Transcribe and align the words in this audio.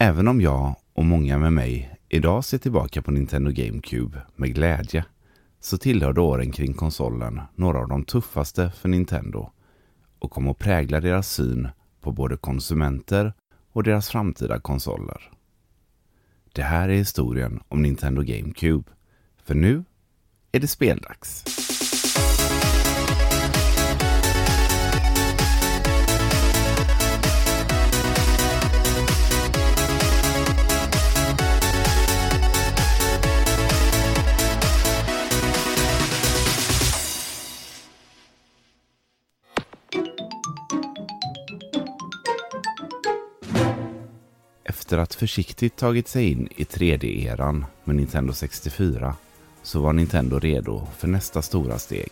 Även 0.00 0.28
om 0.28 0.40
jag 0.40 0.76
och 0.92 1.04
många 1.04 1.38
med 1.38 1.52
mig 1.52 1.98
idag 2.08 2.44
ser 2.44 2.58
tillbaka 2.58 3.02
på 3.02 3.10
Nintendo 3.10 3.50
GameCube 3.50 4.22
med 4.36 4.54
glädje 4.54 5.04
så 5.60 5.78
tillhörde 5.78 6.20
åren 6.20 6.52
kring 6.52 6.74
konsolen 6.74 7.40
några 7.54 7.78
av 7.78 7.88
de 7.88 8.04
tuffaste 8.04 8.70
för 8.70 8.88
Nintendo 8.88 9.50
och 10.18 10.30
kom 10.30 10.48
att 10.48 10.58
prägla 10.58 11.00
deras 11.00 11.32
syn 11.32 11.68
på 12.00 12.12
både 12.12 12.36
konsumenter 12.36 13.32
och 13.72 13.82
deras 13.82 14.08
framtida 14.08 14.60
konsoler. 14.60 15.30
Det 16.52 16.62
här 16.62 16.88
är 16.88 16.96
historien 16.96 17.60
om 17.68 17.82
Nintendo 17.82 18.22
GameCube. 18.22 18.90
För 19.44 19.54
nu 19.54 19.84
är 20.52 20.60
det 20.60 20.68
speldags. 20.68 21.44
Efter 44.88 44.98
att 44.98 45.14
försiktigt 45.14 45.76
tagit 45.76 46.08
sig 46.08 46.32
in 46.32 46.48
i 46.56 46.64
3D-eran 46.64 47.64
med 47.84 47.96
Nintendo 47.96 48.32
64 48.32 49.14
så 49.62 49.80
var 49.80 49.92
Nintendo 49.92 50.38
redo 50.38 50.86
för 50.98 51.08
nästa 51.08 51.42
stora 51.42 51.78
steg. 51.78 52.10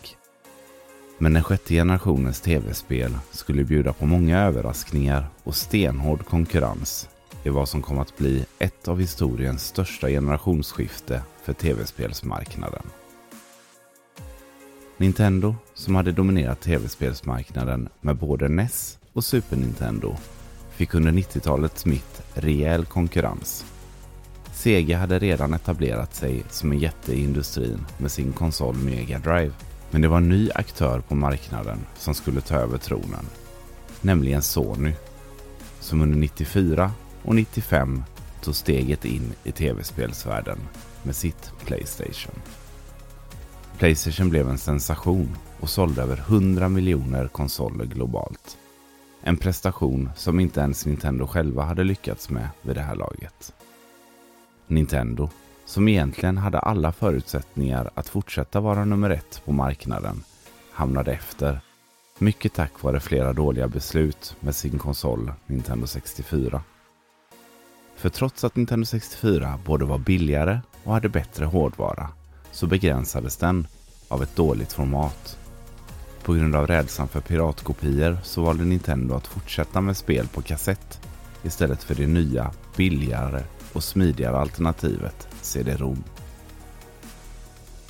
Men 1.17 1.33
den 1.33 1.43
sjätte 1.43 1.73
generationens 1.73 2.41
tv-spel 2.41 3.17
skulle 3.31 3.63
bjuda 3.63 3.93
på 3.93 4.05
många 4.05 4.39
överraskningar 4.39 5.27
och 5.43 5.55
stenhård 5.55 6.25
konkurrens 6.25 7.09
i 7.43 7.49
vad 7.49 7.69
som 7.69 7.81
kom 7.81 7.99
att 7.99 8.17
bli 8.17 8.45
ett 8.59 8.87
av 8.87 8.99
historiens 8.99 9.63
största 9.63 10.07
generationsskifte 10.07 11.21
för 11.43 11.53
tv-spelsmarknaden. 11.53 12.83
Nintendo, 14.97 15.55
som 15.73 15.95
hade 15.95 16.11
dominerat 16.11 16.61
tv-spelsmarknaden 16.61 17.89
med 18.01 18.15
både 18.15 18.47
NES 18.47 18.99
och 19.13 19.23
Super 19.23 19.55
Nintendo, 19.55 20.15
fick 20.77 20.93
under 20.93 21.11
90-talets 21.11 21.85
mitt 21.85 22.21
rejäl 22.33 22.85
konkurrens. 22.85 23.65
Sega 24.53 24.97
hade 24.97 25.19
redan 25.19 25.53
etablerat 25.53 26.15
sig 26.15 26.43
som 26.49 26.71
en 26.71 26.79
jätte 26.79 27.13
i 27.13 27.23
industrin 27.23 27.85
med 27.97 28.11
sin 28.11 28.33
konsol 28.33 28.75
Mega 28.75 29.19
Drive. 29.19 29.51
Men 29.91 30.01
det 30.01 30.07
var 30.07 30.17
en 30.17 30.29
ny 30.29 30.49
aktör 30.55 30.99
på 30.99 31.15
marknaden 31.15 31.79
som 31.97 32.13
skulle 32.13 32.41
ta 32.41 32.55
över 32.55 32.77
tronen. 32.77 33.25
Nämligen 34.01 34.41
Sony. 34.41 34.93
Som 35.79 36.01
under 36.01 36.17
94 36.17 36.91
och 37.23 37.35
95 37.35 38.03
tog 38.41 38.55
steget 38.55 39.05
in 39.05 39.33
i 39.43 39.51
tv-spelsvärlden 39.51 40.59
med 41.03 41.15
sitt 41.15 41.51
Playstation. 41.65 42.41
Playstation 43.77 44.29
blev 44.29 44.49
en 44.49 44.57
sensation 44.57 45.37
och 45.59 45.69
sålde 45.69 46.01
över 46.01 46.17
100 46.17 46.69
miljoner 46.69 47.27
konsoler 47.27 47.85
globalt. 47.85 48.57
En 49.27 49.37
prestation 49.37 50.09
som 50.15 50.39
inte 50.39 50.59
ens 50.59 50.85
Nintendo 50.85 51.27
själva 51.27 51.63
hade 51.63 51.83
lyckats 51.83 52.29
med 52.29 52.49
vid 52.61 52.75
det 52.75 52.81
här 52.81 52.95
laget. 52.95 53.53
Nintendo, 54.67 55.29
som 55.65 55.87
egentligen 55.87 56.37
hade 56.37 56.59
alla 56.59 56.91
förutsättningar 56.91 57.89
att 57.93 58.09
fortsätta 58.09 58.59
vara 58.59 58.85
nummer 58.85 59.09
ett 59.09 59.41
på 59.45 59.51
marknaden, 59.51 60.23
hamnade 60.71 61.11
efter. 61.11 61.59
Mycket 62.19 62.53
tack 62.53 62.83
vare 62.83 62.99
flera 62.99 63.33
dåliga 63.33 63.67
beslut 63.67 64.35
med 64.39 64.55
sin 64.55 64.79
konsol 64.79 65.33
Nintendo 65.45 65.87
64. 65.87 66.61
För 67.95 68.09
trots 68.09 68.43
att 68.43 68.55
Nintendo 68.55 68.85
64 68.85 69.59
både 69.65 69.85
var 69.85 69.97
billigare 69.97 70.59
och 70.83 70.93
hade 70.93 71.09
bättre 71.09 71.45
hårdvara 71.45 72.09
så 72.51 72.67
begränsades 72.67 73.37
den 73.37 73.67
av 74.07 74.23
ett 74.23 74.35
dåligt 74.35 74.73
format 74.73 75.36
på 76.27 76.33
grund 76.33 76.55
av 76.55 76.67
rädslan 76.67 77.07
för 77.07 77.21
piratkopior 77.21 78.17
så 78.23 78.43
valde 78.43 78.65
Nintendo 78.65 79.15
att 79.15 79.27
fortsätta 79.27 79.81
med 79.81 79.97
spel 79.97 80.27
på 80.27 80.41
kassett 80.41 80.99
istället 81.43 81.83
för 81.83 81.95
det 81.95 82.07
nya, 82.07 82.51
billigare 82.77 83.43
och 83.73 83.83
smidigare 83.83 84.37
alternativet 84.37 85.27
CD-ROM. 85.41 86.03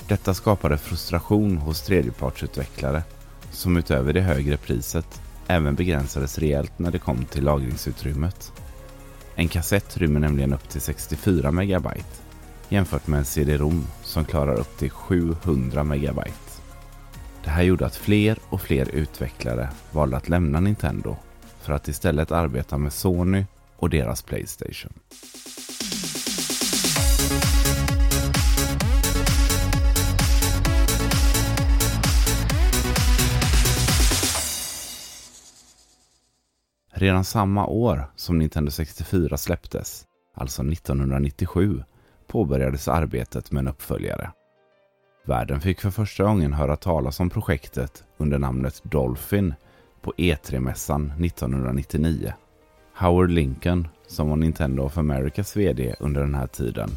Detta 0.08 0.34
skapade 0.34 0.78
frustration 0.78 1.56
hos 1.56 1.82
tredjepartsutvecklare 1.82 3.02
som 3.50 3.76
utöver 3.76 4.12
det 4.12 4.20
högre 4.20 4.56
priset 4.56 5.20
även 5.46 5.74
begränsades 5.74 6.38
rejält 6.38 6.78
när 6.78 6.90
det 6.90 6.98
kom 6.98 7.24
till 7.24 7.44
lagringsutrymmet. 7.44 8.52
En 9.34 9.48
kassett 9.48 9.96
rymmer 9.96 10.20
nämligen 10.20 10.52
upp 10.52 10.68
till 10.68 10.80
64 10.80 11.50
megabyte 11.50 12.22
jämfört 12.68 13.06
med 13.06 13.18
en 13.18 13.24
CD-ROM 13.24 13.86
som 14.02 14.24
klarar 14.24 14.54
upp 14.54 14.78
till 14.78 14.90
700 14.90 15.84
megabyte. 15.84 16.47
Det 17.44 17.50
här 17.50 17.62
gjorde 17.62 17.86
att 17.86 17.96
fler 17.96 18.38
och 18.48 18.60
fler 18.60 18.94
utvecklare 18.94 19.68
valde 19.92 20.16
att 20.16 20.28
lämna 20.28 20.60
Nintendo 20.60 21.16
för 21.60 21.72
att 21.72 21.88
istället 21.88 22.32
arbeta 22.32 22.78
med 22.78 22.92
Sony 22.92 23.44
och 23.76 23.90
deras 23.90 24.22
Playstation. 24.22 24.92
Redan 36.92 37.24
samma 37.24 37.66
år 37.66 38.12
som 38.16 38.38
Nintendo 38.38 38.70
64 38.70 39.36
släpptes, 39.36 40.04
alltså 40.34 40.62
1997, 40.62 41.82
påbörjades 42.26 42.88
arbetet 42.88 43.52
med 43.52 43.60
en 43.60 43.68
uppföljare. 43.68 44.30
Världen 45.28 45.60
fick 45.60 45.80
för 45.80 45.90
första 45.90 46.24
gången 46.24 46.52
höra 46.52 46.76
talas 46.76 47.20
om 47.20 47.30
projektet 47.30 48.04
under 48.16 48.38
namnet 48.38 48.80
Dolphin 48.82 49.54
på 50.00 50.12
E3-mässan 50.16 51.24
1999. 51.24 52.32
Howard 52.94 53.30
Lincoln, 53.30 53.88
som 54.06 54.28
var 54.28 54.36
Nintendo 54.36 54.82
of 54.82 54.98
Americas 54.98 55.56
VD 55.56 55.94
under 56.00 56.20
den 56.20 56.34
här 56.34 56.46
tiden, 56.46 56.90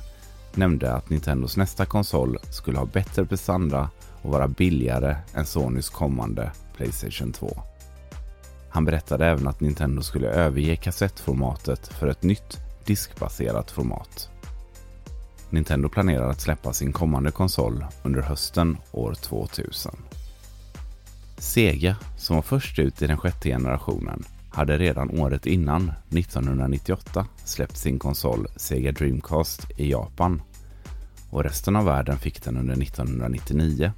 nämnde 0.55 0.93
att 0.93 1.09
Nintendos 1.09 1.57
nästa 1.57 1.85
konsol 1.85 2.37
skulle 2.51 2.77
ha 2.77 2.85
bättre 2.85 3.25
prestanda 3.25 3.89
och 4.21 4.31
vara 4.31 4.47
billigare 4.47 5.15
än 5.33 5.45
Sonys 5.45 5.89
kommande 5.89 6.51
Playstation 6.77 7.31
2. 7.31 7.61
Han 8.69 8.85
berättade 8.85 9.25
även 9.25 9.47
att 9.47 9.61
Nintendo 9.61 10.01
skulle 10.01 10.27
överge 10.27 10.75
kassettformatet 10.75 11.87
för 11.87 12.07
ett 12.07 12.23
nytt 12.23 12.57
diskbaserat 12.85 13.71
format. 13.71 14.29
Nintendo 15.51 15.89
planerar 15.89 16.29
att 16.29 16.41
släppa 16.41 16.73
sin 16.73 16.93
kommande 16.93 17.31
konsol 17.31 17.85
under 18.03 18.21
hösten 18.21 18.77
år 18.91 19.13
2000. 19.13 19.91
Sega, 21.37 21.95
som 22.17 22.35
var 22.35 22.43
först 22.43 22.79
ut 22.79 23.01
i 23.01 23.07
den 23.07 23.17
sjätte 23.17 23.49
generationen, 23.49 24.23
hade 24.49 24.77
redan 24.77 25.19
året 25.19 25.45
innan, 25.45 25.91
1998, 26.09 27.27
släppt 27.45 27.77
sin 27.77 27.99
konsol 27.99 28.47
Sega 28.55 28.91
Dreamcast 28.91 29.67
i 29.77 29.91
Japan 29.91 30.41
och 31.29 31.43
resten 31.43 31.75
av 31.75 31.85
världen 31.85 32.17
fick 32.17 32.43
den 32.43 32.57
under 32.57 32.83
1999. 32.83 33.91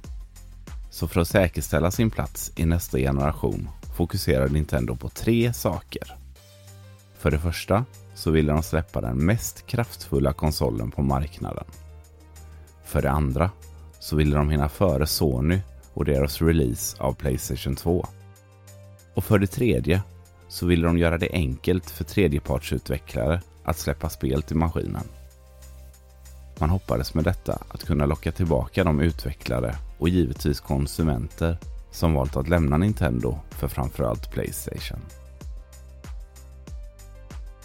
Så 0.90 1.08
för 1.08 1.20
att 1.20 1.28
säkerställa 1.28 1.90
sin 1.90 2.10
plats 2.10 2.52
i 2.56 2.64
nästa 2.64 2.98
generation 2.98 3.68
fokuserar 3.96 4.48
Nintendo 4.48 4.96
på 4.96 5.08
tre 5.08 5.52
saker. 5.52 6.23
För 7.24 7.30
det 7.30 7.38
första 7.38 7.84
så 8.14 8.30
ville 8.30 8.52
de 8.52 8.62
släppa 8.62 9.00
den 9.00 9.24
mest 9.24 9.66
kraftfulla 9.66 10.32
konsolen 10.32 10.90
på 10.90 11.02
marknaden. 11.02 11.64
För 12.84 13.02
det 13.02 13.10
andra 13.10 13.50
så 13.98 14.16
ville 14.16 14.36
de 14.36 14.50
hinna 14.50 14.68
före 14.68 15.06
Sony 15.06 15.60
och 15.94 16.04
deras 16.04 16.42
release 16.42 17.02
av 17.02 17.12
Playstation 17.12 17.76
2. 17.76 18.06
Och 19.14 19.24
för 19.24 19.38
det 19.38 19.46
tredje 19.46 20.02
så 20.48 20.66
ville 20.66 20.86
de 20.86 20.98
göra 20.98 21.18
det 21.18 21.32
enkelt 21.32 21.90
för 21.90 22.04
tredjepartsutvecklare 22.04 23.42
att 23.64 23.78
släppa 23.78 24.08
spel 24.08 24.42
till 24.42 24.56
maskinen. 24.56 25.08
Man 26.58 26.70
hoppades 26.70 27.14
med 27.14 27.24
detta 27.24 27.58
att 27.68 27.84
kunna 27.84 28.06
locka 28.06 28.32
tillbaka 28.32 28.84
de 28.84 29.00
utvecklare 29.00 29.76
och 29.98 30.08
givetvis 30.08 30.60
konsumenter 30.60 31.58
som 31.90 32.14
valt 32.14 32.36
att 32.36 32.48
lämna 32.48 32.76
Nintendo 32.76 33.38
för 33.50 33.68
framförallt 33.68 34.30
Playstation. 34.30 35.00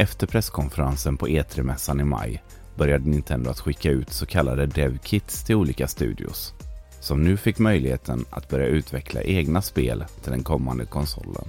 Efter 0.02 0.28
presskonferensen 0.28 1.18
på 1.18 1.28
E3-mässan 1.28 2.02
i 2.02 2.04
maj 2.04 2.44
började 2.76 3.10
Nintendo 3.10 3.50
att 3.50 3.60
skicka 3.60 3.90
ut 3.92 4.12
så 4.12 4.26
kallade 4.26 4.66
DevKits 4.66 5.44
till 5.44 5.56
olika 5.56 5.88
studios 5.88 6.54
som 7.00 7.24
nu 7.24 7.38
fick 7.38 7.60
möjligheten 7.60 8.26
att 8.30 8.50
börja 8.50 8.66
utveckla 8.66 9.22
egna 9.22 9.62
spel 9.62 10.06
till 10.24 10.32
den 10.32 10.44
kommande 10.44 10.86
konsolen. 10.86 11.48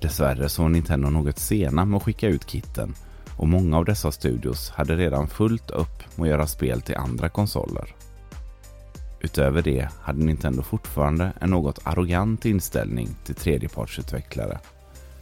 Dessvärre 0.00 0.48
så 0.48 0.62
var 0.62 0.68
Nintendo 0.68 1.10
något 1.10 1.38
sena 1.38 1.84
med 1.84 1.96
att 1.96 2.02
skicka 2.02 2.28
ut 2.28 2.50
kitten 2.50 2.94
och 3.36 3.48
många 3.48 3.78
av 3.78 3.84
dessa 3.84 4.12
studios 4.12 4.70
hade 4.70 4.96
redan 4.96 5.28
fullt 5.28 5.70
upp 5.70 6.16
med 6.16 6.24
att 6.24 6.30
göra 6.30 6.46
spel 6.46 6.82
till 6.82 6.96
andra 6.96 7.28
konsoler. 7.28 7.94
Utöver 9.20 9.62
det 9.62 9.88
hade 10.00 10.24
Nintendo 10.24 10.62
fortfarande 10.62 11.32
en 11.40 11.50
något 11.50 11.78
arrogant 11.82 12.44
inställning 12.44 13.08
till 13.24 13.34
tredjepartsutvecklare 13.34 14.58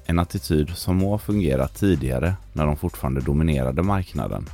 en 0.09 0.19
attityd 0.19 0.71
som 0.77 0.97
må 0.97 1.11
ha 1.11 1.19
fungerat 1.19 1.75
tidigare 1.75 2.37
när 2.53 2.67
de 2.67 2.77
fortfarande 2.77 3.21
dominerade 3.21 3.83
marknaden, 3.83 4.47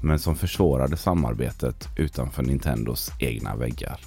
men 0.00 0.18
som 0.18 0.36
försvårade 0.36 0.96
samarbetet 0.96 1.88
utanför 1.96 2.42
Nintendos 2.42 3.10
egna 3.18 3.56
väggar. 3.56 4.00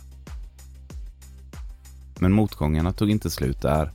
Men 2.20 2.32
motgångarna 2.32 2.94
tog 2.94 3.10
inte 3.10 3.30
slut 3.30 3.62
där. 3.62 3.92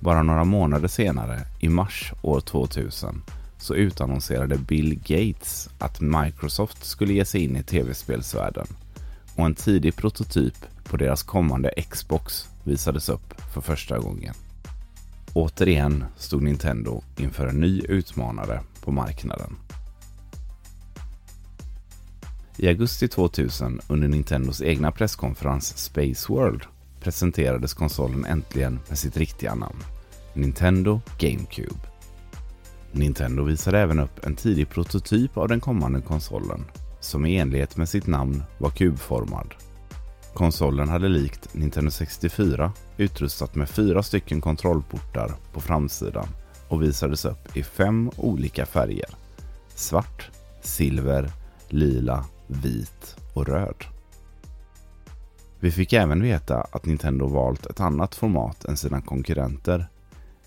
Bara 0.00 0.22
några 0.22 0.44
månader 0.44 0.88
senare, 0.88 1.40
i 1.60 1.68
mars 1.68 2.12
år 2.22 2.40
2000, 2.40 3.22
så 3.58 3.74
utannonserade 3.74 4.58
Bill 4.58 5.00
Gates 5.04 5.68
att 5.78 6.00
Microsoft 6.00 6.84
skulle 6.84 7.12
ge 7.12 7.24
sig 7.24 7.44
in 7.44 7.56
i 7.56 7.62
tv-spelsvärlden 7.62 8.66
och 9.36 9.46
en 9.46 9.54
tidig 9.54 9.96
prototyp 9.96 10.54
på 10.84 10.96
deras 10.96 11.22
kommande 11.22 11.70
Xbox 11.90 12.48
visades 12.64 13.08
upp 13.08 13.40
för 13.54 13.60
första 13.60 13.98
gången. 13.98 14.34
Återigen 15.34 16.04
stod 16.16 16.42
Nintendo 16.42 17.02
inför 17.16 17.46
en 17.46 17.60
ny 17.60 17.80
utmanare 17.80 18.60
på 18.80 18.92
marknaden. 18.92 19.56
I 22.56 22.68
augusti 22.68 23.08
2000 23.08 23.80
under 23.88 24.08
Nintendos 24.08 24.62
egna 24.62 24.92
presskonferens 24.92 25.78
Space 25.78 26.32
World 26.32 26.62
presenterades 27.00 27.74
konsolen 27.74 28.24
äntligen 28.24 28.80
med 28.88 28.98
sitt 28.98 29.16
riktiga 29.16 29.54
namn. 29.54 29.78
Nintendo 30.34 31.00
GameCube. 31.18 31.80
Nintendo 32.92 33.42
visade 33.42 33.78
även 33.78 33.98
upp 33.98 34.24
en 34.24 34.36
tidig 34.36 34.68
prototyp 34.68 35.36
av 35.36 35.48
den 35.48 35.60
kommande 35.60 36.00
konsolen 36.00 36.64
som 37.00 37.26
i 37.26 37.36
enlighet 37.36 37.76
med 37.76 37.88
sitt 37.88 38.06
namn 38.06 38.42
var 38.58 38.70
kubformad. 38.70 39.54
Konsolen 40.34 40.88
hade 40.88 41.08
likt 41.08 41.54
Nintendo 41.54 41.90
64 41.90 42.72
utrustat 42.96 43.54
med 43.54 43.68
fyra 43.68 44.02
stycken 44.02 44.40
kontrollportar 44.40 45.34
på 45.52 45.60
framsidan 45.60 46.26
och 46.68 46.82
visades 46.82 47.24
upp 47.24 47.56
i 47.56 47.62
fem 47.62 48.10
olika 48.16 48.66
färger. 48.66 49.08
Svart, 49.74 50.30
silver, 50.62 51.30
lila, 51.68 52.24
vit 52.46 53.16
och 53.34 53.46
röd. 53.46 53.84
Vi 55.60 55.70
fick 55.70 55.92
även 55.92 56.22
veta 56.22 56.66
att 56.72 56.86
Nintendo 56.86 57.26
valt 57.26 57.66
ett 57.66 57.80
annat 57.80 58.14
format 58.14 58.64
än 58.64 58.76
sina 58.76 59.00
konkurrenter, 59.00 59.86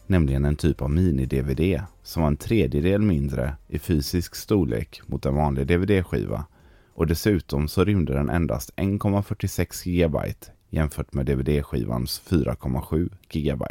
nämligen 0.07 0.45
en 0.45 0.55
typ 0.55 0.81
av 0.81 0.89
mini-DVD 0.89 1.81
som 2.03 2.21
var 2.21 2.27
en 2.27 2.37
tredjedel 2.37 3.01
mindre 3.01 3.53
i 3.67 3.79
fysisk 3.79 4.35
storlek 4.35 5.01
mot 5.05 5.25
en 5.25 5.35
vanlig 5.35 5.67
DVD-skiva 5.67 6.45
och 6.97 7.07
dessutom 7.07 7.67
så 7.67 7.83
rymde 7.83 8.13
den 8.13 8.29
endast 8.29 8.73
1,46 8.75 9.83
GB 9.83 10.17
jämfört 10.69 11.13
med 11.13 11.25
DVD-skivans 11.25 12.21
4,7 12.27 13.09
GB. 13.29 13.65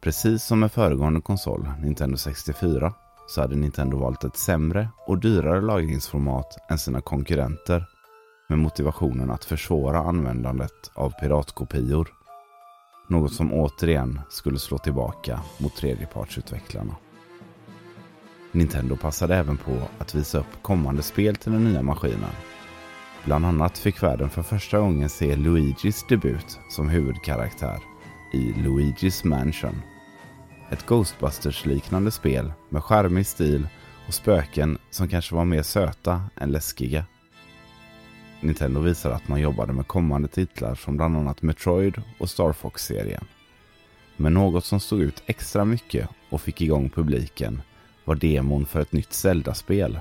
Precis 0.00 0.44
som 0.44 0.60
med 0.60 0.72
föregående 0.72 1.20
konsol, 1.20 1.68
Nintendo 1.82 2.16
64, 2.16 2.94
så 3.28 3.40
hade 3.40 3.56
Nintendo 3.56 3.98
valt 3.98 4.24
ett 4.24 4.36
sämre 4.36 4.88
och 5.06 5.18
dyrare 5.18 5.60
lagringsformat 5.60 6.56
än 6.70 6.78
sina 6.78 7.00
konkurrenter 7.00 7.86
med 8.48 8.58
motivationen 8.58 9.30
att 9.30 9.44
försvåra 9.44 9.98
användandet 9.98 10.90
av 10.94 11.10
piratkopior. 11.10 12.08
Något 13.08 13.32
som 13.32 13.52
återigen 13.52 14.20
skulle 14.30 14.58
slå 14.58 14.78
tillbaka 14.78 15.40
mot 15.58 15.76
tredjepartsutvecklarna. 15.76 16.96
Nintendo 18.54 18.96
passade 18.96 19.36
även 19.36 19.56
på 19.56 19.78
att 19.98 20.14
visa 20.14 20.38
upp 20.38 20.62
kommande 20.62 21.02
spel 21.02 21.36
till 21.36 21.52
den 21.52 21.64
nya 21.64 21.82
maskinen. 21.82 22.30
Bland 23.24 23.46
annat 23.46 23.78
fick 23.78 24.02
världen 24.02 24.30
för 24.30 24.42
första 24.42 24.78
gången 24.78 25.08
se 25.08 25.36
Luigis 25.36 26.04
debut 26.08 26.58
som 26.70 26.88
huvudkaraktär 26.88 27.78
i 28.32 28.52
Luigis 28.52 29.24
Mansion. 29.24 29.82
Ett 30.70 30.86
Ghostbusters-liknande 30.86 32.10
spel 32.10 32.52
med 32.68 32.84
charmig 32.84 33.26
stil 33.26 33.68
och 34.08 34.14
spöken 34.14 34.78
som 34.90 35.08
kanske 35.08 35.34
var 35.34 35.44
mer 35.44 35.62
söta 35.62 36.22
än 36.36 36.52
läskiga. 36.52 37.04
Nintendo 38.40 38.80
visar 38.80 39.10
att 39.10 39.28
man 39.28 39.40
jobbade 39.40 39.72
med 39.72 39.86
kommande 39.86 40.28
titlar 40.28 40.74
som 40.74 40.96
bland 40.96 41.16
annat 41.16 41.42
Metroid 41.42 42.02
och 42.18 42.30
Star 42.30 42.52
Fox-serien. 42.52 43.24
Men 44.16 44.34
något 44.34 44.64
som 44.64 44.80
stod 44.80 45.00
ut 45.00 45.22
extra 45.26 45.64
mycket 45.64 46.08
och 46.30 46.40
fick 46.40 46.60
igång 46.60 46.90
publiken 46.90 47.62
var 48.04 48.14
demon 48.14 48.66
för 48.66 48.80
ett 48.80 48.92
nytt 48.92 49.12
Zelda-spel. 49.12 49.98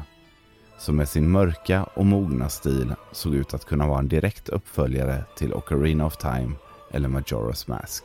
Som 0.77 0.95
med 0.95 1.09
sin 1.09 1.31
mörka 1.31 1.83
och 1.83 2.05
mogna 2.05 2.49
stil 2.49 2.95
såg 3.11 3.35
ut 3.35 3.53
att 3.53 3.65
kunna 3.65 3.87
vara 3.87 3.99
en 3.99 4.07
direkt 4.07 4.49
uppföljare 4.49 5.23
till 5.37 5.53
Ocarina 5.53 6.05
of 6.05 6.17
Time 6.17 6.51
eller 6.91 7.09
Majora's 7.09 7.69
Mask. 7.69 8.03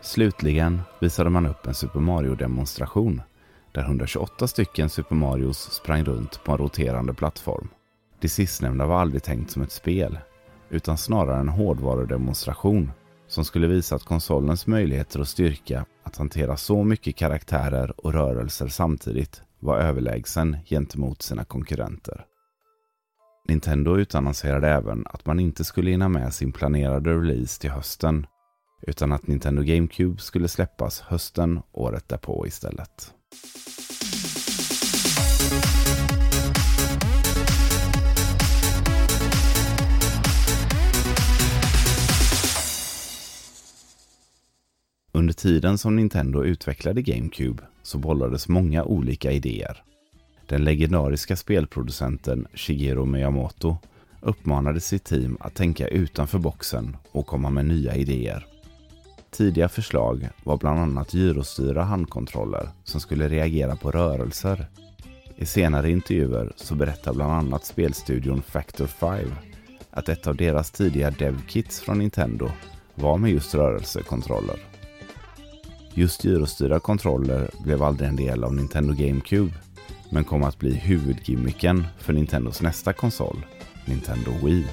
Slutligen 0.00 0.82
visade 1.00 1.30
man 1.30 1.46
upp 1.46 1.66
en 1.66 1.74
Super 1.74 2.00
Mario-demonstration 2.00 3.22
där 3.72 3.82
128 3.82 4.48
stycken 4.48 4.90
Super 4.90 5.14
Marios 5.14 5.58
sprang 5.58 6.04
runt 6.04 6.44
på 6.44 6.52
en 6.52 6.58
roterande 6.58 7.14
plattform. 7.14 7.68
Det 8.20 8.28
sistnämnda 8.28 8.86
var 8.86 9.00
aldrig 9.00 9.22
tänkt 9.22 9.50
som 9.50 9.62
ett 9.62 9.72
spel, 9.72 10.18
utan 10.70 10.98
snarare 10.98 11.40
en 11.40 11.48
hårdvarudemonstration 11.48 12.92
som 13.30 13.44
skulle 13.44 13.66
visa 13.66 13.96
att 13.96 14.04
konsolens 14.04 14.66
möjligheter 14.66 15.20
och 15.20 15.28
styrka 15.28 15.86
att 16.02 16.16
hantera 16.16 16.56
så 16.56 16.84
mycket 16.84 17.16
karaktärer 17.16 18.00
och 18.06 18.12
rörelser 18.12 18.68
samtidigt 18.68 19.42
var 19.58 19.78
överlägsen 19.78 20.56
gentemot 20.66 21.22
sina 21.22 21.44
konkurrenter. 21.44 22.24
Nintendo 23.48 23.96
utannonserade 23.96 24.68
även 24.68 25.06
att 25.06 25.26
man 25.26 25.40
inte 25.40 25.64
skulle 25.64 25.90
hinna 25.90 26.08
med 26.08 26.34
sin 26.34 26.52
planerade 26.52 27.14
release 27.14 27.60
till 27.60 27.70
hösten 27.70 28.26
utan 28.86 29.12
att 29.12 29.26
Nintendo 29.26 29.62
GameCube 29.62 30.20
skulle 30.20 30.48
släppas 30.48 31.00
hösten 31.00 31.60
året 31.72 32.08
därpå 32.08 32.46
istället. 32.46 33.14
Under 45.20 45.34
tiden 45.34 45.78
som 45.78 45.96
Nintendo 45.96 46.44
utvecklade 46.44 47.02
GameCube 47.02 47.62
så 47.82 47.98
bollades 47.98 48.48
många 48.48 48.84
olika 48.84 49.32
idéer. 49.32 49.82
Den 50.46 50.64
legendariska 50.64 51.36
spelproducenten 51.36 52.46
Shigeru 52.54 53.04
Miyamoto 53.04 53.76
uppmanade 54.20 54.80
sitt 54.80 55.04
team 55.04 55.36
att 55.40 55.54
tänka 55.54 55.88
utanför 55.88 56.38
boxen 56.38 56.96
och 57.12 57.26
komma 57.26 57.50
med 57.50 57.66
nya 57.66 57.94
idéer. 57.94 58.46
Tidiga 59.30 59.68
förslag 59.68 60.28
var 60.44 60.56
bland 60.56 60.80
annat 60.80 61.14
gyrostyrda 61.14 61.82
handkontroller 61.82 62.68
som 62.84 63.00
skulle 63.00 63.28
reagera 63.28 63.76
på 63.76 63.90
rörelser. 63.90 64.66
I 65.36 65.46
senare 65.46 65.90
intervjuer 65.90 66.52
så 66.56 66.74
berättar 66.74 67.14
bland 67.14 67.32
annat 67.32 67.64
spelstudion 67.64 68.42
Factor 68.42 68.86
5 68.86 69.18
att 69.90 70.08
ett 70.08 70.26
av 70.26 70.36
deras 70.36 70.70
tidiga 70.70 71.10
devkits 71.10 71.80
från 71.80 71.98
Nintendo 71.98 72.50
var 72.94 73.18
med 73.18 73.30
just 73.30 73.54
rörelsekontroller. 73.54 74.69
Just 75.94 76.24
gyrostyrda 76.24 76.80
kontroller 76.80 77.50
blev 77.64 77.82
aldrig 77.82 78.08
en 78.08 78.16
del 78.16 78.44
av 78.44 78.54
Nintendo 78.54 78.94
GameCube, 78.94 79.52
men 80.10 80.24
kom 80.24 80.42
att 80.42 80.58
bli 80.58 80.74
huvudgimmicken 80.74 81.86
för 81.98 82.12
Nintendos 82.12 82.62
nästa 82.62 82.92
konsol, 82.92 83.46
Nintendo 83.84 84.30
Wii. 84.44 84.66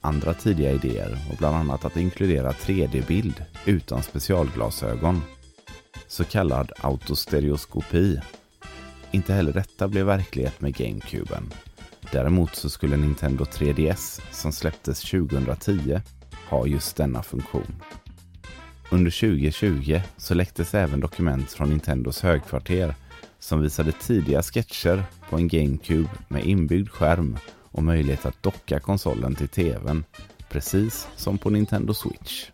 Andra 0.00 0.34
tidiga 0.34 0.72
idéer 0.72 1.18
var 1.30 1.36
bland 1.36 1.56
annat 1.56 1.84
att 1.84 1.96
inkludera 1.96 2.52
3D-bild 2.52 3.44
utan 3.64 4.02
specialglasögon, 4.02 5.22
så 6.06 6.24
kallad 6.24 6.72
autostereoskopi. 6.78 8.20
Inte 9.10 9.34
heller 9.34 9.52
detta 9.52 9.88
blev 9.88 10.06
verklighet 10.06 10.60
med 10.60 10.74
GameCuben. 10.74 11.52
Däremot 12.12 12.56
så 12.56 12.70
skulle 12.70 12.96
Nintendo 12.96 13.44
3DS, 13.44 14.20
som 14.30 14.52
släpptes 14.52 15.00
2010, 15.00 16.00
ha 16.48 16.66
just 16.66 16.96
denna 16.96 17.22
funktion. 17.22 17.82
Under 18.90 19.10
2020 19.10 20.00
så 20.16 20.34
läcktes 20.34 20.74
även 20.74 21.00
dokument 21.00 21.50
från 21.50 21.70
Nintendos 21.70 22.22
högkvarter 22.22 22.94
som 23.38 23.60
visade 23.62 23.92
tidiga 23.92 24.42
sketcher 24.42 25.04
på 25.30 25.36
en 25.36 25.48
GameCube 25.48 26.10
med 26.28 26.44
inbyggd 26.44 26.88
skärm 26.88 27.38
och 27.62 27.82
möjlighet 27.82 28.26
att 28.26 28.42
docka 28.42 28.80
konsolen 28.80 29.34
till 29.34 29.48
TVn, 29.48 30.04
precis 30.48 31.08
som 31.16 31.38
på 31.38 31.50
Nintendo 31.50 31.94
Switch. 31.94 32.50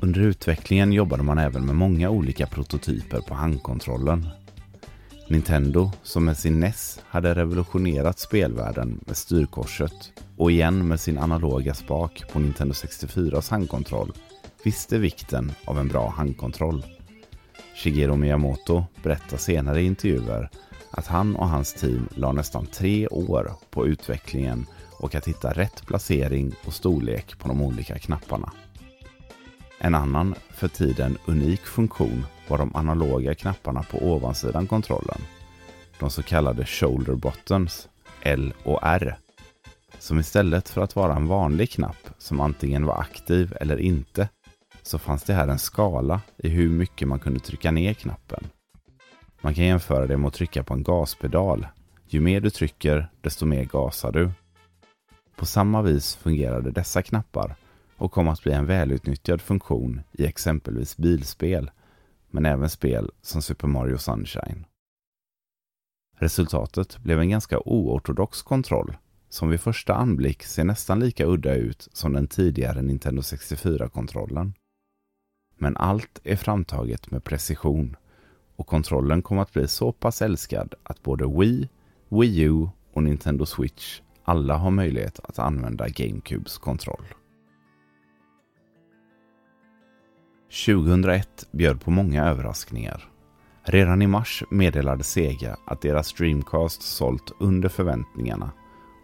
Under 0.00 0.20
utvecklingen 0.20 0.92
jobbade 0.92 1.22
man 1.22 1.38
även 1.38 1.66
med 1.66 1.74
många 1.74 2.10
olika 2.10 2.46
prototyper 2.46 3.20
på 3.20 3.34
handkontrollen. 3.34 4.28
Nintendo, 5.28 5.90
som 6.02 6.24
med 6.24 6.36
sin 6.36 6.60
NES 6.60 7.00
hade 7.08 7.34
revolutionerat 7.34 8.18
spelvärlden 8.18 9.00
med 9.06 9.16
styrkorset 9.16 10.12
och 10.36 10.50
igen 10.50 10.88
med 10.88 11.00
sin 11.00 11.18
analoga 11.18 11.74
spak 11.74 12.22
på 12.32 12.38
Nintendo 12.38 12.72
64s 12.72 13.50
handkontroll 13.50 14.12
visste 14.64 14.98
vikten 14.98 15.52
av 15.64 15.78
en 15.78 15.88
bra 15.88 16.08
handkontroll. 16.08 16.84
Shigeru 17.74 18.16
Miyamoto 18.16 18.84
berättar 19.02 19.36
senare 19.36 19.80
i 19.80 19.86
intervjuer 19.86 20.50
att 20.90 21.06
han 21.06 21.36
och 21.36 21.48
hans 21.48 21.74
team 21.74 22.08
la 22.14 22.32
nästan 22.32 22.66
tre 22.66 23.08
år 23.08 23.52
på 23.70 23.86
utvecklingen 23.86 24.66
och 24.98 25.14
att 25.14 25.28
hitta 25.28 25.52
rätt 25.52 25.86
placering 25.86 26.54
och 26.64 26.74
storlek 26.74 27.38
på 27.38 27.48
de 27.48 27.62
olika 27.62 27.98
knapparna. 27.98 28.52
En 29.78 29.94
annan, 29.94 30.34
för 30.50 30.68
tiden 30.68 31.18
unik 31.26 31.60
funktion 31.60 32.26
var 32.48 32.58
de 32.58 32.76
analoga 32.76 33.34
knapparna 33.34 33.82
på 33.82 34.12
ovansidan 34.12 34.66
kontrollen. 34.66 35.20
De 35.98 36.10
så 36.10 36.22
kallade 36.22 36.66
shoulder 36.66 37.14
buttons, 37.14 37.88
L 38.22 38.54
och 38.64 38.78
R. 38.82 39.16
Som 39.98 40.18
istället 40.18 40.68
för 40.68 40.80
att 40.80 40.96
vara 40.96 41.16
en 41.16 41.26
vanlig 41.26 41.70
knapp 41.70 42.08
som 42.18 42.40
antingen 42.40 42.86
var 42.86 43.00
aktiv 43.00 43.56
eller 43.60 43.76
inte, 43.76 44.28
så 44.82 44.98
fanns 44.98 45.24
det 45.24 45.34
här 45.34 45.48
en 45.48 45.58
skala 45.58 46.20
i 46.36 46.48
hur 46.48 46.68
mycket 46.68 47.08
man 47.08 47.18
kunde 47.20 47.40
trycka 47.40 47.70
ner 47.70 47.94
knappen. 47.94 48.44
Man 49.40 49.54
kan 49.54 49.64
jämföra 49.64 50.06
det 50.06 50.16
med 50.16 50.28
att 50.28 50.34
trycka 50.34 50.62
på 50.62 50.74
en 50.74 50.82
gaspedal. 50.82 51.66
Ju 52.06 52.20
mer 52.20 52.40
du 52.40 52.50
trycker, 52.50 53.10
desto 53.20 53.46
mer 53.46 53.64
gasar 53.64 54.12
du. 54.12 54.30
På 55.36 55.46
samma 55.46 55.82
vis 55.82 56.16
fungerade 56.16 56.70
dessa 56.70 57.02
knappar 57.02 57.56
och 57.96 58.12
kom 58.12 58.28
att 58.28 58.42
bli 58.42 58.52
en 58.52 58.66
välutnyttjad 58.66 59.40
funktion 59.40 60.00
i 60.12 60.26
exempelvis 60.26 60.96
bilspel, 60.96 61.70
men 62.30 62.46
även 62.46 62.70
spel 62.70 63.10
som 63.22 63.42
Super 63.42 63.68
Mario 63.68 63.98
Sunshine. 63.98 64.64
Resultatet 66.18 66.98
blev 66.98 67.20
en 67.20 67.30
ganska 67.30 67.58
oortodox 67.58 68.42
kontroll 68.42 68.96
som 69.28 69.50
vid 69.50 69.60
första 69.60 69.94
anblick 69.94 70.42
ser 70.42 70.64
nästan 70.64 71.00
lika 71.00 71.26
udda 71.26 71.54
ut 71.54 71.88
som 71.92 72.12
den 72.12 72.26
tidigare 72.26 72.82
Nintendo 72.82 73.22
64-kontrollen. 73.22 74.54
Men 75.58 75.76
allt 75.76 76.20
är 76.24 76.36
framtaget 76.36 77.10
med 77.10 77.24
precision 77.24 77.96
och 78.56 78.66
kontrollen 78.66 79.22
kom 79.22 79.38
att 79.38 79.52
bli 79.52 79.68
så 79.68 79.92
pass 79.92 80.22
älskad 80.22 80.74
att 80.82 81.02
både 81.02 81.26
Wii, 81.26 81.68
Wii 82.08 82.40
U 82.40 82.68
och 82.92 83.02
Nintendo 83.02 83.46
Switch 83.46 84.00
alla 84.24 84.56
har 84.56 84.70
möjlighet 84.70 85.20
att 85.22 85.38
använda 85.38 85.88
GameCubes 85.88 86.58
kontroll. 86.58 87.04
2001 90.66 91.48
bjöd 91.50 91.80
på 91.80 91.90
många 91.90 92.24
överraskningar. 92.24 93.08
Redan 93.62 94.02
i 94.02 94.06
mars 94.06 94.44
meddelade 94.50 95.04
Sega 95.04 95.56
att 95.66 95.82
deras 95.82 96.12
Dreamcast 96.12 96.82
sålt 96.82 97.32
under 97.40 97.68
förväntningarna 97.68 98.52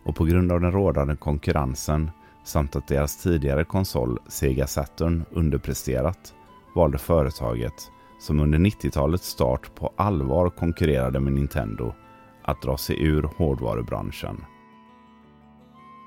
och 0.04 0.16
på 0.16 0.24
grund 0.24 0.52
av 0.52 0.60
den 0.60 0.72
rådande 0.72 1.16
konkurrensen 1.16 2.10
samt 2.44 2.76
att 2.76 2.88
deras 2.88 3.22
tidigare 3.22 3.64
konsol 3.64 4.18
Sega 4.28 4.66
Saturn 4.66 5.24
underpresterat 5.30 6.34
valde 6.78 6.98
företaget, 6.98 7.90
som 8.18 8.40
under 8.40 8.58
90-talets 8.58 9.28
start 9.28 9.74
på 9.74 9.92
allvar 9.96 10.50
konkurrerade 10.50 11.20
med 11.20 11.32
Nintendo, 11.32 11.94
att 12.42 12.62
dra 12.62 12.76
sig 12.76 13.02
ur 13.02 13.22
hårdvarubranschen. 13.22 14.44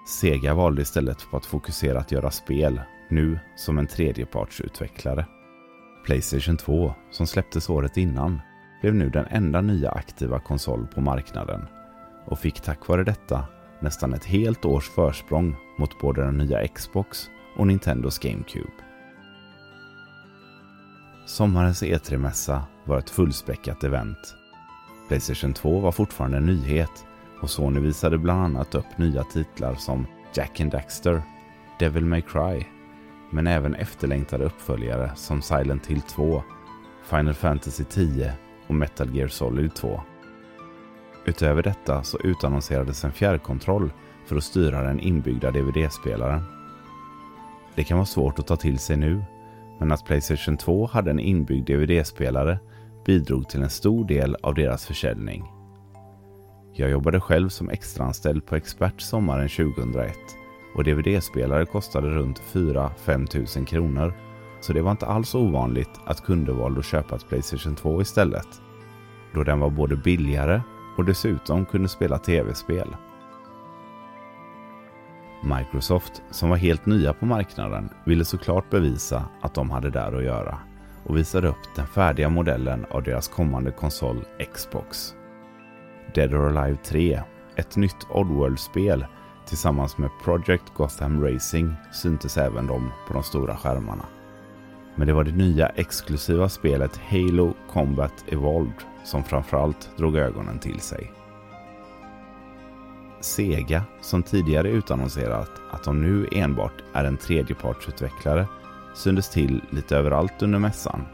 Sega 0.08 0.54
valde 0.54 0.82
istället 0.82 1.28
på 1.32 1.38
att 1.38 1.46
fokusera 1.46 2.00
att 2.00 2.12
göra 2.12 2.32
spel, 2.32 2.82
nu 3.10 3.40
som 3.56 3.78
en 3.78 3.88
tredjepartsutvecklare. 3.88 5.26
Playstation 6.06 6.58
2, 6.58 6.94
som 7.12 7.28
släpptes 7.28 7.70
året 7.70 7.98
innan, 7.98 8.40
blev 8.82 8.96
nu 8.96 9.10
den 9.10 9.26
enda 9.26 9.62
nya 9.62 9.92
aktiva 9.92 10.40
konsol 10.40 10.88
på 10.88 11.02
marknaden 11.02 11.68
och 12.26 12.40
fick 12.40 12.62
tack 12.62 12.88
vare 12.88 13.04
detta 13.04 13.46
nästan 13.80 14.14
ett 14.14 14.26
helt 14.26 14.66
års 14.66 14.90
försprång 14.90 15.56
mot 15.80 16.00
både 16.00 16.24
den 16.24 16.38
nya 16.38 16.68
Xbox 16.68 17.30
och 17.58 17.68
Nintendos 17.68 18.20
GameCube. 18.20 18.91
Sommarens 21.26 21.84
E3-mässa 21.84 22.62
var 22.86 22.98
ett 22.98 23.10
fullspäckat 23.10 23.84
event. 23.84 24.36
Playstation 25.08 25.54
2 25.54 25.80
var 25.80 25.92
fortfarande 25.92 26.38
en 26.38 26.46
nyhet 26.46 27.06
och 27.42 27.50
Sony 27.50 27.80
visade 27.80 28.18
bland 28.18 28.44
annat 28.44 28.76
upp 28.76 28.98
nya 28.98 29.24
titlar 29.24 29.76
som 29.76 30.08
Jack 30.34 30.60
and 30.60 30.72
Daxter, 30.72 31.22
Devil 31.80 32.06
May 32.06 32.22
Cry, 32.22 32.66
men 33.30 33.48
även 33.48 33.76
efterlängtade 33.76 34.46
uppföljare 34.46 35.12
som 35.16 35.42
Silent 35.42 35.88
Hill 35.88 36.02
2, 36.02 36.44
Final 37.04 37.34
Fantasy 37.34 37.84
10 37.84 38.34
och 38.68 38.76
Metal 38.76 39.16
Gear 39.16 39.28
Solid 39.28 39.74
2. 39.74 40.02
Utöver 41.26 41.64
detta 41.64 42.04
så 42.04 42.20
utannonserades 42.20 43.04
en 43.04 43.12
fjärrkontroll 43.12 43.92
för 44.26 44.36
att 44.36 44.44
styra 44.44 44.84
den 44.84 45.00
inbyggda 45.00 45.52
DVD-spelaren. 45.52 46.44
Det 47.76 47.84
kan 47.84 47.98
vara 47.98 48.06
svårt 48.06 48.40
att 48.40 48.48
ta 48.48 48.56
till 48.56 48.80
sig 48.80 48.98
nu, 48.98 49.24
men 49.82 49.92
att 49.92 50.06
Playstation 50.06 50.58
2 50.58 50.86
hade 50.86 51.12
en 51.12 51.20
inbyggd 51.20 51.68
DVD-spelare 51.68 52.60
bidrog 53.06 53.50
till 53.50 53.62
en 53.62 53.70
stor 53.70 54.06
del 54.06 54.36
av 54.44 54.56
deras 54.56 54.86
försäljning. 54.86 55.44
Jag 56.74 56.90
jobbade 56.90 57.20
själv 57.20 57.50
som 57.50 57.70
extraanställd 57.70 58.46
på 58.46 58.56
Expert 58.56 59.02
sommaren 59.02 59.50
2001 59.50 60.18
och 60.76 60.84
DVD-spelare 60.84 61.66
kostade 61.66 62.10
runt 62.10 62.42
4-5 62.54 63.28
tusen 63.28 63.66
kronor. 63.66 64.14
Så 64.62 64.74
det 64.74 64.82
var 64.82 64.92
inte 64.92 65.06
alls 65.06 65.36
ovanligt 65.36 66.00
att 66.06 66.26
kunder 66.26 66.54
valde 66.54 66.80
att 66.80 66.86
köpa 66.86 67.16
ett 67.16 67.30
Playstation 67.30 67.76
2 67.76 68.02
istället. 68.02 68.48
Då 69.34 69.44
den 69.44 69.60
var 69.60 69.70
både 69.70 69.96
billigare 69.96 70.62
och 70.98 71.06
dessutom 71.06 71.66
kunde 71.66 71.90
spela 71.90 72.18
tv-spel. 72.18 72.96
Microsoft, 75.44 76.22
som 76.32 76.50
var 76.50 76.58
helt 76.58 76.86
nya 76.86 77.14
på 77.14 77.26
marknaden, 77.26 77.90
ville 78.06 78.26
såklart 78.26 78.70
bevisa 78.70 79.26
att 79.42 79.54
de 79.54 79.72
hade 79.72 79.90
där 79.90 80.18
att 80.18 80.24
göra 80.24 80.58
och 81.04 81.18
visade 81.18 81.48
upp 81.48 81.76
den 81.76 81.88
färdiga 81.88 82.30
modellen 82.30 82.86
av 82.92 83.04
deras 83.04 83.28
kommande 83.28 83.72
konsol 83.72 84.26
Xbox. 84.54 85.16
Dead 86.14 86.34
or 86.34 86.58
Alive 86.58 86.78
3, 86.84 87.22
ett 87.56 87.76
nytt 87.76 88.08
Oddworld-spel 88.10 89.06
tillsammans 89.48 89.98
med 89.98 90.10
Project 90.24 90.74
Gotham 90.74 91.24
Racing 91.24 91.74
syntes 91.92 92.38
även 92.38 92.68
de 92.68 92.92
på 93.08 93.14
de 93.14 93.24
stora 93.24 93.58
skärmarna. 93.58 94.06
Men 94.96 95.08
det 95.08 95.14
var 95.14 95.24
det 95.24 95.32
nya 95.32 95.70
exklusiva 95.70 96.50
spelet 96.50 96.98
Halo 97.10 97.54
Combat 97.70 98.26
Evolved 98.28 98.84
som 99.04 99.24
framförallt 99.24 99.90
drog 99.98 100.16
ögonen 100.16 100.60
till 100.60 100.80
sig. 100.80 101.12
Sega, 103.22 103.84
som 104.02 104.24
tidigare 104.24 104.70
utannonserat 104.70 105.52
att 105.72 105.84
de 105.84 106.02
nu 106.02 106.28
enbart 106.32 106.84
är 106.94 107.04
en 107.06 107.18
tredjepartsutvecklare, 107.18 108.48
syntes 108.94 109.30
till 109.30 109.62
lite 109.70 109.98
överallt 109.98 110.42
under 110.42 110.60
mässan. 110.60 111.06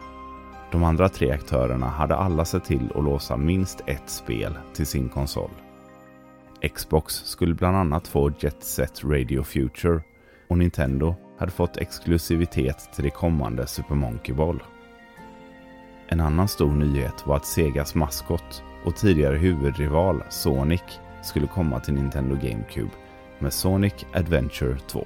De 0.71 0.83
andra 0.83 1.09
tre 1.09 1.31
aktörerna 1.31 1.87
hade 1.87 2.15
alla 2.15 2.45
sett 2.45 2.65
till 2.65 2.91
att 2.95 3.03
låsa 3.03 3.37
minst 3.37 3.81
ett 3.85 4.09
spel 4.09 4.53
till 4.73 4.87
sin 4.87 5.09
konsol. 5.09 5.49
Xbox 6.75 7.13
skulle 7.13 7.55
bland 7.55 7.77
annat 7.77 8.07
få 8.07 8.31
Jet 8.39 8.63
Set 8.63 9.03
Radio 9.03 9.43
Future 9.43 10.01
och 10.47 10.57
Nintendo 10.57 11.15
hade 11.39 11.51
fått 11.51 11.77
exklusivitet 11.77 12.89
till 12.95 13.03
det 13.03 13.09
kommande 13.09 13.67
Super 13.67 13.95
Monkey 13.95 14.35
Ball. 14.35 14.63
En 16.07 16.19
annan 16.19 16.47
stor 16.47 16.71
nyhet 16.71 17.27
var 17.27 17.35
att 17.35 17.45
Segas 17.45 17.95
maskot 17.95 18.63
och 18.85 18.95
tidigare 18.95 19.37
huvudrival 19.37 20.23
Sonic 20.29 20.99
skulle 21.27 21.47
komma 21.47 21.79
till 21.79 21.93
Nintendo 21.93 22.35
GameCube 22.35 22.91
med 23.39 23.53
Sonic 23.53 23.93
Adventure 24.13 24.77
2. 24.87 25.05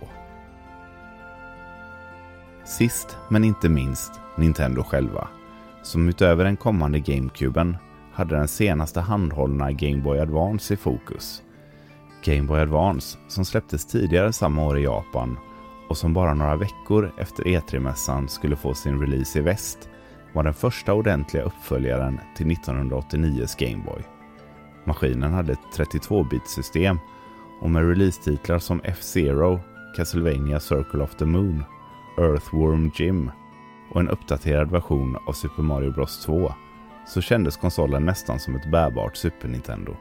Sist 2.66 3.18
men 3.30 3.44
inte 3.44 3.70
minst 3.70 4.12
Nintendo 4.38 4.84
själva, 4.84 5.28
som 5.84 6.10
utöver 6.10 6.44
den 6.44 6.58
kommande 6.58 7.00
GameCuben 7.00 7.78
hade 8.14 8.36
den 8.36 8.48
senaste 8.48 9.00
handhållna 9.00 9.72
Game 9.72 10.02
Boy 10.02 10.20
Advance 10.20 10.74
i 10.74 10.78
fokus. 10.78 11.44
Game 12.24 12.44
Boy 12.44 12.60
Advance 12.60 13.18
som 13.28 13.46
släpptes 13.46 13.86
tidigare 13.86 14.34
samma 14.34 14.66
år 14.66 14.78
i 14.78 14.84
Japan 14.84 15.38
och 15.90 15.98
som 15.98 16.14
bara 16.14 16.34
några 16.34 16.56
veckor 16.56 17.12
efter 17.18 17.44
E3-mässan 17.44 18.28
skulle 18.28 18.56
få 18.56 18.74
sin 18.74 19.02
release 19.02 19.40
i 19.40 19.42
väst 19.42 19.90
var 20.34 20.44
den 20.44 20.54
första 20.54 20.94
ordentliga 20.94 21.44
uppföljaren 21.44 22.20
till 22.36 22.48
1989s 22.48 23.56
Game 23.60 23.84
Boy. 23.84 24.11
Maskinen 24.92 25.34
hade 25.34 25.54
ett 25.54 25.78
32-bit-system 25.78 27.00
och 27.62 27.70
med 27.70 27.88
releasetitlar 27.88 28.60
som 28.60 28.82
F-Zero, 28.84 29.60
Castlevania 29.96 30.60
Circle 30.60 31.04
of 31.04 31.16
the 31.16 31.26
Moon, 31.26 31.64
Earthworm 32.18 32.92
Jim 32.96 33.32
och 33.92 34.00
en 34.00 34.10
uppdaterad 34.10 34.72
version 34.72 35.18
av 35.28 35.34
Super 35.34 35.64
Mario 35.64 35.92
Bros 35.92 36.26
2 36.26 36.54
så 37.08 37.22
kändes 37.22 37.58
konsolen 37.58 38.06
nästan 38.06 38.40
som 38.40 38.56
ett 38.56 38.72
bärbart 38.72 39.18
Super 39.18 39.48
Nintendo. 39.48 39.96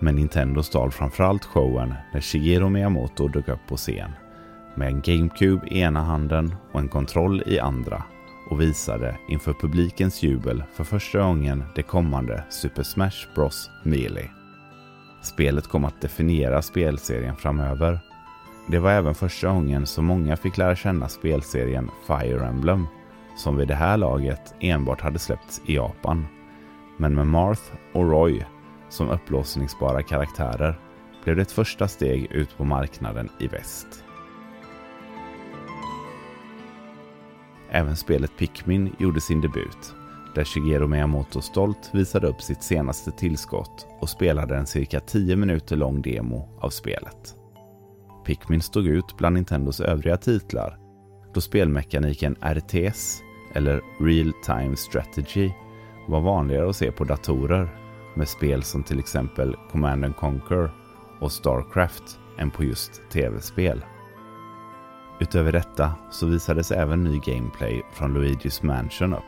Men 0.00 0.14
Nintendo 0.14 0.62
stal 0.62 0.90
framförallt 0.90 1.44
showen 1.44 1.94
när 2.12 2.20
Shigeru 2.20 2.68
Miyamoto 2.68 3.28
dök 3.28 3.48
upp 3.48 3.66
på 3.68 3.76
scen 3.76 4.10
med 4.74 4.88
en 4.88 5.00
GameCube 5.00 5.66
i 5.68 5.80
ena 5.80 6.02
handen 6.02 6.54
och 6.72 6.80
en 6.80 6.88
kontroll 6.88 7.42
i 7.46 7.58
andra 7.58 8.04
och 8.50 8.60
visade 8.60 9.18
inför 9.28 9.52
publikens 9.52 10.22
jubel 10.22 10.62
för 10.74 10.84
första 10.84 11.22
gången 11.22 11.64
det 11.74 11.82
kommande 11.82 12.44
Super 12.48 12.82
Smash 12.82 13.34
Bros 13.34 13.70
Melee. 13.82 14.30
Spelet 15.22 15.66
kom 15.66 15.84
att 15.84 16.00
definiera 16.00 16.62
spelserien 16.62 17.36
framöver. 17.36 18.00
Det 18.68 18.78
var 18.78 18.90
även 18.90 19.14
första 19.14 19.48
gången 19.48 19.86
som 19.86 20.04
många 20.04 20.36
fick 20.36 20.56
lära 20.56 20.76
känna 20.76 21.08
spelserien 21.08 21.90
Fire 22.06 22.46
Emblem, 22.46 22.86
som 23.36 23.56
vid 23.56 23.68
det 23.68 23.74
här 23.74 23.96
laget 23.96 24.54
enbart 24.60 25.00
hade 25.00 25.18
släppts 25.18 25.62
i 25.66 25.74
Japan. 25.74 26.26
Men 26.98 27.14
med 27.14 27.26
Marth 27.26 27.72
och 27.92 28.10
Roy 28.10 28.44
som 28.88 29.10
upplåsningsbara 29.10 30.02
karaktärer 30.02 30.80
blev 31.24 31.36
det 31.36 31.42
ett 31.42 31.52
första 31.52 31.88
steg 31.88 32.32
ut 32.32 32.56
på 32.56 32.64
marknaden 32.64 33.28
i 33.38 33.46
väst. 33.46 34.05
Även 37.70 37.96
spelet 37.96 38.30
Pikmin 38.38 38.96
gjorde 38.98 39.20
sin 39.20 39.40
debut, 39.40 39.94
där 40.34 40.44
Shigeru 40.44 40.86
Miyamoto 40.86 41.40
stolt 41.40 41.90
visade 41.92 42.26
upp 42.26 42.42
sitt 42.42 42.62
senaste 42.62 43.10
tillskott 43.10 43.86
och 44.00 44.08
spelade 44.08 44.56
en 44.56 44.66
cirka 44.66 45.00
10 45.00 45.36
minuter 45.36 45.76
lång 45.76 46.02
demo 46.02 46.48
av 46.60 46.70
spelet. 46.70 47.36
Pikmin 48.26 48.62
stod 48.62 48.86
ut 48.86 49.16
bland 49.16 49.34
Nintendos 49.34 49.80
övriga 49.80 50.16
titlar 50.16 50.78
då 51.36 51.40
spelmekaniken 51.40 52.36
RTS, 52.40 53.22
eller 53.52 53.80
Real 54.00 54.32
Time 54.44 54.76
Strategy, 54.76 55.50
var 56.08 56.20
vanligare 56.20 56.70
att 56.70 56.76
se 56.76 56.92
på 56.92 57.04
datorer 57.04 57.68
med 58.14 58.28
spel 58.28 58.62
som 58.62 58.82
till 58.82 58.98
exempel 58.98 59.56
Command 59.72 60.16
Conquer 60.16 60.70
och 61.20 61.32
Starcraft 61.32 62.18
än 62.38 62.50
på 62.50 62.64
just 62.64 63.02
tv-spel. 63.12 63.84
Utöver 65.20 65.52
detta 65.52 65.92
så 66.10 66.26
visades 66.26 66.70
även 66.70 67.04
ny 67.04 67.18
gameplay 67.18 67.82
från 67.92 68.16
Luigi's 68.16 68.64
Mansion 68.64 69.14
upp 69.14 69.22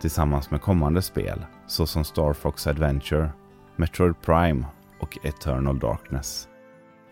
tillsammans 0.00 0.50
med 0.50 0.62
kommande 0.62 1.02
spel 1.02 1.44
såsom 1.66 2.04
Star 2.04 2.32
Fox 2.32 2.66
Adventure, 2.66 3.30
Metroid 3.76 4.20
Prime 4.20 4.66
och 5.00 5.18
Eternal 5.22 5.78
Darkness. 5.78 6.48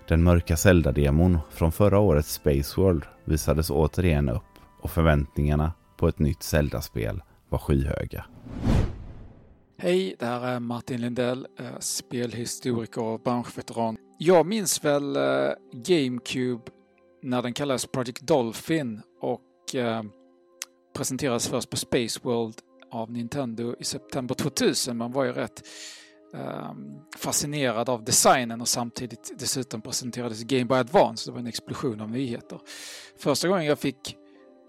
Den 0.08 0.22
mörka 0.22 0.56
Zelda-demon 0.56 1.38
från 1.50 1.72
förra 1.72 1.98
årets 1.98 2.32
Space 2.32 2.80
World 2.80 3.04
visades 3.24 3.70
återigen 3.70 4.28
upp 4.28 4.42
och 4.80 4.90
förväntningarna 4.90 5.72
på 5.96 6.08
ett 6.08 6.18
nytt 6.18 6.42
Zelda-spel 6.42 7.22
var 7.48 7.58
skyhöga. 7.58 8.24
Hej, 9.78 10.16
det 10.18 10.26
här 10.26 10.46
är 10.46 10.60
Martin 10.60 11.00
Lindell, 11.00 11.46
eh, 11.58 11.66
spelhistoriker 11.78 13.02
och 13.02 13.20
branschveteran. 13.20 13.96
Jag 14.18 14.46
minns 14.46 14.84
väl 14.84 15.16
eh, 15.16 15.22
GameCube 15.72 16.62
när 17.26 17.42
den 17.42 17.52
kallades 17.52 17.86
Project 17.86 18.20
Dolphin 18.20 19.02
och 19.20 19.74
eh, 19.74 20.02
presenterades 20.94 21.48
först 21.48 21.70
på 21.70 21.76
Space 21.76 22.20
World 22.22 22.54
av 22.90 23.12
Nintendo 23.12 23.76
i 23.78 23.84
september 23.84 24.34
2000. 24.34 24.96
Man 24.96 25.12
var 25.12 25.24
ju 25.24 25.32
rätt 25.32 25.62
eh, 26.34 26.72
fascinerad 27.16 27.88
av 27.88 28.04
designen 28.04 28.60
och 28.60 28.68
samtidigt 28.68 29.32
dessutom 29.38 29.80
presenterades 29.80 30.42
Game 30.42 30.64
Boy 30.64 30.78
Advance. 30.78 31.30
Det 31.30 31.32
var 31.32 31.38
en 31.38 31.46
explosion 31.46 32.00
av 32.00 32.10
nyheter. 32.10 32.60
Första 33.18 33.48
gången 33.48 33.64
jag 33.64 33.78
fick 33.78 34.16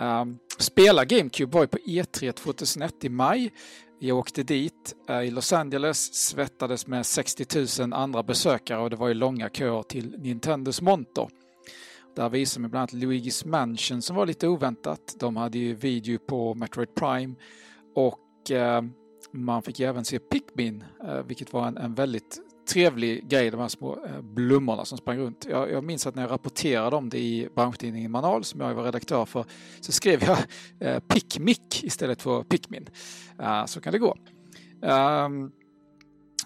eh, 0.01 0.25
spela 0.57 1.05
GameCube 1.05 1.53
var 1.53 1.61
ju 1.61 1.67
på 1.67 1.77
E3 1.77 2.31
2001 2.31 3.03
i 3.03 3.09
maj. 3.09 3.51
Jag 3.99 4.17
åkte 4.17 4.43
dit 4.43 4.95
eh, 5.09 5.21
i 5.21 5.31
Los 5.31 5.53
Angeles, 5.53 6.13
svettades 6.13 6.87
med 6.87 7.05
60 7.05 7.81
000 7.81 7.93
andra 7.93 8.23
besökare 8.23 8.79
och 8.79 8.89
det 8.89 8.95
var 8.95 9.07
ju 9.07 9.13
långa 9.13 9.49
köer 9.49 9.83
till 9.83 10.15
Nintendos 10.17 10.81
monter. 10.81 11.27
Där 12.17 12.29
visade 12.29 12.61
man 12.61 12.71
bland 12.71 12.81
annat 12.81 13.03
Luigi's 13.03 13.47
Mansion 13.47 14.01
som 14.01 14.15
var 14.15 14.25
lite 14.25 14.47
oväntat. 14.47 15.15
De 15.19 15.35
hade 15.37 15.57
ju 15.57 15.73
video 15.73 16.19
på 16.19 16.53
Metroid 16.53 16.95
Prime 16.95 17.35
och 17.95 18.51
eh, 18.51 18.81
man 19.31 19.61
fick 19.61 19.79
även 19.79 20.05
se 20.05 20.19
Pikmin, 20.19 20.83
eh, 21.03 21.21
vilket 21.21 21.53
var 21.53 21.67
en, 21.67 21.77
en, 21.77 21.93
väldigt 21.93 22.37
trevlig 22.73 23.29
grej, 23.29 23.51
de 23.51 23.59
här 23.59 23.67
små 23.67 24.05
eh, 24.05 24.21
blommorna 24.21 24.85
som 24.85 24.97
sprang 24.97 25.17
runt. 25.17 25.47
Jag, 25.49 25.71
jag 25.71 25.83
minns 25.83 26.07
att 26.07 26.15
när 26.15 26.23
jag 26.23 26.31
rapporterade 26.31 26.95
om 26.95 27.09
det 27.09 27.19
i 27.19 27.49
branschtidningen 27.55 28.11
Manal, 28.11 28.43
som 28.43 28.61
jag 28.61 28.73
var 28.73 28.83
redaktör 28.83 29.25
för, 29.25 29.45
så 29.81 29.91
skrev 29.91 30.23
jag 30.23 30.37
eh, 30.79 30.99
Pikmik 30.99 31.83
istället 31.83 32.21
för 32.21 32.43
Pikmin. 32.43 32.89
Eh, 33.39 33.65
så 33.65 33.81
kan 33.81 33.93
det 33.93 33.99
gå. 33.99 34.17
Um, 34.81 35.51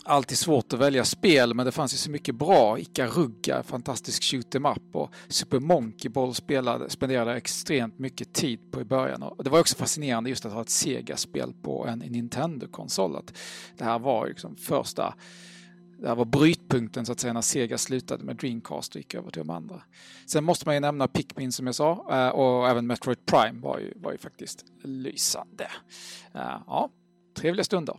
alltid 0.05 0.38
svårt 0.38 0.74
att 0.74 0.79
välja 0.79 1.05
spel, 1.05 1.53
men 1.53 1.65
det 1.65 1.72
fanns 1.72 1.93
ju 1.93 1.98
så 1.98 2.12
mycket 2.12 2.36
bra. 2.36 2.79
Ikaruga, 2.79 3.63
fantastisk 3.63 4.24
shoot 4.24 4.55
em 4.55 4.65
up 4.65 4.96
och 4.96 5.12
Super 5.27 5.60
Monkey 5.60 6.10
Ball 6.10 6.34
spelade, 6.34 6.89
spenderade 6.89 7.36
extremt 7.36 8.00
mycket 8.00 8.34
tid 8.34 8.72
på 8.72 8.81
i 8.81 8.84
början. 8.84 9.24
Och 9.24 9.43
det 9.43 9.50
var 9.50 9.60
också 9.60 9.75
fascinerande 9.75 10.29
just 10.29 10.46
att 10.46 10.53
ha 10.53 10.62
ett 10.62 10.70
Sega-spel 10.70 11.53
på 11.62 11.88
en 11.88 12.00
Nintendo-konsol. 12.00 13.17
Det 13.77 13.84
här 13.84 14.00
var 14.00 14.27
liksom 14.27 14.55
första 14.55 15.13
det 16.02 16.08
här 16.08 16.15
var 16.15 16.26
brytpunkten 16.26 17.06
så 17.06 17.12
att 17.12 17.19
säga 17.19 17.34
när 17.34 17.41
Sega 17.41 17.78
slutade 17.78 18.23
med 18.23 18.36
Dreamcast 18.36 18.95
och 18.95 19.02
gick 19.02 19.13
över 19.13 19.32
till 19.32 19.39
de 19.39 19.49
andra. 19.49 19.82
Sen 20.26 20.43
måste 20.43 20.67
man 20.67 20.76
ju 20.76 20.80
nämna 20.80 21.08
Pikmin 21.08 21.52
som 21.52 21.65
jag 21.65 21.76
sa 21.76 22.06
eh, 22.12 22.30
och 22.30 22.69
även 22.69 22.88
Metroid 22.88 23.26
Prime 23.26 23.62
var 23.62 23.80
ju, 23.80 23.93
var 23.95 24.12
ju 24.12 24.17
faktiskt 24.17 24.65
lysande. 24.84 25.67
Eh, 26.34 26.58
ja, 26.67 26.89
trevliga 27.38 27.63
stunder. 27.63 27.97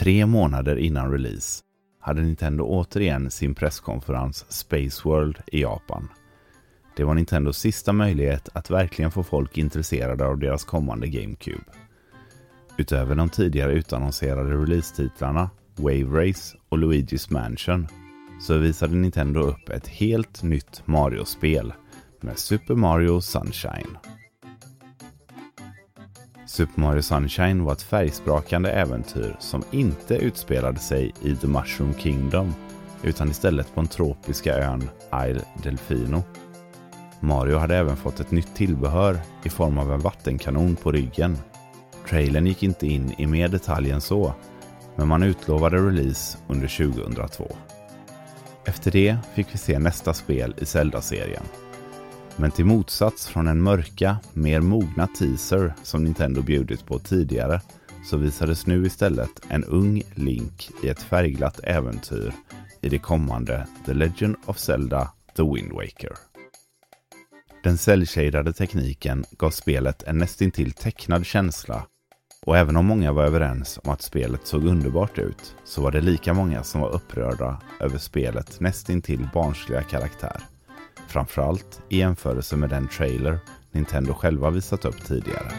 Tre 0.00 0.26
månader 0.26 0.76
innan 0.76 1.12
release 1.12 1.62
hade 2.00 2.22
Nintendo 2.22 2.64
återigen 2.64 3.30
sin 3.30 3.54
presskonferens 3.54 4.46
Space 4.48 5.08
World 5.08 5.38
i 5.46 5.60
Japan. 5.60 6.08
Det 6.96 7.04
var 7.04 7.14
Nintendos 7.14 7.58
sista 7.58 7.92
möjlighet 7.92 8.48
att 8.52 8.70
verkligen 8.70 9.10
få 9.10 9.22
folk 9.22 9.58
intresserade 9.58 10.26
av 10.26 10.38
deras 10.38 10.64
kommande 10.64 11.08
GameCube. 11.08 11.64
Utöver 12.78 13.14
de 13.14 13.28
tidigare 13.28 13.72
utannonserade 13.72 14.50
releasetitlarna 14.50 15.50
Wave 15.76 16.28
Race 16.28 16.56
och 16.68 16.78
Luigi's 16.78 17.32
Mansion 17.32 17.86
så 18.40 18.58
visade 18.58 18.94
Nintendo 18.94 19.40
upp 19.40 19.68
ett 19.68 19.88
helt 19.88 20.42
nytt 20.42 20.82
Mario-spel 20.84 21.72
med 22.20 22.38
Super 22.38 22.74
Mario 22.74 23.20
Sunshine. 23.20 23.96
Super 26.50 26.80
Mario 26.80 27.02
Sunshine 27.02 27.64
var 27.64 27.72
ett 27.72 27.82
färgsprakande 27.82 28.70
äventyr 28.70 29.36
som 29.38 29.64
inte 29.70 30.14
utspelade 30.14 30.78
sig 30.78 31.12
i 31.22 31.36
The 31.36 31.46
Mushroom 31.46 31.94
Kingdom 31.94 32.54
utan 33.02 33.30
istället 33.30 33.74
på 33.74 33.80
den 33.80 33.88
tropiska 33.88 34.54
ön 34.54 34.90
Isle 35.28 35.42
Delfino. 35.62 36.22
Mario 37.20 37.58
hade 37.58 37.76
även 37.76 37.96
fått 37.96 38.20
ett 38.20 38.30
nytt 38.30 38.54
tillbehör 38.54 39.18
i 39.44 39.48
form 39.48 39.78
av 39.78 39.92
en 39.92 40.00
vattenkanon 40.00 40.76
på 40.76 40.92
ryggen. 40.92 41.38
Trailern 42.08 42.46
gick 42.46 42.62
inte 42.62 42.86
in 42.86 43.14
i 43.18 43.26
mer 43.26 43.48
detalj 43.48 43.90
än 43.90 44.00
så, 44.00 44.34
men 44.96 45.08
man 45.08 45.22
utlovade 45.22 45.76
release 45.76 46.38
under 46.48 46.68
2002. 46.68 47.56
Efter 48.64 48.90
det 48.90 49.16
fick 49.34 49.46
vi 49.54 49.58
se 49.58 49.78
nästa 49.78 50.14
spel 50.14 50.54
i 50.58 50.66
Zelda-serien 50.66 51.44
men 52.40 52.50
till 52.50 52.64
motsats 52.64 53.26
från 53.26 53.44
den 53.44 53.62
mörka, 53.62 54.16
mer 54.32 54.60
mogna 54.60 55.06
teaser 55.06 55.74
som 55.82 56.04
Nintendo 56.04 56.42
bjudit 56.42 56.86
på 56.86 56.98
tidigare 56.98 57.60
så 58.04 58.16
visades 58.16 58.66
nu 58.66 58.86
istället 58.86 59.30
en 59.48 59.64
ung 59.64 60.02
Link 60.14 60.70
i 60.82 60.88
ett 60.88 61.02
färgglatt 61.02 61.60
äventyr 61.64 62.32
i 62.80 62.88
det 62.88 62.98
kommande 62.98 63.66
The 63.86 63.94
Legend 63.94 64.36
of 64.46 64.58
Zelda 64.58 65.10
The 65.36 65.42
Wind 65.42 65.72
Waker. 65.72 66.12
Den 67.62 67.78
cellshadade 67.78 68.52
tekniken 68.52 69.24
gav 69.30 69.50
spelet 69.50 70.02
en 70.02 70.18
nästintill 70.18 70.72
tecknad 70.72 71.26
känsla 71.26 71.86
och 72.46 72.56
även 72.56 72.76
om 72.76 72.86
många 72.86 73.12
var 73.12 73.24
överens 73.24 73.78
om 73.84 73.90
att 73.90 74.02
spelet 74.02 74.46
såg 74.46 74.64
underbart 74.64 75.18
ut 75.18 75.56
så 75.64 75.82
var 75.82 75.90
det 75.90 76.00
lika 76.00 76.34
många 76.34 76.62
som 76.62 76.80
var 76.80 76.90
upprörda 76.90 77.60
över 77.80 77.98
spelets 77.98 78.60
nästintill 78.60 79.28
barnsliga 79.34 79.82
karaktär. 79.82 80.49
Framförallt 81.10 81.82
i 81.88 81.98
jämförelse 81.98 82.56
med 82.56 82.70
den 82.70 82.88
trailer 82.88 83.38
Nintendo 83.72 84.14
själva 84.14 84.50
visat 84.50 84.84
upp 84.84 85.04
tidigare. 85.04 85.52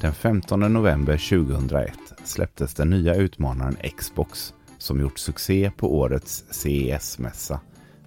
Den 0.00 0.14
15 0.14 0.60
november 0.72 1.46
2001 1.46 1.92
släpptes 2.24 2.74
den 2.74 2.90
nya 2.90 3.14
utmanaren 3.14 3.76
Xbox 3.96 4.54
som 4.78 5.00
gjort 5.00 5.18
succé 5.18 5.70
på 5.76 5.98
årets 5.98 6.44
CES-mässa 6.50 7.60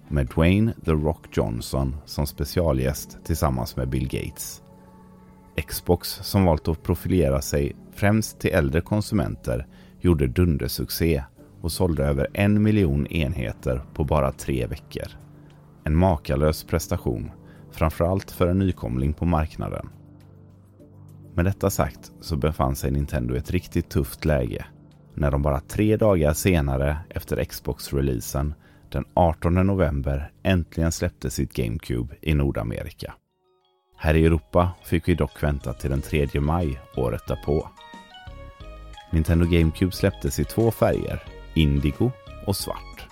med 0.08 0.26
Dwayne 0.26 0.74
The 0.84 0.92
Rock 0.92 1.26
Johnson 1.36 1.96
som 2.04 2.26
specialgäst 2.26 3.18
tillsammans 3.24 3.76
med 3.76 3.88
Bill 3.88 4.08
Gates. 4.08 4.62
Xbox 5.68 6.08
som 6.08 6.44
valt 6.44 6.68
att 6.68 6.82
profilera 6.82 7.42
sig 7.42 7.76
främst 7.92 8.40
till 8.40 8.50
äldre 8.50 8.80
konsumenter 8.80 9.66
gjorde 10.00 10.26
dundersuccé 10.26 11.24
och 11.64 11.72
sålde 11.72 12.04
över 12.04 12.26
en 12.32 12.62
miljon 12.62 13.06
enheter 13.06 13.82
på 13.94 14.04
bara 14.04 14.32
tre 14.32 14.66
veckor. 14.66 15.06
En 15.84 15.96
makalös 15.96 16.64
prestation, 16.64 17.30
framförallt 17.72 18.30
för 18.30 18.46
en 18.46 18.58
nykomling 18.58 19.12
på 19.12 19.24
marknaden. 19.24 19.88
Med 21.34 21.44
detta 21.44 21.70
sagt 21.70 22.12
så 22.20 22.36
befann 22.36 22.76
sig 22.76 22.90
Nintendo 22.90 23.34
i 23.34 23.38
ett 23.38 23.50
riktigt 23.50 23.88
tufft 23.88 24.24
läge 24.24 24.64
när 25.14 25.30
de 25.30 25.42
bara 25.42 25.60
tre 25.60 25.96
dagar 25.96 26.32
senare 26.32 26.98
efter 27.08 27.44
Xbox-releasen 27.44 28.54
den 28.90 29.04
18 29.14 29.54
november 29.54 30.32
äntligen 30.42 30.92
släppte 30.92 31.30
sitt 31.30 31.52
GameCube 31.52 32.14
i 32.20 32.34
Nordamerika. 32.34 33.14
Här 33.96 34.14
i 34.14 34.26
Europa 34.26 34.70
fick 34.84 35.08
vi 35.08 35.14
dock 35.14 35.42
vänta 35.42 35.72
till 35.72 35.90
den 35.90 36.02
3 36.02 36.28
maj 36.40 36.80
året 36.96 37.22
därpå. 37.28 37.68
Nintendo 39.12 39.46
GameCube 39.46 39.92
släpptes 39.92 40.38
i 40.38 40.44
två 40.44 40.70
färger, 40.70 41.22
indigo 41.54 42.10
och 42.46 42.56
svart. 42.56 43.08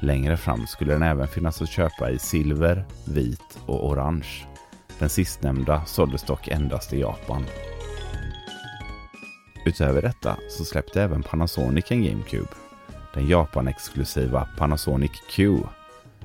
Längre 0.00 0.36
fram 0.36 0.66
skulle 0.66 0.92
den 0.92 1.02
även 1.02 1.28
finnas 1.28 1.62
att 1.62 1.68
köpa 1.68 2.10
i 2.10 2.18
silver, 2.18 2.84
vit 3.04 3.58
och 3.66 3.88
orange. 3.88 4.46
Den 4.98 5.08
sistnämnda 5.08 5.84
såldes 5.84 6.22
dock 6.22 6.48
endast 6.48 6.92
i 6.92 7.00
Japan. 7.00 7.46
Utöver 9.66 10.02
detta 10.02 10.36
så 10.50 10.64
släppte 10.64 11.02
även 11.02 11.22
Panasonic 11.22 11.84
en 11.90 12.04
GameCube. 12.04 12.48
Den 13.14 13.28
Japan-exklusiva 13.28 14.48
Panasonic 14.58 15.12
Q. 15.30 15.58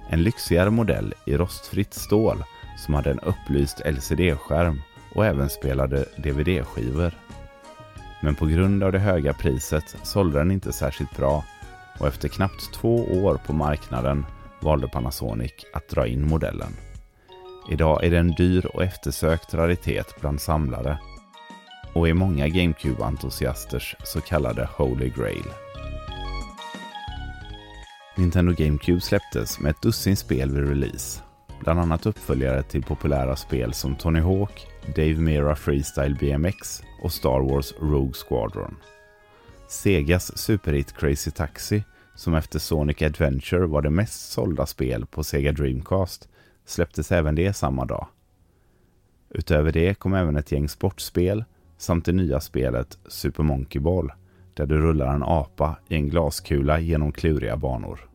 En 0.10 0.24
lyxigare 0.24 0.70
modell 0.70 1.14
i 1.26 1.38
rostfritt 1.38 1.94
stål 1.94 2.44
som 2.78 2.94
hade 2.94 3.12
en 3.12 3.20
upplyst 3.20 3.82
LCD-skärm 3.86 4.82
och 5.16 5.26
även 5.26 5.50
spelade 5.50 6.06
DVD-skivor. 6.18 7.14
Men 8.22 8.36
på 8.36 8.46
grund 8.46 8.84
av 8.84 8.92
det 8.92 9.00
höga 9.00 9.34
priset 9.34 9.96
sålde 10.04 10.40
den 10.40 10.52
inte 10.52 10.74
särskilt 10.74 11.18
bra 11.18 11.44
och 12.00 12.08
efter 12.08 12.28
knappt 12.28 12.74
två 12.74 12.96
år 13.24 13.40
på 13.46 13.54
marknaden 13.54 14.26
valde 14.60 14.88
Panasonic 14.88 15.52
att 15.74 15.90
dra 15.90 16.08
in 16.08 16.28
modellen. 16.28 16.76
Idag 17.70 18.04
är 18.04 18.10
det 18.12 18.18
en 18.18 18.32
dyr 18.32 18.66
och 18.66 18.84
eftersökt 18.84 19.54
raritet 19.54 20.16
bland 20.22 20.42
samlare 20.42 21.00
och 21.94 22.10
är 22.10 22.14
många 22.14 22.48
GameCube-entusiasters 22.48 23.96
så 24.04 24.22
kallade 24.22 24.70
Holy 24.78 25.10
Grail. 25.10 25.46
Nintendo 28.18 28.54
GameCube 28.58 29.02
släpptes 29.02 29.60
med 29.60 29.70
ett 29.70 29.82
dussin 29.82 30.18
spel 30.18 30.52
vid 30.52 30.70
release. 30.70 31.22
Bland 31.60 31.80
annat 31.80 32.06
uppföljare 32.06 32.64
till 32.64 32.84
populära 32.84 33.36
spel 33.36 33.74
som 33.74 33.96
Tony 33.96 34.20
Hawk, 34.20 34.68
Dave 34.96 35.16
Mera 35.16 35.56
Freestyle 35.56 36.16
BMX 36.20 36.84
och 37.02 37.12
Star 37.12 37.40
Wars 37.40 37.74
Rogue 37.80 38.14
Squadron. 38.14 38.76
Segas 39.68 40.38
superhit 40.38 40.94
Crazy 40.94 41.32
Taxi, 41.32 41.84
som 42.16 42.36
efter 42.36 42.60
Sonic 42.60 43.02
Adventure 43.02 43.66
var 43.66 43.82
det 43.82 43.90
mest 43.90 44.32
sålda 44.32 44.66
spel 44.66 45.06
på 45.06 45.24
Sega 45.24 45.52
Dreamcast, 45.52 46.30
släpptes 46.66 47.12
även 47.12 47.36
det 47.36 47.54
samma 47.54 47.86
dag. 47.86 48.08
Utöver 49.30 49.72
det 49.72 50.00
kom 50.00 50.14
även 50.14 50.36
ett 50.36 50.52
gäng 50.52 50.70
sportspel 50.70 51.44
samt 51.78 52.06
det 52.06 52.12
nya 52.12 52.40
spelet 52.40 52.98
Super 53.08 53.44
Monkey 53.44 53.82
Ball, 53.82 54.12
där 54.54 54.66
du 54.66 54.78
rullar 54.78 55.14
en 55.14 55.24
apa 55.24 55.78
i 55.88 55.96
en 55.96 56.10
glaskula 56.10 56.80
genom 56.80 57.12
kluriga 57.12 57.58
banor. 57.58 58.10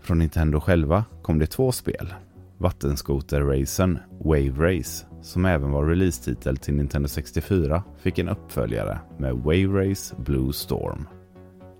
Från 0.00 0.18
Nintendo 0.18 0.60
själva 0.60 1.04
kom 1.22 1.38
det 1.38 1.46
två 1.46 1.72
spel. 1.72 2.14
Vattenskoter-racen 2.58 3.98
Wave 4.24 4.78
Race, 4.78 5.06
som 5.22 5.44
även 5.44 5.70
var 5.70 5.84
releasetitel 5.84 6.56
till 6.56 6.74
Nintendo 6.74 7.08
64, 7.08 7.82
fick 7.98 8.18
en 8.18 8.28
uppföljare 8.28 8.98
med 9.18 9.34
Wave 9.34 9.90
Race 9.90 10.14
Blue 10.18 10.52
Storm. 10.52 11.08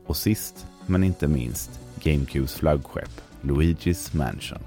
Och 0.06 0.16
sist, 0.16 0.66
men 0.86 1.04
inte 1.04 1.28
minst, 1.28 1.80
GameCubes 2.02 2.54
flaggskepp 2.54 3.20
Luigi's 3.42 4.16
Mansion. 4.16 4.58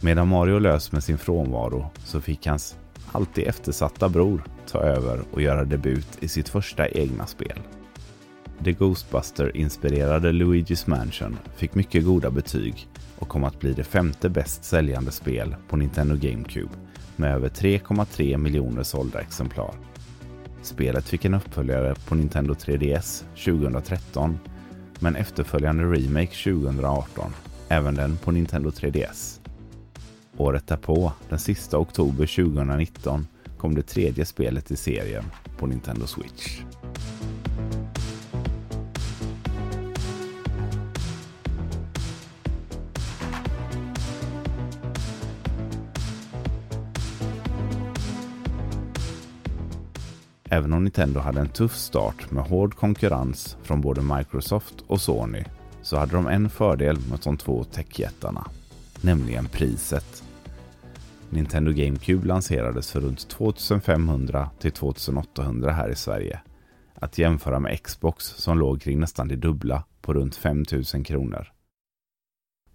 Medan 0.00 0.28
Mario 0.28 0.58
lös 0.58 0.92
med 0.92 1.04
sin 1.04 1.18
frånvaro 1.18 1.90
så 2.04 2.20
fick 2.20 2.46
hans 2.46 2.76
alltid 3.12 3.46
eftersatta 3.46 4.08
bror 4.08 4.42
ta 4.66 4.78
över 4.78 5.22
och 5.32 5.42
göra 5.42 5.64
debut 5.64 6.18
i 6.20 6.28
sitt 6.28 6.48
första 6.48 6.88
egna 6.88 7.26
spel. 7.26 7.58
The 8.64 8.72
Ghostbuster-inspirerade 8.72 10.32
Luigi's 10.32 10.90
Mansion 10.90 11.38
fick 11.56 11.74
mycket 11.74 12.04
goda 12.04 12.30
betyg 12.30 12.88
och 13.18 13.28
kom 13.28 13.44
att 13.44 13.60
bli 13.60 13.72
det 13.72 13.84
femte 13.84 14.28
bäst 14.28 14.64
säljande 14.64 15.12
spel 15.12 15.56
på 15.68 15.76
Nintendo 15.76 16.14
GameCube 16.14 16.72
med 17.16 17.34
över 17.34 17.48
3,3 17.48 18.36
miljoner 18.36 18.82
sålda 18.82 19.20
exemplar. 19.20 19.74
Spelet 20.62 21.08
fick 21.08 21.24
en 21.24 21.34
uppföljare 21.34 21.94
på 22.08 22.14
Nintendo 22.14 22.54
3DS 22.54 23.24
2013 23.44 24.38
men 24.98 25.16
efterföljande 25.16 25.84
remake 25.84 26.32
2018, 26.44 27.32
även 27.68 27.94
den 27.94 28.16
på 28.16 28.30
Nintendo 28.30 28.70
3DS. 28.70 29.40
Året 30.36 30.66
därpå, 30.66 31.12
den 31.28 31.38
sista 31.38 31.78
oktober 31.78 32.26
2019, 32.26 33.26
kom 33.58 33.74
det 33.74 33.82
tredje 33.82 34.24
spelet 34.24 34.70
i 34.70 34.76
serien 34.76 35.24
på 35.58 35.66
Nintendo 35.66 36.06
Switch. 36.06 36.60
Även 50.52 50.72
om 50.72 50.84
Nintendo 50.84 51.20
hade 51.20 51.40
en 51.40 51.48
tuff 51.48 51.76
start 51.76 52.30
med 52.30 52.44
hård 52.44 52.74
konkurrens 52.74 53.56
från 53.62 53.80
både 53.80 54.02
Microsoft 54.02 54.74
och 54.86 55.00
Sony 55.00 55.44
så 55.82 55.96
hade 55.96 56.12
de 56.12 56.26
en 56.26 56.50
fördel 56.50 56.98
mot 57.10 57.22
de 57.22 57.36
två 57.36 57.64
techjättarna, 57.64 58.46
nämligen 59.00 59.46
priset. 59.46 60.22
Nintendo 61.30 61.72
GameCube 61.72 62.26
lanserades 62.26 62.92
för 62.92 63.00
runt 63.00 63.28
2500 63.28 64.50
till 64.58 64.72
2800 64.72 65.72
här 65.72 65.88
i 65.88 65.94
Sverige. 65.94 66.40
Att 66.94 67.18
jämföra 67.18 67.58
med 67.58 67.82
Xbox 67.82 68.24
som 68.24 68.58
låg 68.58 68.82
kring 68.82 69.00
nästan 69.00 69.28
det 69.28 69.36
dubbla 69.36 69.84
på 70.00 70.14
runt 70.14 70.36
5000 70.36 71.04
kronor. 71.04 71.52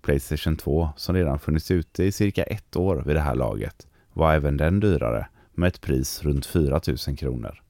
Playstation 0.01 0.55
2, 0.55 0.89
som 0.95 1.15
redan 1.15 1.39
funnits 1.39 1.71
ute 1.71 2.03
i 2.03 2.11
cirka 2.11 2.43
ett 2.43 2.75
år 2.75 3.03
vid 3.05 3.15
det 3.15 3.21
här 3.21 3.35
laget, 3.35 3.87
var 4.13 4.33
även 4.33 4.57
den 4.57 4.79
dyrare 4.79 5.27
med 5.53 5.67
ett 5.67 5.81
pris 5.81 6.23
runt 6.23 6.45
4000 6.45 7.15
kronor. 7.15 7.63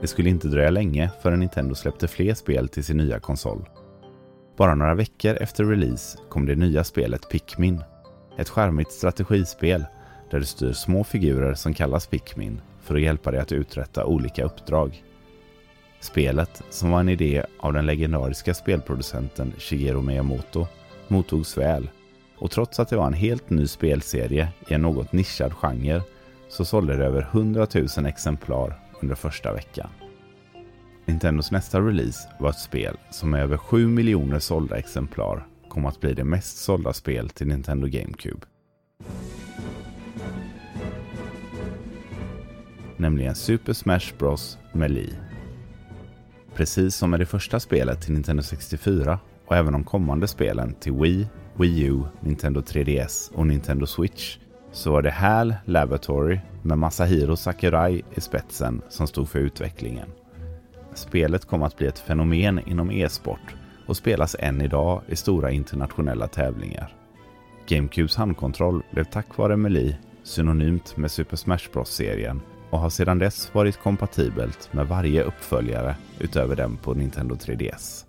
Det 0.00 0.06
skulle 0.06 0.30
inte 0.30 0.48
dröja 0.48 0.70
länge 0.70 1.10
förrän 1.22 1.40
Nintendo 1.40 1.74
släppte 1.74 2.08
fler 2.08 2.34
spel 2.34 2.68
till 2.68 2.84
sin 2.84 2.96
nya 2.96 3.20
konsol. 3.20 3.68
Bara 4.56 4.74
några 4.74 4.94
veckor 4.94 5.34
efter 5.34 5.64
release 5.64 6.18
kom 6.28 6.46
det 6.46 6.54
nya 6.54 6.84
spelet 6.84 7.28
Pikmin. 7.28 7.82
Ett 8.38 8.48
skärmigt 8.48 8.92
strategispel 8.92 9.84
där 10.30 10.38
du 10.38 10.44
styr 10.44 10.72
små 10.72 11.04
figurer 11.04 11.54
som 11.54 11.74
kallas 11.74 12.06
Pikmin 12.06 12.60
för 12.82 12.94
att 12.94 13.00
hjälpa 13.00 13.30
dig 13.30 13.40
att 13.40 13.52
uträtta 13.52 14.04
olika 14.04 14.44
uppdrag. 14.44 15.04
Spelet, 16.00 16.62
som 16.70 16.90
var 16.90 17.00
en 17.00 17.08
idé 17.08 17.42
av 17.58 17.72
den 17.72 17.86
legendariska 17.86 18.54
spelproducenten 18.54 19.52
Shigeru 19.58 20.02
Miyamoto, 20.02 20.66
mottogs 21.08 21.58
väl 21.58 21.90
och 22.38 22.50
trots 22.50 22.80
att 22.80 22.88
det 22.88 22.96
var 22.96 23.06
en 23.06 23.12
helt 23.12 23.50
ny 23.50 23.66
spelserie 23.66 24.48
i 24.68 24.74
en 24.74 24.82
något 24.82 25.12
nischad 25.12 25.52
genre 25.52 26.02
så 26.48 26.64
sålde 26.64 26.96
det 26.96 27.04
över 27.04 27.22
100 27.22 27.66
000 27.96 28.06
exemplar 28.06 28.89
under 29.00 29.14
första 29.14 29.52
veckan. 29.52 29.90
Nintendos 31.04 31.50
nästa 31.50 31.80
release 31.80 32.28
var 32.40 32.50
ett 32.50 32.58
spel 32.58 32.96
som 33.10 33.30
med 33.30 33.42
över 33.42 33.56
7 33.56 33.88
miljoner 33.88 34.38
sålda 34.38 34.76
exemplar 34.76 35.46
kom 35.68 35.86
att 35.86 36.00
bli 36.00 36.14
det 36.14 36.24
mest 36.24 36.56
sålda 36.56 36.92
spel 36.92 37.30
till 37.30 37.46
Nintendo 37.46 37.86
GameCube. 37.86 38.46
Nämligen 42.96 43.34
Super 43.34 43.72
Smash 43.72 44.14
Bros 44.18 44.58
Melee. 44.72 45.16
Precis 46.54 46.96
som 46.96 47.10
med 47.10 47.20
det 47.20 47.26
första 47.26 47.60
spelet 47.60 48.02
till 48.02 48.12
Nintendo 48.12 48.42
64 48.42 49.18
och 49.46 49.56
även 49.56 49.72
de 49.72 49.84
kommande 49.84 50.28
spelen 50.28 50.74
till 50.74 50.92
Wii, 50.92 51.28
Wii 51.54 51.84
U, 51.84 52.02
Nintendo 52.20 52.60
3DS 52.60 53.32
och 53.34 53.46
Nintendo 53.46 53.86
Switch 53.86 54.38
så 54.72 54.92
var 54.92 55.02
det 55.02 55.10
HAL 55.10 55.54
Laboratory 55.64 56.38
med 56.62 56.78
Masahiro 56.78 57.36
Sakurai 57.36 58.02
i 58.14 58.20
spetsen 58.20 58.82
som 58.88 59.06
stod 59.06 59.28
för 59.28 59.38
utvecklingen. 59.38 60.08
Spelet 60.94 61.44
kom 61.44 61.62
att 61.62 61.76
bli 61.76 61.86
ett 61.86 61.98
fenomen 61.98 62.60
inom 62.66 62.90
e-sport 62.90 63.54
och 63.86 63.96
spelas 63.96 64.36
än 64.38 64.60
idag 64.60 65.02
i 65.06 65.16
stora 65.16 65.50
internationella 65.50 66.28
tävlingar. 66.28 66.96
GameCubes 67.66 68.16
handkontroll 68.16 68.82
blev 68.90 69.04
tack 69.04 69.36
vare 69.36 69.56
Melee 69.56 69.98
synonymt 70.22 70.96
med 70.96 71.10
Super 71.10 71.36
Smash 71.36 71.70
Bros-serien 71.72 72.40
och 72.70 72.78
har 72.78 72.90
sedan 72.90 73.18
dess 73.18 73.54
varit 73.54 73.82
kompatibelt 73.82 74.72
med 74.72 74.86
varje 74.86 75.22
uppföljare 75.22 75.96
utöver 76.18 76.56
den 76.56 76.76
på 76.76 76.94
Nintendo 76.94 77.34
3DS. 77.34 78.04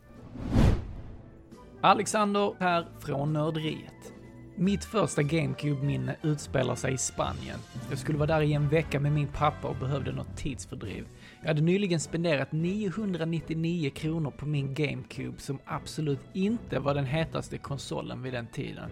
Alexander 1.82 2.54
här 2.60 2.88
från 3.00 3.34
Nörderiet. 3.34 4.21
Mitt 4.62 4.86
första 4.86 5.24
GameCube-minne 5.24 6.16
utspelar 6.22 6.76
sig 6.76 6.94
i 6.94 6.98
Spanien. 6.98 7.60
Jag 7.90 8.00
skulle 8.00 8.18
vara 8.18 8.28
där 8.28 8.42
i 8.42 8.54
en 8.54 8.70
vecka 8.70 9.00
med 9.00 9.12
min 9.12 9.28
pappa 9.28 9.68
och 9.68 9.76
behövde 9.76 10.12
något 10.12 10.38
tidsfördriv. 10.38 11.08
Jag 11.42 11.48
hade 11.48 11.62
nyligen 11.62 12.00
spenderat 12.00 12.52
999 12.52 13.90
kronor 13.90 14.32
på 14.32 14.46
min 14.46 14.74
GameCube 14.74 15.42
som 15.42 15.60
absolut 15.66 16.20
inte 16.34 16.80
var 16.80 16.94
den 16.94 17.06
hetaste 17.06 17.58
konsolen 17.58 18.24
vid 18.24 18.34
den 18.34 18.48
tiden. 18.48 18.90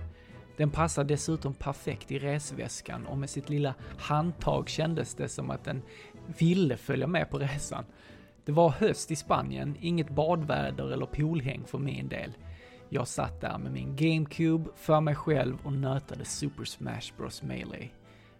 Den 0.58 0.70
passar 0.70 1.04
dessutom 1.04 1.54
perfekt 1.54 2.12
i 2.12 2.20
resväskan 2.20 3.06
och 3.06 3.18
med 3.18 3.30
sitt 3.30 3.50
lilla 3.50 3.74
handtag 3.98 4.70
kändes 4.70 5.16
det 5.16 5.30
som 5.30 5.52
att 5.52 5.64
den 5.64 5.82
ville 6.40 6.78
följa 6.78 7.08
med 7.08 7.30
på 7.30 7.38
resan. 7.38 7.86
Det 8.46 8.52
var 8.52 8.70
höst 8.70 9.12
i 9.12 9.16
Spanien, 9.16 9.76
inget 9.82 10.10
badväder 10.10 10.92
eller 10.92 11.06
poolhäng 11.06 11.64
för 11.66 11.78
min 11.78 12.08
del. 12.08 12.34
Jag 12.92 13.08
satt 13.08 13.42
där 13.42 13.58
med 13.58 13.72
min 13.72 13.96
GameCube 13.96 14.70
för 14.76 15.02
mig 15.02 15.16
själv 15.16 15.58
och 15.64 15.74
nötade 15.74 16.26
Super 16.26 16.66
Smash 16.66 17.14
Bros 17.18 17.44
Melee. 17.44 17.90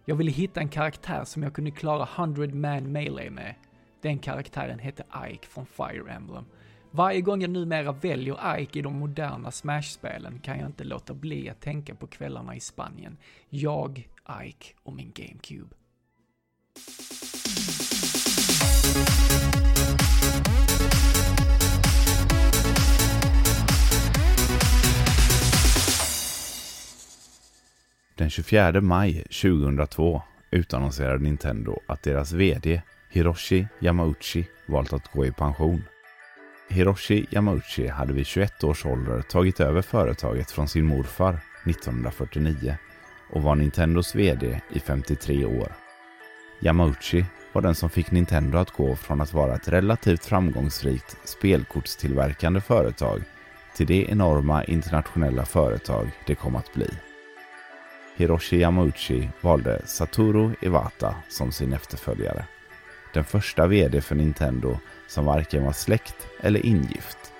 Jag 0.04 0.16
ville 0.16 0.30
hitta 0.30 0.60
en 0.60 0.68
karaktär 0.68 1.24
som 1.24 1.42
jag 1.42 1.54
kunde 1.54 1.70
klara 1.70 2.08
100 2.16 2.46
Man 2.54 2.92
Melee 2.92 3.30
med. 3.30 3.54
Den 4.02 4.18
karaktären 4.18 4.78
hette 4.78 5.04
Ike 5.30 5.46
från 5.46 5.66
Fire 5.66 6.12
Emblem. 6.12 6.44
Varje 6.90 7.20
gång 7.20 7.40
jag 7.40 7.50
numera 7.50 7.92
väljer 7.92 8.58
Ike 8.60 8.78
i 8.78 8.82
de 8.82 8.98
moderna 8.98 9.50
Smash-spelen 9.50 10.40
kan 10.40 10.58
jag 10.58 10.66
inte 10.66 10.84
låta 10.84 11.14
bli 11.14 11.50
att 11.50 11.60
tänka 11.60 11.94
på 11.94 12.06
kvällarna 12.06 12.56
i 12.56 12.60
Spanien. 12.60 13.16
Jag, 13.48 14.08
Ike 14.44 14.74
och 14.82 14.92
min 14.92 15.12
GameCube. 15.14 15.74
Den 28.20 28.30
24 28.30 28.80
maj 28.80 29.22
2002 29.22 30.22
utannonserade 30.50 31.18
Nintendo 31.18 31.80
att 31.86 32.02
deras 32.02 32.32
VD 32.32 32.82
Hiroshi 33.10 33.66
Yamauchi 33.78 34.46
valt 34.66 34.92
att 34.92 35.12
gå 35.12 35.26
i 35.26 35.32
pension. 35.32 35.84
Hiroshi 36.68 37.26
Yamauchi 37.30 37.88
hade 37.88 38.12
vid 38.12 38.26
21 38.26 38.64
års 38.64 38.86
ålder 38.86 39.22
tagit 39.22 39.60
över 39.60 39.82
företaget 39.82 40.50
från 40.50 40.68
sin 40.68 40.84
morfar 40.84 41.40
1949 41.64 42.76
och 43.32 43.42
var 43.42 43.54
Nintendos 43.54 44.14
VD 44.14 44.60
i 44.72 44.80
53 44.80 45.44
år. 45.44 45.72
Yamauchi 46.60 47.24
var 47.52 47.62
den 47.62 47.74
som 47.74 47.90
fick 47.90 48.10
Nintendo 48.10 48.58
att 48.58 48.70
gå 48.70 48.96
från 48.96 49.20
att 49.20 49.34
vara 49.34 49.54
ett 49.54 49.68
relativt 49.68 50.24
framgångsrikt 50.24 51.16
spelkortstillverkande 51.24 52.60
företag 52.60 53.22
till 53.76 53.86
det 53.86 54.10
enorma 54.10 54.64
internationella 54.64 55.44
företag 55.44 56.10
det 56.26 56.34
kom 56.34 56.56
att 56.56 56.74
bli. 56.74 56.88
Hiroshi 58.20 58.56
Yamauchi 58.56 59.28
valde 59.40 59.82
Satoru 59.84 60.54
Iwata 60.60 61.14
som 61.28 61.52
sin 61.52 61.72
efterföljare. 61.72 62.44
Den 63.14 63.24
första 63.24 63.66
VD 63.66 64.00
för 64.00 64.14
Nintendo 64.14 64.78
som 65.08 65.24
varken 65.24 65.64
var 65.64 65.72
släkt 65.72 66.26
eller 66.40 66.66
ingift. 66.66 67.32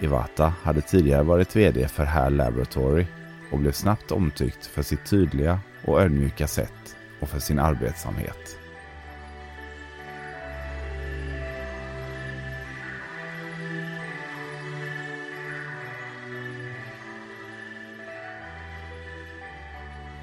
Iwata 0.00 0.52
hade 0.62 0.80
tidigare 0.80 1.22
varit 1.22 1.56
VD 1.56 1.88
för 1.88 2.04
HAL 2.04 2.34
Laboratory 2.34 3.06
och 3.52 3.58
blev 3.58 3.72
snabbt 3.72 4.12
omtyckt 4.12 4.66
för 4.66 4.82
sitt 4.82 5.04
tydliga 5.04 5.60
och 5.84 6.00
ödmjuka 6.00 6.46
sätt 6.46 6.96
och 7.20 7.28
för 7.28 7.38
sin 7.38 7.58
arbetsamhet. 7.58 8.57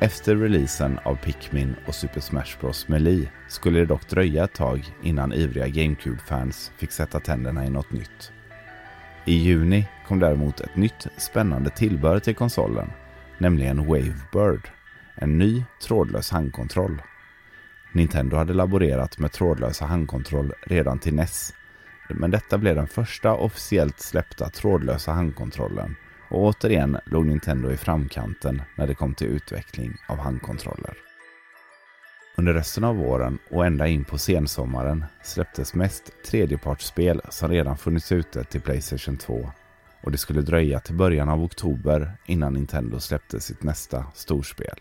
Efter 0.06 0.36
releasen 0.36 1.00
av 1.04 1.16
Pikmin 1.16 1.76
och 1.88 1.96
Super 1.96 2.20
Smash 2.20 2.60
Bros 2.60 2.88
Melee 2.88 3.32
skulle 3.48 3.80
det 3.80 3.86
dock 3.86 4.10
dröja 4.10 4.44
ett 4.44 4.54
tag 4.54 4.94
innan 5.04 5.34
ivriga 5.34 5.68
GameCube-fans 5.68 6.72
fick 6.78 6.92
sätta 6.92 7.20
tänderna 7.20 7.66
i 7.66 7.70
något 7.70 7.92
nytt. 7.92 8.32
I 9.26 9.34
juni 9.34 9.88
kom 10.08 10.20
däremot 10.20 10.60
ett 10.60 10.76
nytt 10.76 11.08
spännande 11.18 11.70
tillbehör 11.70 12.20
till 12.20 12.36
konsolen, 12.36 12.92
nämligen 13.38 13.86
Wavebird, 13.86 14.70
en 15.16 15.38
ny 15.38 15.64
trådlös 15.82 16.32
handkontroll. 16.32 17.02
Nintendo 17.92 18.38
hade 18.38 18.54
laborerat 18.54 19.20
med 19.20 19.32
trådlösa 19.32 19.86
handkontroll 19.86 20.54
redan 20.62 21.00
till 21.00 21.16
NES, 21.16 21.54
men 22.10 22.32
detta 22.32 22.58
blev 22.58 22.76
den 22.76 22.88
första 22.88 23.34
officiellt 23.34 24.00
släppta 24.00 24.50
trådlösa 24.50 25.12
handkontrollen 25.12 25.96
och 26.30 26.44
återigen 26.44 26.98
låg 27.06 27.26
Nintendo 27.26 27.72
i 27.72 27.78
framkanten 27.78 28.62
när 28.78 28.88
det 28.88 28.96
kom 28.96 29.14
till 29.14 29.28
utveckling 29.28 29.98
av 30.08 30.18
handkontroller. 30.18 30.98
Under 32.38 32.54
resten 32.54 32.84
av 32.84 32.96
våren 32.96 33.38
och 33.52 33.66
ända 33.66 33.88
in 33.88 34.06
på 34.06 34.18
sensommaren 34.18 35.06
släpptes 35.24 35.74
mest 35.74 36.12
tredjepartsspel 36.26 37.22
som 37.30 37.50
redan 37.50 37.78
funnits 37.78 38.12
ute 38.12 38.44
till 38.44 38.62
Playstation 38.62 39.18
2 39.18 39.50
och 40.04 40.12
det 40.12 40.18
skulle 40.18 40.42
dröja 40.42 40.80
till 40.80 40.96
början 40.96 41.30
av 41.30 41.44
oktober 41.44 42.12
innan 42.26 42.54
Nintendo 42.54 43.00
släppte 43.00 43.40
sitt 43.40 43.64
nästa 43.64 44.06
storspel. 44.14 44.80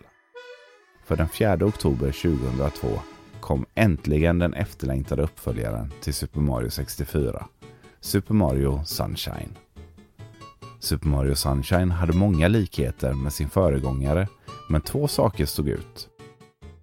För 1.05 1.15
den 1.15 1.29
4 1.29 1.57
oktober 1.61 2.11
2002 2.11 2.87
kom 3.39 3.65
äntligen 3.75 4.39
den 4.39 4.53
efterlängtade 4.53 5.23
uppföljaren 5.23 5.91
till 6.01 6.13
Super 6.13 6.39
Mario 6.39 6.69
64, 6.69 7.45
Super 7.99 8.33
Mario 8.33 8.83
Sunshine. 8.85 9.64
Super 10.79 11.07
Mario 11.07 11.35
Sunshine 11.35 11.91
hade 11.91 12.13
många 12.13 12.47
likheter 12.47 13.13
med 13.13 13.33
sin 13.33 13.49
föregångare, 13.49 14.27
men 14.69 14.81
två 14.81 15.07
saker 15.07 15.45
stod 15.45 15.69
ut. 15.69 16.09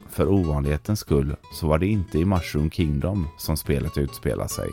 För 0.08 0.28
ovanlighetens 0.28 1.00
skull 1.00 1.36
så 1.52 1.66
var 1.66 1.78
det 1.78 1.86
inte 1.86 2.18
i 2.18 2.24
Mushroom 2.24 2.70
Kingdom 2.70 3.28
som 3.38 3.56
spelet 3.56 3.98
utspelar 3.98 4.46
sig, 4.46 4.68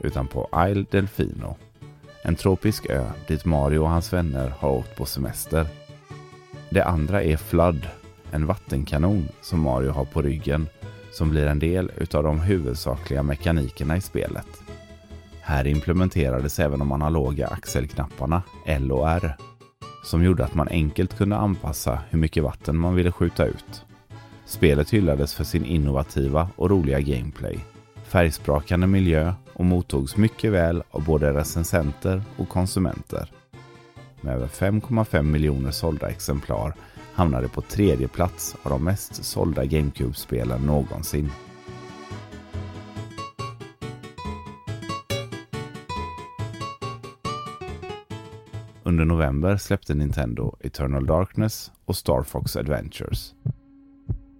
utan 0.00 0.26
på 0.26 0.48
Isle 0.68 0.84
Delfino. 0.90 1.56
En 2.22 2.36
tropisk 2.36 2.86
ö 2.86 3.10
dit 3.28 3.44
Mario 3.44 3.78
och 3.78 3.88
hans 3.88 4.12
vänner 4.12 4.48
har 4.58 4.70
åkt 4.70 4.96
på 4.96 5.06
semester. 5.06 5.66
Det 6.70 6.84
andra 6.84 7.22
är 7.22 7.36
Flood, 7.36 7.88
en 8.30 8.46
vattenkanon 8.46 9.28
som 9.42 9.60
Mario 9.60 9.90
har 9.90 10.04
på 10.04 10.22
ryggen, 10.22 10.68
som 11.12 11.30
blir 11.30 11.46
en 11.46 11.58
del 11.58 11.90
utav 11.96 12.22
de 12.22 12.40
huvudsakliga 12.40 13.22
mekanikerna 13.22 13.96
i 13.96 14.00
spelet. 14.00 14.65
Här 15.48 15.66
implementerades 15.66 16.58
även 16.58 16.78
de 16.78 16.92
analoga 16.92 17.46
axelknapparna 17.46 18.42
L 18.64 18.92
och 18.92 19.10
R 19.10 19.36
som 20.04 20.24
gjorde 20.24 20.44
att 20.44 20.54
man 20.54 20.68
enkelt 20.68 21.16
kunde 21.18 21.36
anpassa 21.36 21.98
hur 22.10 22.18
mycket 22.18 22.42
vatten 22.42 22.76
man 22.76 22.94
ville 22.94 23.12
skjuta 23.12 23.44
ut. 23.44 23.84
Spelet 24.44 24.90
hyllades 24.90 25.34
för 25.34 25.44
sin 25.44 25.64
innovativa 25.64 26.48
och 26.56 26.70
roliga 26.70 27.00
gameplay, 27.00 27.58
färgsprakande 28.04 28.86
miljö 28.86 29.34
och 29.52 29.64
mottogs 29.64 30.16
mycket 30.16 30.52
väl 30.52 30.82
av 30.90 31.04
både 31.04 31.32
recensenter 31.32 32.22
och 32.36 32.48
konsumenter. 32.48 33.30
Med 34.20 34.34
över 34.34 34.46
5,5 34.46 35.22
miljoner 35.22 35.70
sålda 35.70 36.08
exemplar 36.08 36.74
hamnade 37.14 37.48
på 37.48 37.60
tredje 37.60 38.08
plats 38.08 38.56
av 38.62 38.70
de 38.70 38.84
mest 38.84 39.24
sålda 39.24 39.64
GameCube-spelen 39.64 40.66
någonsin. 40.66 41.30
Under 48.96 49.14
november 49.14 49.56
släppte 49.56 49.94
Nintendo 49.94 50.56
Eternal 50.60 51.06
Darkness 51.06 51.72
och 51.84 51.96
Star 51.96 52.22
Fox 52.22 52.56
Adventures. 52.56 53.34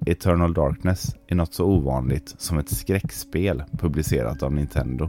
Eternal 0.07 0.55
Darkness 0.55 1.17
är 1.27 1.35
något 1.35 1.55
så 1.55 1.65
ovanligt 1.65 2.35
som 2.39 2.59
ett 2.59 2.69
skräckspel 2.69 3.63
publicerat 3.79 4.43
av 4.43 4.53
Nintendo. 4.53 5.09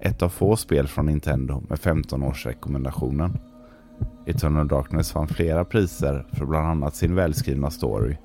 Ett 0.00 0.22
av 0.22 0.28
få 0.28 0.56
spel 0.56 0.88
från 0.88 1.06
Nintendo 1.06 1.62
med 1.68 1.78
15 1.78 2.22
års 2.22 2.46
rekommendationen. 2.46 3.38
Eternal 4.26 4.68
Darkness 4.68 5.14
vann 5.14 5.28
flera 5.28 5.64
priser 5.64 6.26
för 6.32 6.44
bland 6.46 6.66
annat 6.66 6.96
sin 6.96 7.14
välskrivna 7.14 7.70
story 7.70 8.16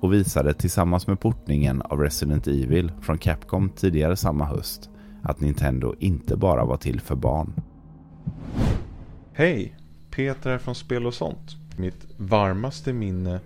och 0.00 0.12
visade 0.12 0.54
tillsammans 0.54 1.06
med 1.06 1.20
portningen 1.20 1.82
av 1.82 2.00
Resident 2.00 2.46
Evil 2.46 2.92
från 3.00 3.18
Capcom 3.18 3.70
tidigare 3.70 4.16
samma 4.16 4.44
höst 4.44 4.90
att 5.22 5.40
Nintendo 5.40 5.94
inte 5.98 6.36
bara 6.36 6.64
var 6.64 6.76
till 6.76 7.00
för 7.00 7.16
barn. 7.16 7.52
Hej! 9.32 9.76
Peter 10.16 10.50
här 10.50 10.58
från 10.58 10.74
Spel 10.74 11.06
och 11.06 11.14
sånt. 11.14 11.56
Mitt 11.76 12.06
varmaste 12.16 12.92
minne 12.92 13.40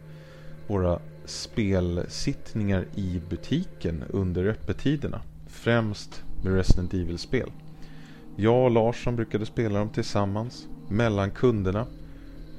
våra 0.66 0.98
spelsittningar 1.24 2.86
i 2.94 3.20
butiken 3.28 4.04
under 4.08 4.46
öppettiderna. 4.46 5.20
Främst 5.48 6.22
med 6.44 6.54
Resident 6.54 6.94
Evil-spel. 6.94 7.50
Jag 8.36 8.64
och 8.64 8.70
Larsson 8.70 9.16
brukade 9.16 9.46
spela 9.46 9.78
dem 9.78 9.88
tillsammans, 9.88 10.66
mellan 10.88 11.30
kunderna. 11.30 11.86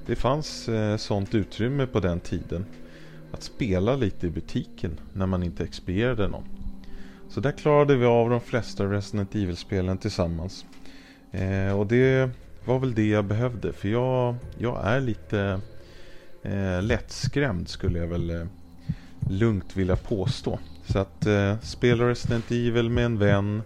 Det 0.05 0.15
fanns 0.15 0.69
eh, 0.69 0.97
sånt 0.97 1.35
utrymme 1.35 1.87
på 1.87 1.99
den 1.99 2.19
tiden. 2.19 2.65
Att 3.31 3.43
spela 3.43 3.95
lite 3.95 4.27
i 4.27 4.29
butiken 4.29 4.99
när 5.13 5.25
man 5.25 5.43
inte 5.43 5.63
expedierade 5.63 6.27
någon. 6.27 6.45
Så 7.29 7.39
där 7.39 7.51
klarade 7.51 7.95
vi 7.95 8.05
av 8.05 8.29
de 8.29 8.41
flesta 8.41 8.85
Resident 8.85 9.35
Evil-spelen 9.35 9.97
tillsammans. 9.97 10.65
Eh, 11.31 11.79
och 11.79 11.87
det 11.87 12.31
var 12.65 12.79
väl 12.79 12.95
det 12.95 13.07
jag 13.07 13.25
behövde 13.25 13.73
för 13.73 13.89
jag, 13.89 14.35
jag 14.57 14.87
är 14.87 15.01
lite 15.01 15.61
eh, 16.43 16.81
lättskrämd 16.81 17.69
skulle 17.69 17.99
jag 17.99 18.07
väl 18.07 18.29
eh, 18.29 18.45
lugnt 19.29 19.77
vilja 19.77 19.95
påstå. 19.95 20.59
Så 20.85 20.99
att 20.99 21.25
eh, 21.25 21.59
spela 21.59 22.09
Resident 22.09 22.51
Evil 22.51 22.89
med 22.89 23.05
en 23.05 23.17
vän 23.17 23.61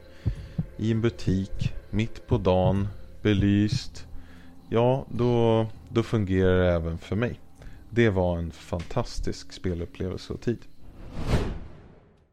i 0.77 0.91
en 0.91 1.01
butik 1.01 1.73
mitt 1.89 2.27
på 2.27 2.37
dagen, 2.37 2.87
belyst. 3.21 4.07
Ja, 4.69 5.05
då, 5.09 5.65
då 5.89 6.03
fungerar 6.03 6.59
det 6.59 6.71
även 6.71 6.97
för 6.97 7.15
mig. 7.15 7.39
Det 7.89 8.09
var 8.09 8.37
en 8.37 8.51
fantastisk 8.51 9.53
spelupplevelse 9.53 10.33
och 10.33 10.41
tid. 10.41 10.59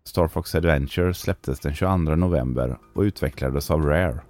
Star 0.05 0.29
Fox 0.29 0.55
Adventure 0.55 1.15
släpptes 1.15 1.61
den 1.61 1.75
22 1.75 1.97
november 1.97 2.79
och 2.95 3.03
utvecklades 3.03 3.71
av 3.71 3.87
Rare 3.87 4.21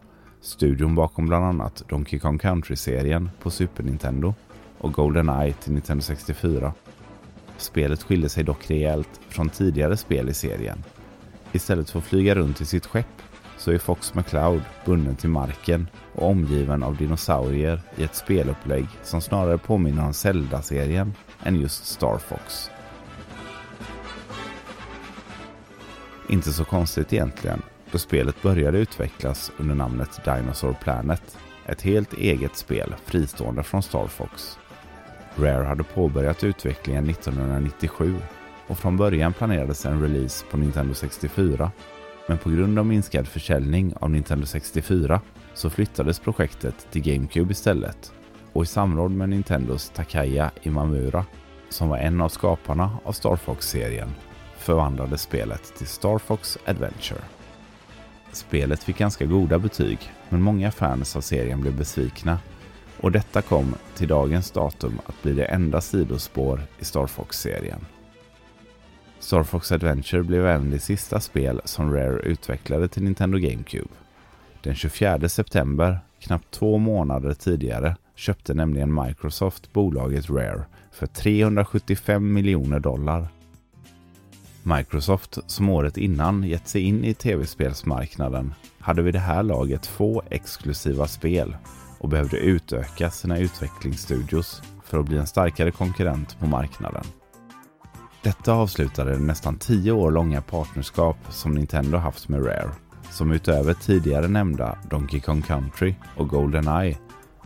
Studion 0.43 0.95
bakom 0.95 1.27
bland 1.27 1.45
annat 1.45 1.85
Donkey 1.89 2.19
Kong 2.19 2.39
Country-serien 2.39 3.31
på 3.43 3.51
Super 3.51 3.83
Nintendo 3.83 4.35
och 4.79 4.93
GoldenEye 4.93 5.53
till 5.53 5.73
Nintendo 5.73 6.03
64. 6.03 6.73
Spelet 7.57 8.03
skiljer 8.03 8.29
sig 8.29 8.45
dock 8.45 8.71
rejält 8.71 9.21
från 9.29 9.49
tidigare 9.49 9.97
spel 9.97 10.29
i 10.29 10.35
serien. 10.35 10.85
Istället 11.53 11.91
för 11.91 11.99
att 11.99 12.05
flyga 12.05 12.35
runt 12.35 12.61
i 12.61 12.65
sitt 12.65 12.87
skepp 12.87 13.23
så 13.59 13.71
är 13.71 13.79
Fox 13.79 14.15
McCloud 14.15 14.63
bunden 14.85 15.17
till 15.17 15.31
marken 15.31 15.89
och 16.15 16.31
omgiven 16.31 16.83
av 16.83 16.97
dinosaurier 16.97 17.81
i 17.97 18.03
ett 18.05 18.15
spelupplägg 18.15 18.87
som 19.03 19.21
snarare 19.21 19.59
påminner 19.59 20.07
om 20.07 20.15
Zelda-serien 20.15 21.15
än 21.43 21.61
just 21.61 21.87
Star 21.87 22.19
Fox. 22.19 22.71
Inte 26.29 26.53
så 26.53 26.65
konstigt 26.65 27.13
egentligen, 27.13 27.63
då 27.93 27.99
spelet 27.99 28.43
började 28.43 28.79
utvecklas 28.79 29.53
under 29.57 29.75
namnet 29.75 30.21
Dinosaur 30.25 30.73
Planet. 30.73 31.39
Ett 31.67 31.83
helt 31.83 32.13
eget 32.13 32.57
spel 32.57 32.95
fristående 33.05 33.63
från 33.63 33.83
Star 33.83 34.07
Fox. 34.07 34.59
Rare 35.37 35.65
hade 35.65 35.83
påbörjat 35.83 36.45
utvecklingen 36.45 37.09
1997 37.09 38.17
och 38.67 38.79
från 38.79 38.97
början 38.97 39.33
planerades 39.33 39.87
en 39.87 40.03
release 40.03 40.47
på 40.51 40.57
Nintendo 40.57 40.95
64. 40.95 41.71
Men 42.29 42.39
på 42.39 42.51
grund 42.51 42.79
av 42.79 42.87
minskad 42.87 43.29
försäljning 43.29 43.95
av 44.01 44.11
Nintendo 44.11 44.47
64 44.47 45.21
så 45.55 45.71
flyttades 45.71 46.19
projektet 46.19 46.87
till 46.91 47.03
GameCube 47.03 47.53
istället 47.53 48.13
och 48.53 48.63
i 48.63 48.67
samråd 48.67 49.11
med 49.11 49.29
Nintendos 49.29 49.91
Takaya 49.95 50.51
Imamura, 50.63 51.25
som 51.69 51.89
var 51.89 51.99
en 51.99 52.21
av 52.21 52.29
skaparna 52.29 52.99
av 53.05 53.13
Star 53.13 53.37
Fox-serien, 53.37 54.15
förvandlades 54.57 55.23
spelet 55.23 55.75
till 55.77 55.87
Star 55.87 56.19
Fox 56.19 56.59
Adventure. 56.67 57.21
Spelet 58.33 58.83
fick 58.83 58.99
ganska 58.99 59.27
goda 59.27 59.59
betyg, 59.59 59.99
men 60.29 60.43
många 60.43 60.71
fans 60.71 61.17
av 61.17 61.21
serien 61.21 61.61
blev 61.61 61.77
besvikna 61.77 62.39
och 63.01 63.13
detta 63.13 63.43
kom 63.43 63.75
till 63.95 64.09
dagens 64.09 64.51
datum 64.51 65.01
att 65.07 65.23
bli 65.23 65.33
det 65.33 65.45
enda 65.45 65.81
sidospår 65.81 66.63
i 66.79 66.85
Star 66.85 67.07
Fox-serien. 67.07 67.85
Star 69.19 69.43
Fox 69.43 69.73
Adventure 69.73 70.23
blev 70.23 70.47
även 70.47 70.71
det 70.71 70.79
sista 70.79 71.21
spel 71.21 71.61
som 71.65 71.95
Rare 71.95 72.21
utvecklade 72.21 72.89
till 72.89 73.03
Nintendo 73.03 73.39
GameCube. 73.39 73.89
Den 74.63 74.75
24 74.75 75.29
september, 75.29 75.99
knappt 76.21 76.51
två 76.51 76.79
månader 76.79 77.35
tidigare, 77.35 77.97
köpte 78.15 78.55
nämligen 78.55 78.95
Microsoft 78.95 79.73
bolaget 79.73 80.31
Rare 80.31 80.65
för 80.93 81.07
375 81.07 82.33
miljoner 82.33 82.81
dollar. 82.81 83.29
Microsoft, 84.63 85.39
som 85.47 85.69
året 85.69 85.97
innan 85.97 86.45
gett 86.45 86.69
sig 86.69 86.83
in 86.83 87.05
i 87.05 87.15
tv-spelsmarknaden, 87.15 88.55
hade 88.79 89.03
vid 89.03 89.15
det 89.15 89.19
här 89.19 89.43
laget 89.43 89.87
få 89.87 90.23
exklusiva 90.31 91.07
spel 91.07 91.57
och 91.99 92.09
behövde 92.09 92.37
utöka 92.37 93.11
sina 93.11 93.39
utvecklingsstudios 93.39 94.63
för 94.85 94.99
att 94.99 95.07
bli 95.07 95.19
en 95.19 95.27
starkare 95.27 95.71
konkurrent 95.71 96.39
på 96.39 96.47
marknaden. 96.47 97.05
Detta 98.23 98.53
avslutade 98.53 99.13
det 99.13 99.19
nästan 99.19 99.59
tio 99.59 99.93
år 99.93 100.11
långa 100.11 100.41
partnerskap 100.41 101.17
som 101.29 101.55
Nintendo 101.55 101.99
haft 101.99 102.29
med 102.29 102.47
Rare, 102.47 102.71
som 103.11 103.33
utöver 103.33 103.75
tidigare 103.75 104.29
nämnda 104.29 104.79
Donkey 104.91 105.21
Kong 105.21 105.43
Country 105.43 105.95
och 106.17 106.29
Goldeneye 106.29 106.99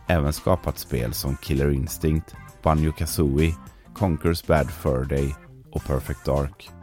även 0.07 0.33
skapat 0.33 0.79
spel 0.79 1.13
som 1.13 1.37
Killer 1.37 1.71
Instinct, 1.71 2.35
Banjo 2.63 2.93
Kazooie, 2.93 3.55
Conker's 3.95 4.47
Bad 4.47 4.71
Fur 4.71 5.05
Day 5.05 5.35
och 5.73 5.85
Perfect 5.85 6.25
Dark. 6.25 6.76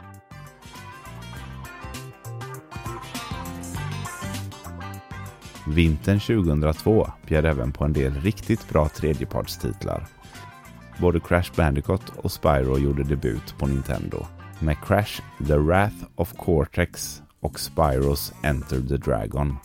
Vintern 5.66 6.20
2002 6.20 7.06
bjöd 7.26 7.46
även 7.46 7.72
på 7.72 7.84
en 7.84 7.92
del 7.92 8.14
riktigt 8.14 8.68
bra 8.68 8.88
tredjepartstitlar. 8.88 10.06
Både 11.00 11.20
Crash 11.20 11.52
Bandicoot 11.56 12.12
och 12.16 12.32
Spyro 12.32 12.78
gjorde 12.78 13.04
debut 13.04 13.54
på 13.58 13.66
Nintendo 13.66 14.26
med 14.58 14.76
Crash 14.84 15.22
The 15.46 15.56
Wrath 15.56 15.96
of 16.16 16.32
Cortex 16.32 17.22
och 17.40 17.60
Spyros 17.60 18.32
Enter 18.42 18.80
the 18.88 18.96
Dragon. 18.96 19.56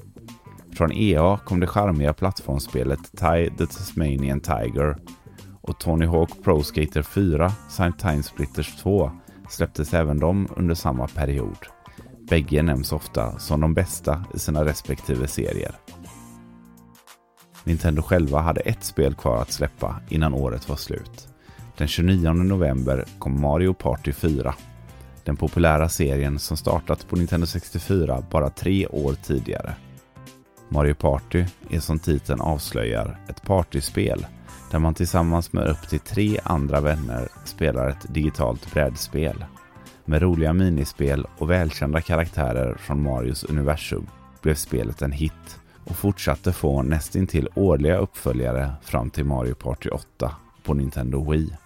Från 0.74 0.92
EA 0.92 1.38
kom 1.46 1.60
det 1.60 1.68
charmiga 1.68 2.14
plattformsspelet 2.14 3.12
Tie, 3.18 3.50
the 3.58 3.66
Tasmanian 3.66 4.40
Tiger 4.40 4.98
och 5.62 5.80
Tony 5.80 6.06
Hawk 6.06 6.44
Pro 6.44 6.64
Skater 6.64 7.02
4 7.02 7.52
samt 7.70 8.00
Time 8.00 8.24
Splitters 8.24 8.76
2 8.76 9.12
släpptes 9.50 9.94
även 9.94 10.20
de 10.20 10.48
under 10.56 10.76
samma 10.76 11.08
period. 11.08 11.79
Bägge 12.30 12.63
nämns 12.63 12.92
ofta 12.92 13.39
som 13.39 13.62
de 13.62 13.74
bästa 13.74 14.26
i 14.34 14.39
sina 14.39 14.65
respektive 14.65 15.28
serier. 15.28 15.76
Nintendo 17.63 18.02
själva 18.02 18.39
hade 18.39 18.62
ett 18.62 18.84
spel 18.84 19.15
kvar 19.15 19.42
att 19.42 19.52
släppa 19.52 20.02
innan 20.10 20.34
året 20.34 20.70
var 20.70 20.76
slut. 20.76 21.28
Den 21.78 21.88
29 21.88 22.34
november 22.34 23.06
kom 23.20 23.42
Mario 23.42 23.74
Party 23.74 24.13
4. 24.13 24.56
Den 25.24 25.38
populära 25.38 25.89
serien 25.89 26.39
som 26.39 26.58
startat 26.58 27.08
på 27.10 27.15
Nintendo 27.15 27.48
64 27.48 28.24
bara 28.32 28.50
tre 28.50 28.88
år 28.88 29.13
tidigare. 29.13 29.74
Mario 30.70 30.94
Party 30.94 31.46
är 31.70 31.80
som 31.80 32.00
titeln 32.00 32.42
avslöjar 32.42 33.20
ett 33.30 33.44
partyspel 33.44 34.26
där 34.72 34.80
man 34.80 34.94
tillsammans 34.94 35.54
med 35.54 35.68
upp 35.68 35.89
till 35.89 36.00
tre 36.00 36.39
andra 36.44 36.82
vänner 36.82 37.28
spelar 37.46 37.89
ett 37.89 38.13
digitalt 38.13 38.74
brädspel. 38.74 39.46
Med 40.10 40.22
roliga 40.22 40.54
minispel 40.54 41.28
och 41.38 41.50
välkända 41.50 42.02
karaktärer 42.02 42.76
från 42.76 43.04
Marios 43.04 43.43
universum 43.43 44.08
blev 44.41 44.56
spelet 44.56 45.02
en 45.02 45.12
hit 45.12 45.60
och 45.86 45.95
fortsatte 45.95 46.54
få 46.54 46.82
nästintill 46.82 47.48
årliga 47.56 47.98
uppföljare 47.98 48.72
fram 48.82 49.10
till 49.10 49.26
Mario 49.26 49.54
Party 49.54 49.89
8 49.89 50.36
på 50.63 50.74
Nintendo 50.74 51.32
Wii. 51.32 51.58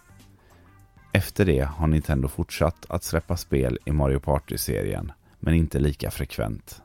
Efter 1.11 1.45
det 1.45 1.61
har 1.61 1.87
Nintendo 1.87 2.27
fortsatt 2.27 2.85
att 2.89 3.03
släppa 3.03 3.37
spel 3.37 3.79
i 3.85 3.91
Mario 3.91 4.19
Party-serien, 4.19 5.11
men 5.39 5.53
inte 5.53 5.79
lika 5.79 6.11
frekvent. 6.11 6.82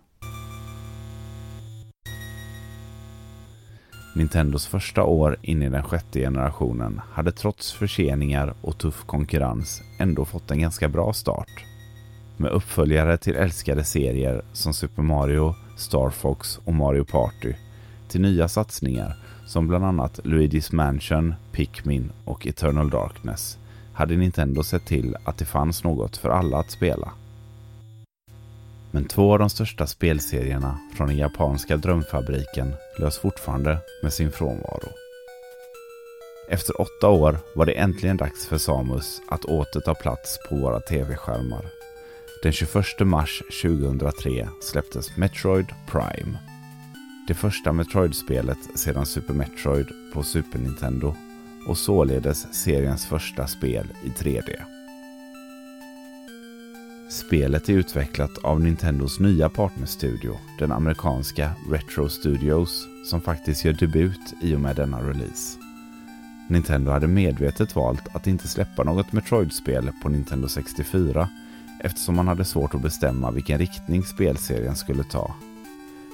Nintendos 4.14 4.66
första 4.66 5.02
år 5.02 5.36
in 5.42 5.62
i 5.62 5.68
den 5.68 5.82
sjätte 5.82 6.20
generationen 6.20 7.00
hade 7.12 7.32
trots 7.32 7.72
förseningar 7.72 8.54
och 8.60 8.78
tuff 8.78 9.04
konkurrens 9.06 9.82
ändå 9.98 10.24
fått 10.24 10.50
en 10.50 10.60
ganska 10.60 10.88
bra 10.88 11.12
start. 11.12 11.64
Med 12.36 12.50
uppföljare 12.50 13.16
till 13.16 13.36
älskade 13.36 13.84
serier 13.84 14.42
som 14.52 14.74
Super 14.74 15.02
Mario, 15.02 15.54
Star 15.76 16.10
Fox 16.10 16.58
och 16.64 16.74
Mario 16.74 17.04
Party 17.04 17.54
till 18.08 18.20
nya 18.20 18.48
satsningar 18.48 19.16
som 19.46 19.68
bland 19.68 19.84
annat 19.84 20.18
Luigi's 20.24 20.74
Mansion, 20.74 21.34
Pikmin 21.52 22.12
och 22.24 22.46
Eternal 22.46 22.90
Darkness 22.90 23.58
hade 23.92 24.16
Nintendo 24.16 24.62
sett 24.62 24.86
till 24.86 25.16
att 25.24 25.38
det 25.38 25.44
fanns 25.44 25.84
något 25.84 26.16
för 26.16 26.28
alla 26.28 26.58
att 26.58 26.70
spela. 26.70 27.12
Men 28.90 29.04
två 29.04 29.32
av 29.32 29.38
de 29.38 29.50
största 29.50 29.86
spelserierna 29.86 30.78
från 30.96 31.08
den 31.08 31.16
japanska 31.16 31.76
drömfabriken 31.76 32.74
lös 32.98 33.18
fortfarande 33.18 33.78
med 34.02 34.12
sin 34.12 34.32
frånvaro. 34.32 34.88
Efter 36.50 36.80
åtta 36.80 37.08
år 37.08 37.38
var 37.54 37.66
det 37.66 37.72
äntligen 37.72 38.16
dags 38.16 38.46
för 38.46 38.58
Samus 38.58 39.20
att 39.28 39.44
åter 39.44 39.80
ta 39.80 39.94
plats 39.94 40.38
på 40.48 40.56
våra 40.56 40.80
tv-skärmar. 40.80 41.66
Den 42.42 42.52
21 42.52 42.84
mars 43.00 43.42
2003 43.62 44.48
släpptes 44.60 45.16
Metroid 45.16 45.66
Prime. 45.90 46.38
Det 47.28 47.34
första 47.34 47.72
Metroid-spelet 47.72 48.58
sedan 48.74 49.06
Super 49.06 49.34
Metroid 49.34 49.86
på 50.14 50.22
Super 50.22 50.58
Nintendo 50.58 51.14
och 51.68 51.78
således 51.78 52.54
seriens 52.64 53.06
första 53.06 53.46
spel 53.46 53.86
i 54.04 54.08
3D. 54.08 54.77
Spelet 57.10 57.68
är 57.68 57.72
utvecklat 57.72 58.38
av 58.38 58.60
Nintendos 58.60 59.20
nya 59.20 59.48
partnerstudio, 59.48 60.38
den 60.58 60.72
amerikanska 60.72 61.50
Retro 61.70 62.08
Studios, 62.08 62.86
som 63.04 63.20
faktiskt 63.20 63.64
gör 63.64 63.72
debut 63.72 64.34
i 64.42 64.54
och 64.54 64.60
med 64.60 64.76
denna 64.76 65.00
release. 65.00 65.58
Nintendo 66.48 66.90
hade 66.90 67.06
medvetet 67.06 67.76
valt 67.76 68.16
att 68.16 68.26
inte 68.26 68.48
släppa 68.48 68.84
något 68.84 69.12
Metroid-spel 69.12 69.90
på 70.02 70.08
Nintendo 70.08 70.48
64 70.48 71.28
eftersom 71.80 72.16
man 72.16 72.28
hade 72.28 72.44
svårt 72.44 72.74
att 72.74 72.82
bestämma 72.82 73.30
vilken 73.30 73.58
riktning 73.58 74.02
spelserien 74.02 74.76
skulle 74.76 75.04
ta. 75.04 75.34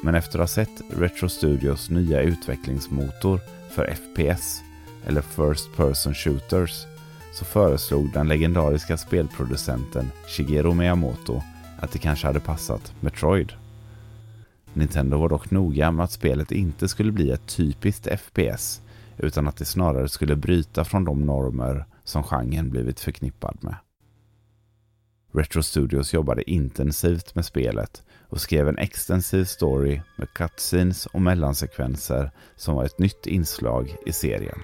Men 0.02 0.14
efter 0.14 0.38
att 0.38 0.42
ha 0.42 0.46
sett 0.64 0.82
Retro 0.90 1.28
Studios 1.28 1.90
nya 1.90 2.20
utvecklingsmotor 2.20 3.40
för 3.70 3.94
FPS, 3.94 4.62
eller 5.06 5.22
First 5.22 5.76
Person 5.76 6.14
Shooters, 6.14 6.86
så 7.34 7.44
föreslog 7.44 8.12
den 8.12 8.28
legendariska 8.28 8.96
spelproducenten 8.96 10.10
Shigeru 10.26 10.74
Miyamoto 10.74 11.42
att 11.78 11.92
det 11.92 11.98
kanske 11.98 12.26
hade 12.26 12.40
passat 12.40 12.94
Metroid. 13.00 13.52
Nintendo 14.72 15.18
var 15.18 15.28
dock 15.28 15.50
noga 15.50 15.90
med 15.90 16.04
att 16.04 16.12
spelet 16.12 16.52
inte 16.52 16.88
skulle 16.88 17.12
bli 17.12 17.30
ett 17.30 17.46
typiskt 17.46 18.08
FPS 18.20 18.82
utan 19.18 19.48
att 19.48 19.56
det 19.56 19.64
snarare 19.64 20.08
skulle 20.08 20.36
bryta 20.36 20.84
från 20.84 21.04
de 21.04 21.20
normer 21.26 21.84
som 22.04 22.22
genren 22.22 22.70
blivit 22.70 23.00
förknippad 23.00 23.58
med. 23.60 23.76
Retro 25.32 25.62
Studios 25.62 26.14
jobbade 26.14 26.50
intensivt 26.50 27.34
med 27.34 27.44
spelet 27.44 28.02
och 28.28 28.40
skrev 28.40 28.68
en 28.68 28.78
extensiv 28.78 29.44
story 29.44 30.00
med 30.16 30.32
cutscenes 30.34 31.06
och 31.06 31.22
mellansekvenser 31.22 32.30
som 32.56 32.74
var 32.74 32.84
ett 32.84 32.98
nytt 32.98 33.26
inslag 33.26 33.96
i 34.06 34.12
serien. 34.12 34.58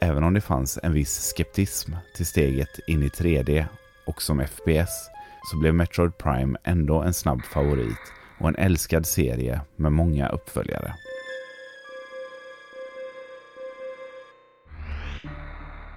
Även 0.00 0.24
om 0.24 0.34
det 0.34 0.40
fanns 0.40 0.78
en 0.82 0.92
viss 0.92 1.32
skeptism 1.36 1.92
till 2.16 2.26
steget 2.26 2.78
in 2.86 3.02
i 3.02 3.08
3D 3.08 3.64
och 4.06 4.22
som 4.22 4.46
FPS 4.46 5.10
så 5.50 5.58
blev 5.58 5.74
Metroid 5.74 6.18
Prime 6.18 6.58
ändå 6.64 7.02
en 7.02 7.14
snabb 7.14 7.42
favorit 7.42 8.12
och 8.40 8.48
en 8.48 8.56
älskad 8.56 9.06
serie 9.06 9.60
med 9.76 9.92
många 9.92 10.28
uppföljare. 10.28 10.94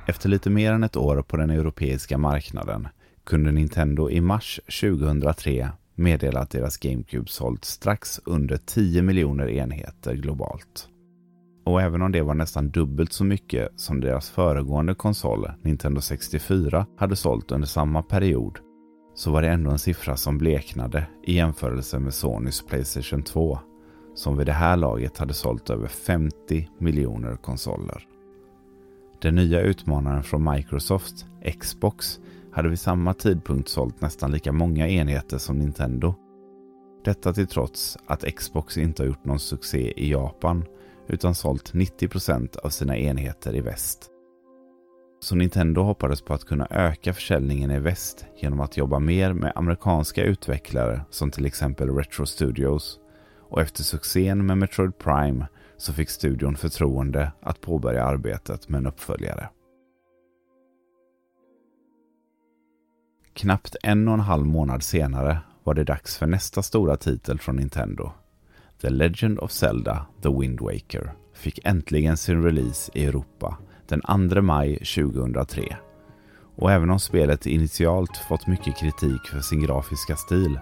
Efter 0.08 0.30
lite 0.30 0.50
mer 0.50 0.72
än 0.72 0.84
ett 0.84 0.96
år 0.96 1.22
på 1.22 1.38
den 1.38 1.50
europeiska 1.50 2.18
marknaden 2.18 2.88
kunde 3.24 3.52
Nintendo 3.52 4.10
i 4.10 4.22
mars 4.22 4.60
2003 4.82 5.70
meddela 5.96 6.40
att 6.40 6.50
deras 6.50 6.78
GameCube 6.78 7.30
sålt 7.30 7.66
strax 7.66 8.20
under 8.26 8.58
10 8.58 9.02
miljoner 9.02 9.50
enheter 9.50 10.14
globalt. 10.14 10.90
Och 11.68 11.82
även 11.82 12.02
om 12.02 12.12
det 12.12 12.22
var 12.22 12.34
nästan 12.34 12.70
dubbelt 12.70 13.14
så 13.14 13.24
mycket 13.24 13.70
som 13.76 14.02
deras 14.02 14.30
föregående 14.30 14.96
konsol, 14.96 15.52
Nintendo 15.62 16.02
64, 16.02 16.86
hade 16.98 17.16
sålt 17.16 17.52
under 17.52 17.68
samma 17.68 18.04
period, 18.04 18.60
så 19.16 19.32
var 19.32 19.42
det 19.42 19.48
ändå 19.50 19.72
en 19.72 19.80
siffra 19.80 20.18
som 20.18 20.38
bleknade 20.38 21.08
i 21.24 21.36
jämförelse 21.36 22.00
med 22.00 22.14
Sonys 22.14 22.66
Playstation 22.68 23.24
2, 23.24 23.60
som 24.16 24.38
vid 24.38 24.48
det 24.48 24.54
här 24.54 24.78
laget 24.78 25.18
hade 25.18 25.34
sålt 25.34 25.70
över 25.70 25.88
50 25.88 26.70
miljoner 26.78 27.36
konsoler. 27.36 28.04
Den 29.22 29.36
nya 29.36 29.62
utmanaren 29.62 30.24
från 30.24 30.52
Microsoft, 30.52 31.26
Xbox, 31.60 32.20
hade 32.52 32.70
vid 32.70 32.80
samma 32.80 33.14
tidpunkt 33.14 33.70
sålt 33.70 34.02
nästan 34.02 34.32
lika 34.32 34.52
många 34.52 34.88
enheter 34.88 35.38
som 35.38 35.58
Nintendo. 35.60 36.16
Detta 37.04 37.34
till 37.34 37.48
trots 37.48 37.98
att 38.06 38.36
Xbox 38.36 38.78
inte 38.78 39.04
har 39.04 39.08
gjort 39.08 39.26
någon 39.26 39.40
succé 39.40 39.94
i 39.98 40.12
Japan 40.12 40.66
utan 41.08 41.36
sålt 41.36 41.74
90% 41.74 42.58
av 42.58 42.70
sina 42.70 42.98
enheter 42.98 43.56
i 43.56 43.62
väst. 43.62 44.12
Så 45.20 45.36
Nintendo 45.36 45.82
hoppades 45.82 46.22
på 46.22 46.34
att 46.34 46.46
kunna 46.46 46.68
öka 46.70 47.14
försäljningen 47.14 47.72
i 47.72 47.80
väst 47.80 48.26
genom 48.38 48.60
att 48.60 48.78
jobba 48.78 49.00
mer 49.00 49.34
med 49.34 49.52
amerikanska 49.56 50.24
utvecklare 50.24 51.02
som 51.10 51.32
till 51.32 51.46
exempel 51.46 51.96
Retro 51.96 52.26
Studios 52.26 53.00
och 53.50 53.62
efter 53.62 53.84
succén 53.84 54.46
med 54.46 54.58
Metroid 54.58 54.98
Prime 54.98 55.48
så 55.78 55.94
fick 55.94 56.10
studion 56.10 56.56
förtroende 56.56 57.32
att 57.42 57.62
påbörja 57.62 58.04
arbetet 58.04 58.70
med 58.70 58.78
en 58.78 58.88
uppföljare. 58.88 59.50
Knappt 63.34 63.76
en 63.84 64.08
och 64.08 64.14
en 64.14 64.20
halv 64.20 64.46
månad 64.46 64.84
senare 64.84 65.40
var 65.64 65.74
det 65.74 65.84
dags 65.84 66.18
för 66.18 66.28
nästa 66.28 66.64
stora 66.64 66.98
titel 66.98 67.40
från 67.40 67.56
Nintendo. 67.56 68.12
The 68.82 68.90
Legend 68.90 69.40
of 69.40 69.52
Zelda 69.52 70.06
The 70.22 70.30
Wind 70.30 70.60
Waker 70.60 71.14
fick 71.34 71.60
äntligen 71.64 72.18
sin 72.18 72.44
release 72.44 72.92
i 72.94 73.06
Europa 73.06 73.58
den 73.88 74.02
2 74.32 74.42
maj 74.42 74.76
2003. 74.76 75.78
Och 76.56 76.72
även 76.72 76.90
om 76.90 77.00
spelet 77.00 77.46
initialt 77.46 78.18
fått 78.18 78.48
mycket 78.48 78.80
kritik 78.80 79.28
för 79.32 79.40
sin 79.40 79.62
grafiska 79.62 80.16
stil, 80.16 80.60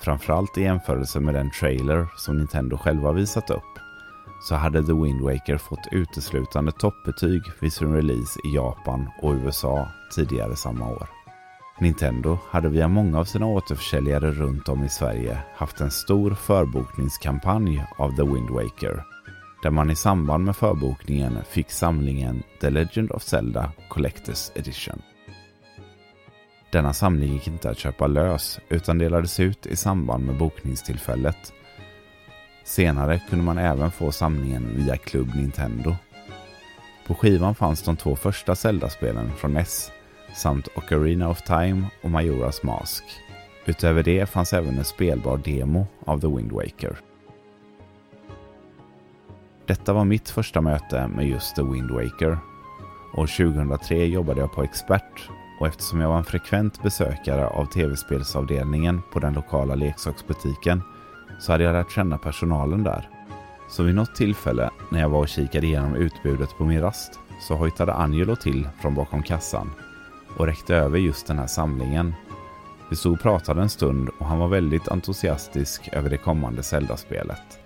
framförallt 0.00 0.58
i 0.58 0.62
jämförelse 0.62 1.20
med 1.20 1.34
den 1.34 1.50
trailer 1.50 2.06
som 2.16 2.38
Nintendo 2.38 2.76
själva 2.76 3.12
visat 3.12 3.50
upp, 3.50 3.78
så 4.48 4.54
hade 4.54 4.86
The 4.86 4.92
Wind 4.92 5.20
Waker 5.20 5.58
fått 5.58 5.88
uteslutande 5.92 6.72
toppbetyg 6.72 7.42
vid 7.60 7.72
sin 7.72 7.92
release 7.92 8.40
i 8.44 8.54
Japan 8.54 9.08
och 9.22 9.32
USA 9.32 9.88
tidigare 10.14 10.56
samma 10.56 10.88
år. 10.88 11.23
Nintendo 11.80 12.38
hade 12.50 12.68
via 12.68 12.88
många 12.88 13.18
av 13.18 13.24
sina 13.24 13.46
återförsäljare 13.46 14.30
runt 14.30 14.68
om 14.68 14.84
i 14.84 14.88
Sverige 14.88 15.38
haft 15.54 15.80
en 15.80 15.90
stor 15.90 16.34
förbokningskampanj 16.34 17.84
av 17.98 18.16
The 18.16 18.22
Wind 18.22 18.50
Waker 18.50 19.04
där 19.62 19.70
man 19.70 19.90
i 19.90 19.96
samband 19.96 20.44
med 20.44 20.56
förbokningen 20.56 21.38
fick 21.48 21.70
samlingen 21.70 22.42
The 22.60 22.70
Legend 22.70 23.10
of 23.10 23.22
Zelda 23.22 23.72
Collectors 23.88 24.50
Edition. 24.54 25.02
Denna 26.72 26.92
samling 26.92 27.32
gick 27.32 27.48
inte 27.48 27.70
att 27.70 27.78
köpa 27.78 28.06
lös 28.06 28.60
utan 28.68 28.98
delades 28.98 29.40
ut 29.40 29.66
i 29.66 29.76
samband 29.76 30.26
med 30.26 30.38
bokningstillfället. 30.38 31.52
Senare 32.64 33.20
kunde 33.30 33.44
man 33.44 33.58
även 33.58 33.90
få 33.90 34.12
samlingen 34.12 34.76
via 34.76 34.96
Club 34.96 35.34
Nintendo. 35.34 35.96
På 37.06 37.14
skivan 37.14 37.54
fanns 37.54 37.82
de 37.82 37.96
två 37.96 38.16
första 38.16 38.54
Zelda-spelen 38.54 39.32
från 39.36 39.54
NES 39.54 39.92
samt 40.34 40.68
Ocarina 40.76 41.28
of 41.28 41.42
Time 41.42 41.86
och 42.02 42.10
Majoras 42.10 42.62
Mask. 42.62 43.04
Utöver 43.66 44.02
det 44.02 44.30
fanns 44.30 44.52
även 44.52 44.78
en 44.78 44.84
spelbar 44.84 45.36
demo 45.36 45.86
av 46.04 46.20
The 46.20 46.26
Wind 46.26 46.52
Waker. 46.52 46.96
Detta 49.66 49.92
var 49.92 50.04
mitt 50.04 50.28
första 50.28 50.60
möte 50.60 51.08
med 51.08 51.28
just 51.28 51.56
The 51.56 51.62
Wind 51.62 51.90
Waker. 51.90 52.38
År 53.16 53.26
2003 53.26 54.06
jobbade 54.06 54.40
jag 54.40 54.52
på 54.52 54.62
Expert 54.62 55.28
och 55.60 55.66
eftersom 55.66 56.00
jag 56.00 56.08
var 56.08 56.18
en 56.18 56.24
frekvent 56.24 56.82
besökare 56.82 57.46
av 57.46 57.66
tv-spelsavdelningen 57.66 59.02
på 59.12 59.18
den 59.18 59.34
lokala 59.34 59.74
leksaksbutiken 59.74 60.82
så 61.40 61.52
hade 61.52 61.64
jag 61.64 61.72
lärt 61.72 61.92
känna 61.92 62.18
personalen 62.18 62.82
där. 62.82 63.08
Så 63.68 63.82
vid 63.82 63.94
något 63.94 64.14
tillfälle 64.14 64.70
när 64.90 65.00
jag 65.00 65.08
var 65.08 65.18
och 65.18 65.28
kikade 65.28 65.66
igenom 65.66 65.94
utbudet 65.94 66.58
på 66.58 66.64
min 66.64 66.80
rast 66.80 67.20
så 67.40 67.54
hojtade 67.54 67.92
Angelo 67.92 68.36
till 68.36 68.68
från 68.80 68.94
bakom 68.94 69.22
kassan 69.22 69.70
och 70.36 70.46
räckte 70.46 70.76
över 70.76 70.98
just 70.98 71.26
den 71.26 71.38
här 71.38 71.46
samlingen. 71.46 72.14
Vi 72.90 72.96
stod 72.96 73.12
och 73.12 73.20
pratade 73.20 73.62
en 73.62 73.68
stund 73.68 74.08
och 74.18 74.26
han 74.26 74.38
var 74.38 74.48
väldigt 74.48 74.88
entusiastisk 74.88 75.88
över 75.92 76.10
det 76.10 76.16
kommande 76.16 76.62
Zelda-spelet. 76.62 77.58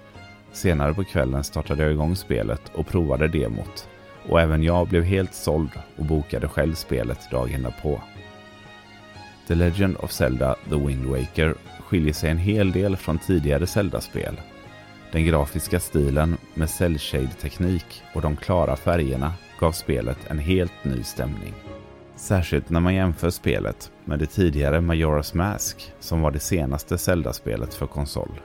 Senare 0.52 0.94
på 0.94 1.04
kvällen 1.04 1.44
startade 1.44 1.82
jag 1.82 1.92
igång 1.92 2.16
spelet 2.16 2.62
och 2.74 2.86
provade 2.86 3.28
demot 3.28 3.88
och 4.28 4.40
även 4.40 4.62
jag 4.62 4.88
blev 4.88 5.02
helt 5.02 5.34
såld 5.34 5.70
och 5.96 6.04
bokade 6.04 6.48
själv 6.48 6.74
spelet 6.74 7.30
dagen 7.30 7.62
därpå. 7.62 8.00
The 9.48 9.54
Legend 9.54 9.96
of 9.96 10.12
Zelda 10.12 10.56
The 10.70 10.76
Wind 10.76 11.04
Waker 11.06 11.54
skiljer 11.80 12.12
sig 12.12 12.30
en 12.30 12.38
hel 12.38 12.72
del 12.72 12.96
från 12.96 13.18
tidigare 13.18 13.66
Zelda-spel. 13.66 14.40
Den 15.12 15.24
grafiska 15.24 15.80
stilen 15.80 16.36
med 16.54 16.70
cell 16.70 16.98
shade-teknik 16.98 18.02
och 18.14 18.22
de 18.22 18.36
klara 18.36 18.76
färgerna 18.76 19.32
gav 19.60 19.72
spelet 19.72 20.18
en 20.28 20.38
helt 20.38 20.84
ny 20.84 21.02
stämning. 21.02 21.54
Särskilt 22.18 22.70
när 22.70 22.80
man 22.80 22.94
jämför 22.94 23.30
spelet 23.30 23.92
med 24.04 24.18
det 24.18 24.26
tidigare 24.26 24.80
Majora's 24.80 25.36
Mask 25.36 25.92
som 26.00 26.20
var 26.20 26.30
det 26.30 26.40
senaste 26.40 26.98
Zelda-spelet 26.98 27.74
för 27.74 27.86
konsol. 27.86 28.40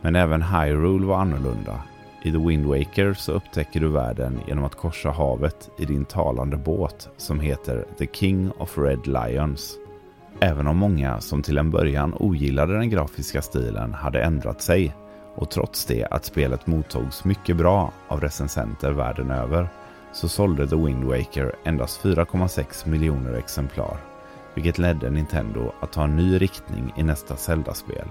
Men 0.00 0.16
även 0.16 0.42
Hyrule 0.42 1.06
var 1.06 1.16
annorlunda. 1.16 1.82
I 2.22 2.32
The 2.32 2.38
Wind 2.38 2.66
Waker 2.66 3.14
så 3.14 3.32
upptäcker 3.32 3.80
du 3.80 3.88
världen 3.88 4.40
genom 4.46 4.64
att 4.64 4.74
korsa 4.74 5.10
havet 5.10 5.70
i 5.78 5.84
din 5.84 6.04
talande 6.04 6.56
båt 6.56 7.08
som 7.16 7.40
heter 7.40 7.84
The 7.98 8.06
King 8.12 8.50
of 8.50 8.78
Red 8.78 9.06
Lions. 9.06 9.74
Även 10.40 10.66
om 10.66 10.76
många 10.76 11.20
som 11.20 11.42
till 11.42 11.58
en 11.58 11.70
början 11.70 12.14
ogillade 12.14 12.78
den 12.78 12.90
grafiska 12.90 13.42
stilen 13.42 13.94
hade 13.94 14.22
ändrat 14.22 14.62
sig 14.62 14.94
och 15.34 15.50
trots 15.50 15.84
det 15.84 16.06
att 16.10 16.24
spelet 16.24 16.66
mottogs 16.66 17.24
mycket 17.24 17.56
bra 17.56 17.92
av 18.08 18.20
recensenter 18.20 18.92
världen 18.92 19.30
över 19.30 19.68
så 20.16 20.28
sålde 20.28 20.68
The 20.68 20.76
Wind 20.76 21.04
Waker 21.04 21.54
endast 21.64 22.02
4,6 22.02 22.88
miljoner 22.88 23.32
exemplar, 23.32 23.96
vilket 24.54 24.78
ledde 24.78 25.10
Nintendo 25.10 25.72
att 25.80 25.92
ta 25.92 26.04
en 26.04 26.16
ny 26.16 26.38
riktning 26.38 26.92
i 26.96 27.02
nästa 27.02 27.36
Zelda-spel. 27.36 28.08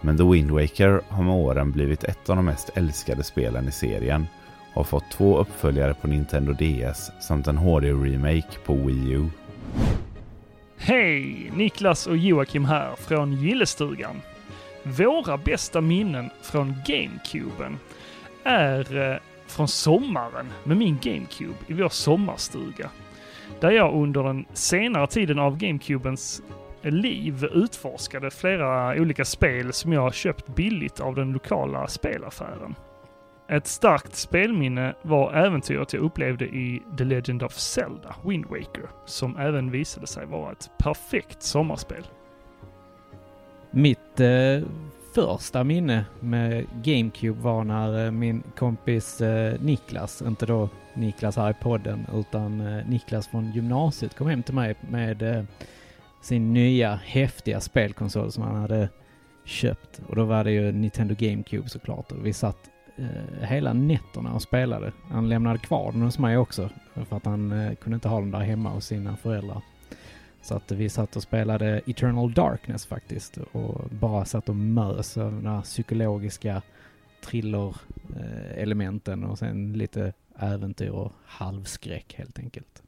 Men 0.00 0.18
The 0.18 0.24
Wind 0.24 0.50
Waker 0.50 1.00
har 1.08 1.22
med 1.22 1.34
åren 1.34 1.72
blivit 1.72 2.04
ett 2.04 2.30
av 2.30 2.36
de 2.36 2.44
mest 2.44 2.70
älskade 2.74 3.22
spelen 3.22 3.68
i 3.68 3.72
serien 3.72 4.26
och 4.70 4.74
har 4.74 4.84
fått 4.84 5.10
två 5.10 5.38
uppföljare 5.38 5.94
på 5.94 6.06
Nintendo 6.06 6.52
DS 6.52 7.10
samt 7.20 7.46
en 7.46 7.58
HD-remake 7.58 8.58
på 8.64 8.74
Wii 8.74 9.12
U. 9.12 9.26
Hej! 10.76 11.50
Niklas 11.54 12.06
och 12.06 12.16
Joakim 12.16 12.64
här 12.64 12.96
från 12.96 13.32
Gillestugan. 13.32 14.22
Våra 14.82 15.36
bästa 15.36 15.80
minnen 15.80 16.30
från 16.42 16.74
GameCuben 16.86 17.78
är 18.44 18.96
eh, 19.12 19.18
från 19.50 19.68
sommaren 19.68 20.52
med 20.64 20.76
min 20.76 20.98
GameCube 21.02 21.58
i 21.66 21.72
vår 21.72 21.88
sommarstuga. 21.88 22.90
Där 23.60 23.70
jag 23.70 23.94
under 23.94 24.22
den 24.22 24.44
senare 24.52 25.06
tiden 25.06 25.38
av 25.38 25.56
GameCubens 25.56 26.42
liv 26.82 27.44
utforskade 27.44 28.30
flera 28.30 29.00
olika 29.00 29.24
spel 29.24 29.72
som 29.72 29.92
jag 29.92 30.14
köpt 30.14 30.46
billigt 30.46 31.00
av 31.00 31.14
den 31.14 31.32
lokala 31.32 31.86
spelaffären. 31.88 32.74
Ett 33.50 33.66
starkt 33.66 34.16
spelminne 34.16 34.94
var 35.02 35.32
äventyret 35.32 35.92
jag 35.92 36.02
upplevde 36.02 36.44
i 36.44 36.82
The 36.98 37.04
Legend 37.04 37.42
of 37.42 37.52
Zelda, 37.52 38.16
Wind 38.24 38.46
Waker, 38.46 38.88
som 39.06 39.36
även 39.36 39.70
visade 39.70 40.06
sig 40.06 40.26
vara 40.26 40.52
ett 40.52 40.70
perfekt 40.78 41.42
sommarspel. 41.42 42.06
Mitt 43.70 44.20
eh, 44.20 44.68
första 45.14 45.64
minne 45.64 46.04
med 46.20 46.66
GameCube 46.82 47.40
var 47.40 47.64
när 47.64 48.06
eh, 48.06 48.10
min 48.10 48.42
kompis 48.56 49.20
eh, 49.20 49.60
Niklas, 49.60 50.22
inte 50.22 50.46
då 50.46 50.68
Niklas 50.94 51.36
här 51.36 51.50
i 51.50 51.54
podden, 51.54 52.06
utan 52.14 52.60
eh, 52.60 52.88
Niklas 52.88 53.28
från 53.28 53.52
gymnasiet 53.52 54.16
kom 54.16 54.28
hem 54.28 54.42
till 54.42 54.54
mig 54.54 54.74
med 54.90 55.46
sin 56.22 56.52
nya 56.52 56.94
häftiga 56.94 57.60
spelkonsol 57.60 58.32
som 58.32 58.42
han 58.42 58.56
hade 58.56 58.88
köpt. 59.44 60.00
Och 60.08 60.16
då 60.16 60.24
var 60.24 60.44
det 60.44 60.50
ju 60.50 60.72
Nintendo 60.72 61.14
GameCube 61.18 61.68
såklart. 61.68 62.12
Och 62.12 62.26
vi 62.26 62.32
satt 62.32 62.70
hela 63.40 63.72
nätterna 63.72 64.32
och 64.32 64.42
spelade. 64.42 64.92
Han 65.10 65.28
lämnade 65.28 65.58
kvar 65.58 65.92
den 65.92 66.02
hos 66.02 66.18
mig 66.18 66.36
också. 66.36 66.70
För 67.08 67.16
att 67.16 67.24
han 67.24 67.76
kunde 67.80 67.94
inte 67.94 68.08
ha 68.08 68.20
den 68.20 68.30
där 68.30 68.40
hemma 68.40 68.70
hos 68.70 68.86
sina 68.86 69.16
föräldrar. 69.16 69.62
Så 70.48 70.54
att 70.54 70.72
vi 70.72 70.88
satt 70.88 71.16
och 71.16 71.22
spelade 71.22 71.80
Eternal 71.86 72.32
Darkness 72.32 72.86
faktiskt 72.86 73.38
och 73.52 73.90
bara 73.90 74.24
satt 74.24 74.48
och 74.48 74.56
mös 74.56 75.16
av 75.16 75.32
de 75.32 75.46
här 75.46 75.62
psykologiska 75.62 76.62
thriller-elementen 77.24 79.24
och 79.24 79.38
sen 79.38 79.72
lite 79.72 80.12
äventyr 80.38 80.88
och 80.88 81.12
halvskräck 81.24 82.14
helt 82.14 82.38
enkelt. 82.38 82.82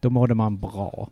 Då 0.00 0.10
mådde 0.10 0.34
man 0.34 0.60
bra. 0.60 1.10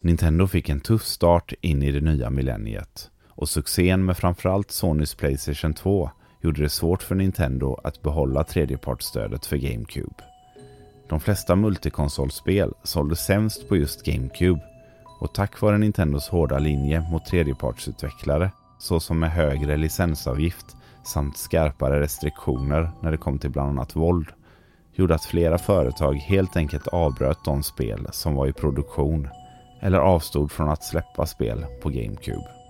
Nintendo 0.00 0.46
fick 0.46 0.68
en 0.68 0.80
tuff 0.80 1.04
start 1.04 1.52
in 1.60 1.82
i 1.82 1.92
det 1.92 2.00
nya 2.00 2.30
millenniet 2.30 3.10
och 3.34 3.48
succén 3.48 4.04
med 4.04 4.16
framförallt 4.16 4.70
Sonys 4.70 5.14
Playstation 5.14 5.74
2 5.74 6.10
gjorde 6.40 6.62
det 6.62 6.68
svårt 6.68 7.02
för 7.02 7.14
Nintendo 7.14 7.80
att 7.84 8.02
behålla 8.02 8.44
tredjepartsstödet 8.44 9.46
för 9.46 9.56
GameCube. 9.56 10.24
De 11.08 11.20
flesta 11.20 11.56
multikonsolspel 11.56 12.72
sålde 12.82 13.16
sämst 13.16 13.68
på 13.68 13.76
just 13.76 14.04
GameCube 14.04 14.60
och 15.20 15.34
tack 15.34 15.60
vare 15.60 15.78
Nintendos 15.78 16.28
hårda 16.28 16.58
linje 16.58 17.00
mot 17.00 17.26
tredjepartsutvecklare 17.26 18.50
såsom 18.78 19.18
med 19.18 19.30
högre 19.30 19.76
licensavgift 19.76 20.76
samt 21.04 21.36
skarpare 21.36 22.00
restriktioner 22.00 22.90
när 23.02 23.10
det 23.10 23.16
kom 23.16 23.38
till 23.38 23.50
bland 23.50 23.68
annat 23.68 23.96
våld 23.96 24.26
gjorde 24.94 25.14
att 25.14 25.24
flera 25.24 25.58
företag 25.58 26.14
helt 26.14 26.56
enkelt 26.56 26.86
avbröt 26.86 27.44
de 27.44 27.62
spel 27.62 28.08
som 28.12 28.34
var 28.34 28.46
i 28.46 28.52
produktion 28.52 29.28
eller 29.80 29.98
avstod 29.98 30.52
från 30.52 30.68
att 30.68 30.84
släppa 30.84 31.26
spel 31.26 31.66
på 31.82 31.88
GameCube. 31.88 32.63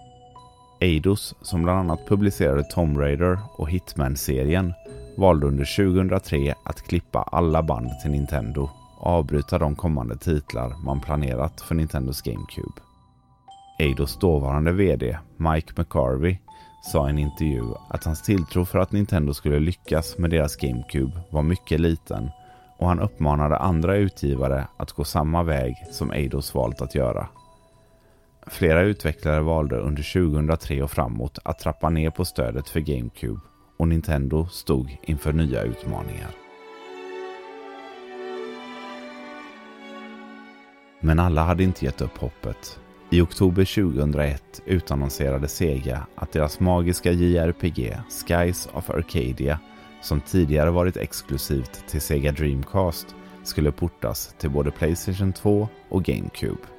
Eidos, 0.84 1.34
som 1.40 1.62
bland 1.62 1.78
annat 1.78 2.06
publicerade 2.06 2.64
Tomb 2.64 2.98
Raider 2.98 3.38
och 3.56 3.70
Hitman-serien, 3.70 4.72
valde 5.16 5.46
under 5.46 5.76
2003 5.76 6.54
att 6.64 6.82
klippa 6.82 7.22
alla 7.22 7.62
band 7.62 7.90
till 8.02 8.10
Nintendo 8.10 8.70
och 8.98 9.06
avbryta 9.06 9.58
de 9.58 9.76
kommande 9.76 10.16
titlar 10.16 10.84
man 10.84 11.00
planerat 11.00 11.60
för 11.60 11.74
Nintendos 11.74 12.22
GameCube. 12.22 12.80
Eidos 13.78 14.18
dåvarande 14.18 14.72
VD, 14.72 15.18
Mike 15.36 15.72
McCarvey, 15.76 16.38
sa 16.92 17.06
i 17.06 17.10
en 17.10 17.18
intervju 17.18 17.74
att 17.88 18.04
hans 18.04 18.22
tilltro 18.22 18.64
för 18.64 18.78
att 18.78 18.92
Nintendo 18.92 19.34
skulle 19.34 19.58
lyckas 19.58 20.18
med 20.18 20.30
deras 20.30 20.56
GameCube 20.56 21.20
var 21.30 21.42
mycket 21.42 21.80
liten 21.80 22.30
och 22.78 22.88
han 22.88 23.00
uppmanade 23.00 23.56
andra 23.56 23.96
utgivare 23.96 24.66
att 24.76 24.92
gå 24.92 25.04
samma 25.04 25.42
väg 25.42 25.74
som 25.90 26.10
Eidos 26.10 26.54
valt 26.54 26.80
att 26.80 26.94
göra. 26.94 27.28
Flera 28.46 28.82
utvecklare 28.82 29.40
valde 29.40 29.76
under 29.76 30.12
2003 30.12 30.82
och 30.82 30.90
framåt 30.90 31.38
att 31.44 31.58
trappa 31.58 31.90
ner 31.90 32.10
på 32.10 32.24
stödet 32.24 32.68
för 32.68 32.80
GameCube 32.80 33.40
och 33.76 33.88
Nintendo 33.88 34.46
stod 34.46 34.96
inför 35.02 35.32
nya 35.32 35.62
utmaningar. 35.62 36.30
Men 41.00 41.18
alla 41.18 41.44
hade 41.44 41.64
inte 41.64 41.84
gett 41.84 42.00
upp 42.00 42.18
hoppet. 42.18 42.80
I 43.10 43.20
oktober 43.20 43.64
2001 43.64 44.62
utannonserade 44.66 45.48
Sega 45.48 46.06
att 46.14 46.32
deras 46.32 46.60
magiska 46.60 47.12
JRPG 47.12 47.96
Skies 48.26 48.68
of 48.72 48.90
Arcadia 48.90 49.60
som 50.02 50.20
tidigare 50.20 50.70
varit 50.70 50.96
exklusivt 50.96 51.88
till 51.88 52.00
Sega 52.00 52.32
Dreamcast 52.32 53.14
skulle 53.42 53.72
portas 53.72 54.34
till 54.38 54.50
både 54.50 54.70
Playstation 54.70 55.32
2 55.32 55.68
och 55.88 56.04
GameCube. 56.04 56.73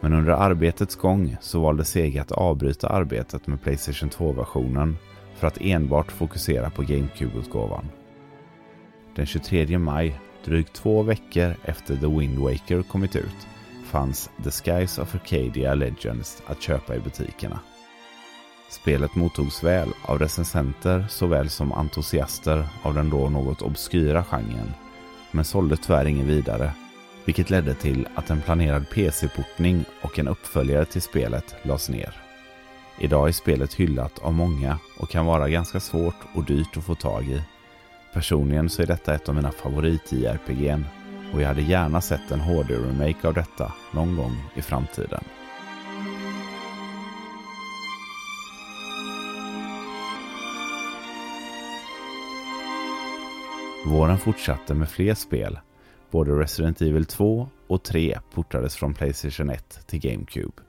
Men 0.00 0.12
under 0.12 0.32
arbetets 0.32 0.96
gång 0.96 1.36
så 1.40 1.60
valde 1.60 1.84
Sega 1.84 2.22
att 2.22 2.32
avbryta 2.32 2.88
arbetet 2.88 3.46
med 3.46 3.62
Playstation 3.62 4.10
2-versionen 4.10 4.96
för 5.36 5.46
att 5.46 5.60
enbart 5.60 6.12
fokusera 6.12 6.70
på 6.70 6.82
GameCube-utgåvan. 6.82 7.88
Den 9.14 9.26
23 9.26 9.78
maj, 9.78 10.20
drygt 10.44 10.72
två 10.72 11.02
veckor 11.02 11.54
efter 11.64 11.96
The 11.96 12.06
Wind 12.06 12.38
Waker 12.38 12.82
kommit 12.82 13.16
ut, 13.16 13.46
fanns 13.84 14.30
The 14.44 14.50
Skies 14.50 14.98
of 14.98 15.14
Arcadia 15.14 15.74
Legends 15.74 16.42
att 16.46 16.62
köpa 16.62 16.96
i 16.96 17.00
butikerna. 17.00 17.60
Spelet 18.70 19.14
mottogs 19.14 19.64
väl 19.64 19.88
av 20.02 20.18
recensenter 20.18 21.06
såväl 21.08 21.48
som 21.48 21.72
entusiaster 21.72 22.66
av 22.82 22.94
den 22.94 23.10
då 23.10 23.28
något 23.28 23.62
obskyra 23.62 24.24
genren, 24.24 24.72
men 25.30 25.44
sålde 25.44 25.76
tyvärr 25.76 26.04
ingen 26.04 26.26
vidare, 26.26 26.72
vilket 27.26 27.50
ledde 27.50 27.74
till 27.74 28.08
att 28.14 28.30
en 28.30 28.42
planerad 28.42 28.90
PC-portning 28.90 29.84
och 30.00 30.18
en 30.18 30.28
uppföljare 30.28 30.84
till 30.84 31.02
spelet 31.02 31.54
lades 31.62 31.88
ner. 31.88 32.14
Idag 32.98 33.28
är 33.28 33.32
spelet 33.32 33.74
hyllat 33.74 34.18
av 34.18 34.34
många 34.34 34.78
och 34.98 35.10
kan 35.10 35.26
vara 35.26 35.48
ganska 35.48 35.80
svårt 35.80 36.16
och 36.34 36.44
dyrt 36.44 36.76
att 36.76 36.84
få 36.84 36.94
tag 36.94 37.24
i. 37.24 37.42
Personligen 38.12 38.68
så 38.68 38.82
är 38.82 38.86
detta 38.86 39.14
ett 39.14 39.28
av 39.28 39.34
mina 39.34 39.50
favorit-JRPG'n 39.50 40.84
och 41.34 41.42
jag 41.42 41.48
hade 41.48 41.62
gärna 41.62 42.00
sett 42.00 42.30
en 42.30 42.40
HD-remake 42.40 43.28
av 43.28 43.34
detta 43.34 43.72
någon 43.92 44.16
gång 44.16 44.36
i 44.54 44.62
framtiden. 44.62 45.24
Våren 53.86 54.18
fortsatte 54.18 54.74
med 54.74 54.88
fler 54.88 55.14
spel. 55.14 55.58
Både 56.10 56.32
Resident 56.32 56.82
Evil 56.82 57.06
2 57.06 57.48
och 57.66 57.82
3 57.82 58.18
portades 58.34 58.76
från 58.76 58.94
Playstation 58.94 59.50
1 59.50 59.86
till 59.86 60.00
GameCube. 60.00 60.62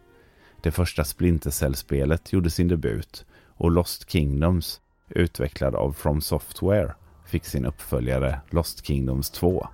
Det 0.61 0.71
första 0.71 1.03
Splinter 1.03 1.49
Cell-spelet 1.49 2.33
gjorde 2.33 2.49
sin 2.49 2.67
debut 2.67 3.25
och 3.57 3.71
Lost 3.71 4.09
Kingdoms, 4.09 4.81
utvecklad 5.09 5.75
av 5.75 5.93
From 5.93 6.21
Software, 6.21 6.93
fick 7.25 7.45
sin 7.45 7.65
uppföljare 7.65 8.39
Lost 8.49 8.85
Kingdoms 8.85 9.29
2. 9.29 9.67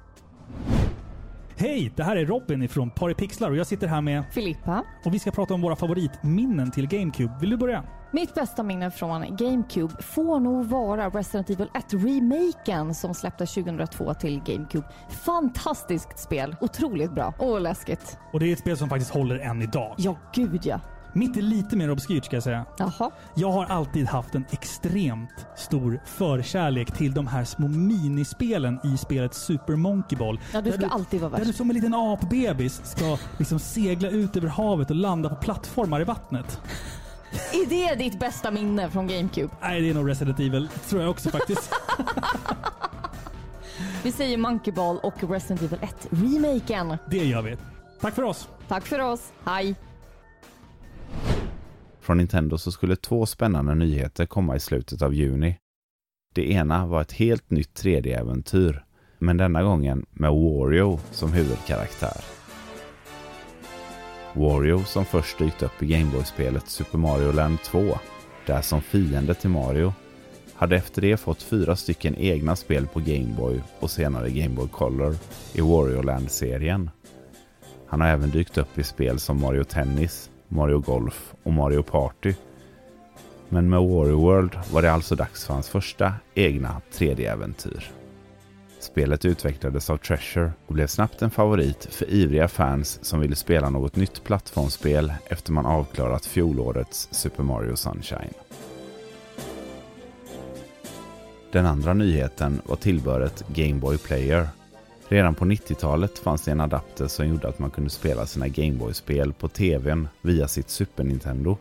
Hej! 1.58 1.92
Det 1.96 2.04
här 2.04 2.16
är 2.16 2.26
Robin 2.26 2.64
ifrån 2.64 2.90
Paripixlar 2.90 3.52
och 3.52 3.58
jag 3.58 3.68
sitter 3.68 3.88
här 3.88 4.02
med 4.02 4.24
Filippa. 4.32 4.84
och 5.06 5.14
vi 5.14 5.20
ska 5.20 5.32
prata 5.32 5.54
om 5.54 5.62
våra 5.62 5.76
favoritminnen 5.76 6.72
till 6.72 6.88
GameCube. 6.88 7.34
Vill 7.42 7.50
du 7.50 7.58
börja? 7.58 7.84
Mitt 8.16 8.34
bästa 8.34 8.64
minne 8.64 8.92
från 8.92 9.36
GameCube 9.36 9.94
får 10.04 10.40
nog 10.40 10.66
vara 10.66 11.10
Resident 11.10 11.50
Evil 11.50 11.68
1-remaken 11.74 12.94
som 12.94 13.14
släpptes 13.14 13.54
2002 13.54 14.14
till 14.14 14.40
GameCube. 14.46 14.88
Fantastiskt 15.10 16.20
spel. 16.20 16.56
Otroligt 16.62 17.12
bra. 17.12 17.34
Och 17.40 17.62
läskigt. 17.62 18.18
Och 18.34 18.40
det 18.40 18.46
är 18.50 18.54
ett 18.54 18.60
spel 18.60 18.78
som 18.78 18.90
faktiskt 18.90 19.12
håller 19.12 19.40
än 19.40 19.62
idag. 19.62 19.96
Ja, 19.98 20.18
gud 20.34 20.62
ja. 20.66 20.80
Mitt 21.14 21.38
är 21.38 21.42
lite 21.42 21.76
mer 21.76 21.92
obskyrt 21.92 22.26
ska 22.26 22.36
jag 22.36 22.44
säga. 22.44 22.66
Jaha. 22.78 23.12
Jag 23.36 23.52
har 23.52 23.66
alltid 23.66 24.08
haft 24.08 24.36
en 24.36 24.46
extremt 24.52 25.46
stor 25.56 26.00
förkärlek 26.06 26.92
till 26.92 27.14
de 27.14 27.28
här 27.28 27.44
små 27.44 27.68
minispelen 27.68 28.80
i 28.84 28.98
spelet 28.98 29.34
Super 29.34 29.76
Monkey 29.76 30.18
Ball. 30.18 30.40
Ja, 30.54 30.62
du 30.62 30.72
ska 30.72 30.88
alltid 30.88 31.22
vara 31.22 31.32
Där 31.32 31.40
du 31.40 31.46
värst. 31.46 31.58
som 31.58 31.70
en 31.70 31.76
liten 31.76 31.94
apbebis 31.94 32.82
ska 32.86 33.18
liksom 33.38 33.60
segla 33.60 34.10
ut 34.10 34.38
över 34.38 34.48
havet 34.48 34.90
och 34.90 34.96
landa 34.96 35.30
på 35.30 35.36
plattformar 35.36 36.02
i 36.02 36.04
vattnet. 36.04 36.60
Är 37.34 37.70
det 37.70 38.04
ditt 38.04 38.20
bästa 38.20 38.52
minne 38.52 38.90
från 38.90 39.08
GameCube? 39.08 39.54
Nej, 39.62 39.82
det 39.82 39.90
är 39.90 39.94
nog 39.94 40.10
Resident 40.10 40.40
Evil, 40.40 40.70
tror 40.90 41.02
jag 41.02 41.12
också 41.12 41.30
faktiskt. 41.30 41.74
Vi 44.04 44.12
säger 44.12 44.38
Monkey 44.38 44.74
Ball 44.74 44.98
och 45.04 45.30
Resident 45.30 45.62
Evil 45.62 45.80
1-remaken. 45.80 46.98
det 47.10 47.18
gör 47.26 47.42
vi. 47.42 47.58
Tack 48.02 48.16
för 48.16 48.24
oss! 48.24 48.50
Tack 48.68 48.86
för 48.86 49.00
oss. 49.00 49.34
Hej! 49.46 49.76
Från 52.02 52.18
Nintendo 52.18 52.58
så 52.58 52.72
skulle 52.72 52.96
två 52.96 53.26
spännande 53.26 53.76
nyheter 53.76 54.26
komma 54.26 54.56
i 54.56 54.60
slutet 54.60 55.02
av 55.02 55.14
juni. 55.14 55.58
Det 56.36 56.52
ena 56.52 56.86
var 56.86 57.02
ett 57.02 57.12
helt 57.12 57.50
nytt 57.50 57.82
3D-äventyr, 57.84 58.84
men 59.20 59.38
denna 59.38 59.64
gången 59.64 60.06
med 60.12 60.32
Wario 60.32 61.00
som 61.12 61.34
huvudkaraktär. 61.34 62.18
Wario 64.34 64.84
som 64.84 65.06
först 65.06 65.38
dykt 65.38 65.64
upp 65.64 65.84
i 65.84 65.86
Gameboy-spelet 65.86 66.68
Super 66.68 66.98
Mario 66.98 67.32
Land 67.32 67.58
2, 67.64 67.98
där 68.46 68.62
som 68.62 68.82
fiende 68.82 69.34
till 69.34 69.50
Mario, 69.50 69.94
hade 70.54 70.76
efter 70.76 71.02
det 71.02 71.18
fått 71.18 71.42
fyra 71.42 71.76
stycken 71.76 72.16
egna 72.16 72.56
spel 72.56 72.88
på 72.88 73.00
Gameboy 73.00 73.62
och 73.80 73.92
senare 73.92 74.30
Gameboy 74.30 74.68
Color 74.68 75.16
i 75.54 75.62
Wario 75.62 76.02
Land-serien. 76.02 76.90
Han 77.88 78.02
har 78.02 78.08
även 78.08 78.30
dykt 78.30 78.58
upp 78.58 78.78
i 78.78 78.84
spel 78.84 79.20
som 79.20 79.42
Mario 79.42 79.64
Tennis, 79.64 80.30
Mario 80.48 80.80
Golf 80.80 81.34
och 81.44 81.54
Mario 81.54 81.84
Party. 81.84 82.34
Men 83.50 83.70
med 83.70 83.80
Wario 83.80 84.20
World 84.20 84.60
var 84.72 84.82
det 84.82 84.92
alltså 84.92 85.16
dags 85.16 85.46
för 85.46 85.54
hans 85.54 85.70
första 85.70 86.14
egna 86.34 86.82
3D-äventyr. 86.92 88.03
Spelet 88.84 89.26
utvecklades 89.26 89.90
av 89.90 89.98
Treasure 89.98 90.52
och 90.68 90.74
blev 90.74 90.88
snabbt 90.88 91.22
en 91.22 91.32
favorit 91.32 91.88
för 91.92 92.10
ivriga 92.10 92.48
fans 92.48 93.00
som 93.02 93.20
ville 93.20 93.36
spela 93.36 93.70
något 93.70 93.96
nytt 93.96 94.24
plattformsspel 94.24 95.14
efter 95.26 95.52
man 95.52 95.66
avklarat 95.66 96.26
fjolårets 96.26 97.08
Super 97.12 97.44
Mario 97.44 97.76
Sunshine. 97.76 98.34
Den 101.52 101.66
andra 101.66 101.94
nyheten 101.94 102.62
var 102.66 102.76
tillbehöret 102.76 103.44
Game 103.48 103.80
Boy 103.80 103.98
Player. 103.98 104.48
Redan 105.08 105.36
på 105.36 105.46
90-talet 105.46 106.20
fanns 106.20 106.42
det 106.42 106.52
en 106.52 106.62
adapter 106.62 107.08
som 107.08 107.28
gjorde 107.28 107.48
att 107.48 107.60
man 107.60 107.72
kunde 107.72 107.90
spela 107.90 108.26
sina 108.26 108.48
Game 108.48 108.74
Boy-spel 108.74 109.34
på 109.34 109.48
TVn 109.48 110.08
via 110.22 110.48
sitt 110.48 110.70
Super 110.70 111.04
Nintendo. 111.04 111.58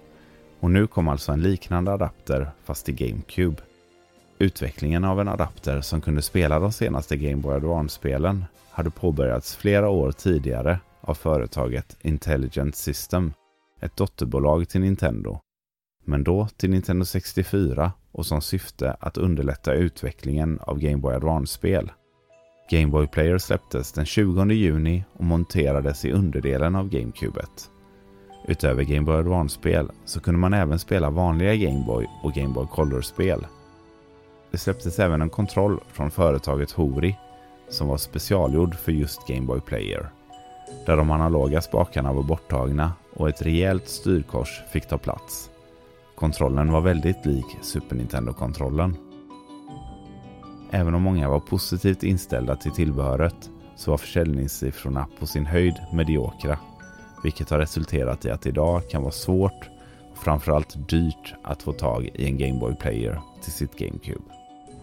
Och 0.61 0.71
nu 0.71 0.87
kom 0.87 1.09
alltså 1.09 1.33
en 1.33 1.43
liknande 1.43 1.93
adapter 1.93 2.51
fast 2.65 2.89
i 2.89 2.93
GameCube. 2.93 3.63
Utvecklingen 4.39 5.05
av 5.05 5.21
en 5.21 5.29
adapter 5.29 5.81
som 5.81 6.01
kunde 6.01 6.23
spela 6.23 6.61
de 6.61 6.73
senaste 6.73 7.17
Game 7.17 7.43
Boy 7.43 7.55
Advance-spelen 7.55 8.45
hade 8.71 8.91
påbörjats 8.91 9.57
flera 9.57 9.89
år 9.89 10.13
tidigare 10.13 10.79
av 11.01 11.15
företaget 11.15 11.97
Intelligent 12.01 12.77
System, 12.77 13.33
ett 13.81 13.97
dotterbolag 13.97 14.69
till 14.69 14.81
Nintendo. 14.81 15.39
Men 16.05 16.25
då 16.25 16.49
till 16.57 16.71
Nintendo 16.71 17.05
64 17.05 17.93
och 18.13 18.27
som 18.27 18.41
syfte 18.41 18.97
att 19.01 19.17
underlätta 19.17 19.73
utvecklingen 19.73 20.59
av 20.61 20.79
Game 20.79 20.97
Boy 20.97 21.15
Advance-spel. 21.15 21.93
Game 22.71 22.87
Boy 22.87 23.07
Player 23.07 23.39
släpptes 23.39 23.93
den 23.93 24.07
20 24.07 24.45
juni 24.45 25.05
och 25.13 25.25
monterades 25.25 26.05
i 26.05 26.13
underdelen 26.13 26.77
av 26.77 26.89
GameCubet. 26.89 27.71
Utöver 28.49 28.83
Game 28.83 29.03
Boy 29.03 29.17
Advance-spel 29.17 29.91
så 30.05 30.21
kunde 30.21 30.41
man 30.41 30.55
även 30.55 30.79
spela 30.79 31.11
vanliga 31.11 31.57
Game 31.57 31.85
Boy 31.87 32.07
och 32.23 32.33
Game 32.33 32.55
Boy 32.55 32.67
Color-spel. 32.67 33.47
Det 34.53 34.59
släpptes 34.59 34.99
även 34.99 35.23
en 35.23 35.31
kontroll 35.31 35.81
från 35.93 36.11
företaget 36.11 36.71
Hori 36.71 37.17
som 37.69 37.89
var 37.89 37.97
specialgjord 37.97 38.75
för 38.75 38.93
just 38.93 39.27
Game 39.27 39.47
Boy 39.47 39.61
Player. 39.61 40.11
Där 40.87 40.97
de 40.97 41.11
analoga 41.11 41.63
spakarna 41.63 42.13
var 42.13 42.23
borttagna 42.23 42.93
och 43.17 43.29
ett 43.29 43.43
rejält 43.43 43.89
styrkors 43.89 44.63
fick 44.73 44.89
ta 44.89 44.99
plats. 44.99 45.51
Kontrollen 46.15 46.73
var 46.73 46.81
väldigt 46.81 47.27
lik 47.27 47.45
Super 47.63 47.97
Nintendo-kontrollen. 47.97 48.97
Även 50.71 50.95
om 50.95 51.03
många 51.03 51.29
var 51.29 51.41
positivt 51.41 52.03
inställda 52.03 52.57
till 52.57 52.73
tillbehöret 52.73 53.51
så 53.77 53.91
var 53.91 53.99
försäljningssiffrorna 53.99 55.07
på 55.19 55.27
sin 55.27 55.47
höjd 55.47 55.75
mediokra. 55.93 56.59
Vilket 57.23 57.51
har 57.51 57.59
resulterat 57.59 58.25
i 58.25 58.31
att 58.31 58.43
det 58.43 58.49
idag 58.49 58.91
kan 58.91 59.03
vara 59.03 59.13
svårt 59.13 59.71
och 60.13 60.19
framförallt 60.19 60.89
dyrt 60.89 61.35
att 61.43 61.63
få 61.63 61.73
tag 61.73 62.11
i 62.15 62.27
en 62.27 62.39
Game 62.39 62.61
Boy 62.61 62.75
Player 62.75 63.21
till 63.43 63.53
sitt 63.53 63.79
GameCube. 63.79 64.32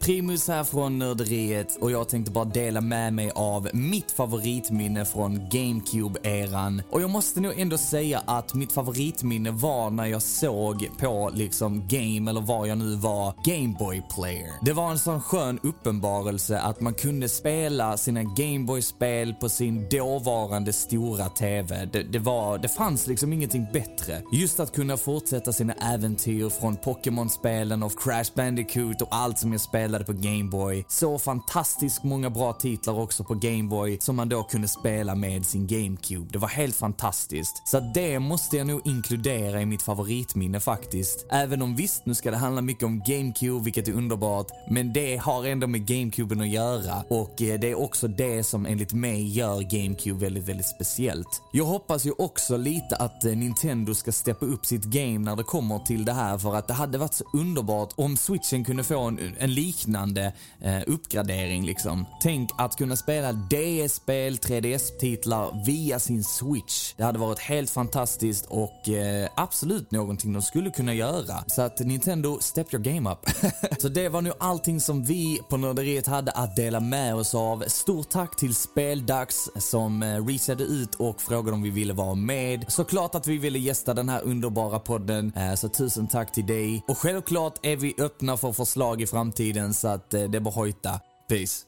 Primus 0.00 0.48
här 0.48 0.64
från 0.64 0.98
Nörderiet 0.98 1.78
och 1.80 1.90
jag 1.90 2.08
tänkte 2.08 2.32
bara 2.32 2.44
dela 2.44 2.80
med 2.80 3.12
mig 3.12 3.30
av 3.34 3.68
mitt 3.72 4.10
favoritminne 4.10 5.04
från 5.04 5.40
GameCube-eran. 5.40 6.82
Och 6.90 7.02
jag 7.02 7.10
måste 7.10 7.40
nog 7.40 7.60
ändå 7.60 7.78
säga 7.78 8.22
att 8.26 8.54
mitt 8.54 8.72
favoritminne 8.72 9.50
var 9.50 9.90
när 9.90 10.06
jag 10.06 10.22
såg 10.22 10.90
på 10.98 11.30
liksom 11.34 11.88
Game, 11.88 12.30
eller 12.30 12.40
var 12.40 12.66
jag 12.66 12.78
nu 12.78 12.96
var, 12.96 13.34
Gameboy 13.44 14.02
Player. 14.14 14.50
Det 14.62 14.72
var 14.72 14.90
en 14.90 14.98
sån 14.98 15.20
skön 15.20 15.58
uppenbarelse 15.62 16.60
att 16.60 16.80
man 16.80 16.94
kunde 16.94 17.28
spela 17.28 17.96
sina 17.96 18.22
Gameboy-spel 18.22 19.34
på 19.34 19.48
sin 19.48 19.88
dåvarande 19.88 20.72
stora 20.72 21.28
TV. 21.28 21.88
Det, 21.92 22.02
det, 22.02 22.18
var, 22.18 22.58
det 22.58 22.68
fanns 22.68 23.06
liksom 23.06 23.32
ingenting 23.32 23.66
bättre. 23.72 24.22
Just 24.32 24.60
att 24.60 24.72
kunna 24.72 24.96
fortsätta 24.96 25.52
sina 25.52 25.72
äventyr 25.72 26.48
från 26.48 26.76
Pokémon-spelen 26.76 27.82
och 27.82 28.02
Crash 28.02 28.30
Bandicoot 28.34 29.02
och 29.02 29.08
allt 29.10 29.38
som 29.38 29.52
jag 29.52 29.60
spelade 29.60 29.99
spelade 30.00 30.04
på 30.04 30.28
Gameboy. 30.28 30.84
Så 30.88 31.18
fantastiskt 31.18 32.04
många 32.04 32.30
bra 32.30 32.52
titlar 32.52 33.00
också 33.00 33.24
på 33.24 33.34
Gameboy 33.34 33.98
som 34.00 34.16
man 34.16 34.28
då 34.28 34.42
kunde 34.42 34.68
spela 34.68 35.14
med 35.14 35.46
sin 35.46 35.66
GameCube. 35.66 36.28
Det 36.32 36.38
var 36.38 36.48
helt 36.48 36.76
fantastiskt. 36.76 37.68
Så 37.68 37.80
det 37.94 38.18
måste 38.18 38.56
jag 38.56 38.66
nog 38.66 38.80
inkludera 38.84 39.60
i 39.60 39.66
mitt 39.66 39.82
favoritminne 39.82 40.60
faktiskt. 40.60 41.26
Även 41.30 41.62
om 41.62 41.76
visst, 41.76 42.06
nu 42.06 42.14
ska 42.14 42.30
det 42.30 42.36
handla 42.36 42.62
mycket 42.62 42.84
om 42.84 43.02
GameCube, 43.06 43.64
vilket 43.64 43.88
är 43.88 43.92
underbart, 43.92 44.46
men 44.70 44.92
det 44.92 45.16
har 45.16 45.46
ändå 45.46 45.66
med 45.66 45.86
GameCuben 45.86 46.40
att 46.40 46.48
göra 46.48 47.02
och 47.08 47.42
eh, 47.42 47.60
det 47.60 47.70
är 47.70 47.78
också 47.78 48.08
det 48.08 48.44
som 48.44 48.66
enligt 48.66 48.92
mig 48.92 49.28
gör 49.28 49.60
GameCube 49.60 50.24
väldigt, 50.24 50.48
väldigt 50.48 50.66
speciellt. 50.66 51.42
Jag 51.52 51.64
hoppas 51.64 52.06
ju 52.06 52.12
också 52.18 52.56
lite 52.56 52.96
att 52.96 53.24
eh, 53.24 53.36
Nintendo 53.36 53.94
ska 53.94 54.12
steppa 54.12 54.46
upp 54.46 54.66
sitt 54.66 54.84
game 54.84 55.18
när 55.18 55.36
det 55.36 55.42
kommer 55.42 55.78
till 55.78 56.04
det 56.04 56.12
här 56.12 56.38
för 56.38 56.56
att 56.56 56.68
det 56.68 56.74
hade 56.74 56.98
varit 56.98 57.14
så 57.14 57.24
underbart 57.32 57.92
om 57.96 58.16
switchen 58.16 58.64
kunde 58.64 58.84
få 58.84 59.00
en, 59.00 59.18
en 59.38 59.54
lik 59.54 59.79
liknande 59.80 60.32
eh, 60.60 60.80
uppgradering 60.86 61.64
liksom. 61.64 62.06
Tänk 62.20 62.50
att 62.58 62.76
kunna 62.76 62.96
spela 62.96 63.32
DS-spel, 63.32 64.36
3DS-titlar 64.36 65.64
via 65.66 65.98
sin 65.98 66.24
Switch. 66.24 66.94
Det 66.96 67.04
hade 67.04 67.18
varit 67.18 67.38
helt 67.38 67.70
fantastiskt 67.70 68.46
och 68.48 68.88
eh, 68.88 69.28
absolut 69.34 69.90
någonting 69.90 70.32
de 70.32 70.42
skulle 70.42 70.70
kunna 70.70 70.94
göra. 70.94 71.44
Så 71.46 71.62
att 71.62 71.78
Nintendo, 71.80 72.38
step 72.40 72.74
your 72.74 72.84
game 72.84 73.10
up. 73.10 73.18
Så 73.78 73.88
det 73.88 74.08
var 74.08 74.22
nu 74.22 74.32
allting 74.38 74.80
som 74.80 75.04
vi 75.04 75.40
på 75.48 75.56
Nörderiet 75.56 76.06
hade 76.06 76.30
att 76.30 76.56
dela 76.56 76.80
med 76.80 77.14
oss 77.14 77.34
av. 77.34 77.64
Stort 77.66 78.10
tack 78.10 78.36
till 78.36 78.54
Speldags 78.54 79.50
som 79.56 80.02
eh, 80.02 80.26
reachade 80.26 80.64
ut 80.64 80.94
och 80.94 81.22
frågade 81.22 81.52
om 81.52 81.62
vi 81.62 81.70
ville 81.70 81.92
vara 81.92 82.14
med. 82.14 82.64
Såklart 82.68 83.14
att 83.14 83.26
vi 83.26 83.38
ville 83.38 83.58
gästa 83.58 83.94
den 83.94 84.08
här 84.08 84.22
underbara 84.22 84.78
podden, 84.78 85.32
eh, 85.36 85.54
så 85.54 85.68
tusen 85.68 86.08
tack 86.08 86.32
till 86.32 86.46
dig. 86.46 86.84
Och 86.88 86.98
självklart 86.98 87.54
är 87.62 87.76
vi 87.76 87.94
öppna 87.98 88.36
för 88.36 88.52
förslag 88.52 89.02
i 89.02 89.06
framtiden 89.06 89.69
så 89.74 89.88
att 89.88 90.14
eh, 90.14 90.22
det 90.22 90.38
är 90.38 90.40
bara 90.40 90.54
hojta. 90.54 91.00
Peace. 91.28 91.66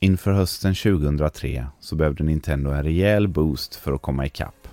Inför 0.00 0.32
hösten 0.32 0.74
2003 0.74 1.66
så 1.80 1.96
behövde 1.96 2.24
Nintendo 2.24 2.70
en 2.70 2.82
rejäl 2.82 3.28
boost 3.28 3.74
för 3.74 3.92
att 3.92 4.02
komma 4.02 4.26
ikapp. 4.26 4.68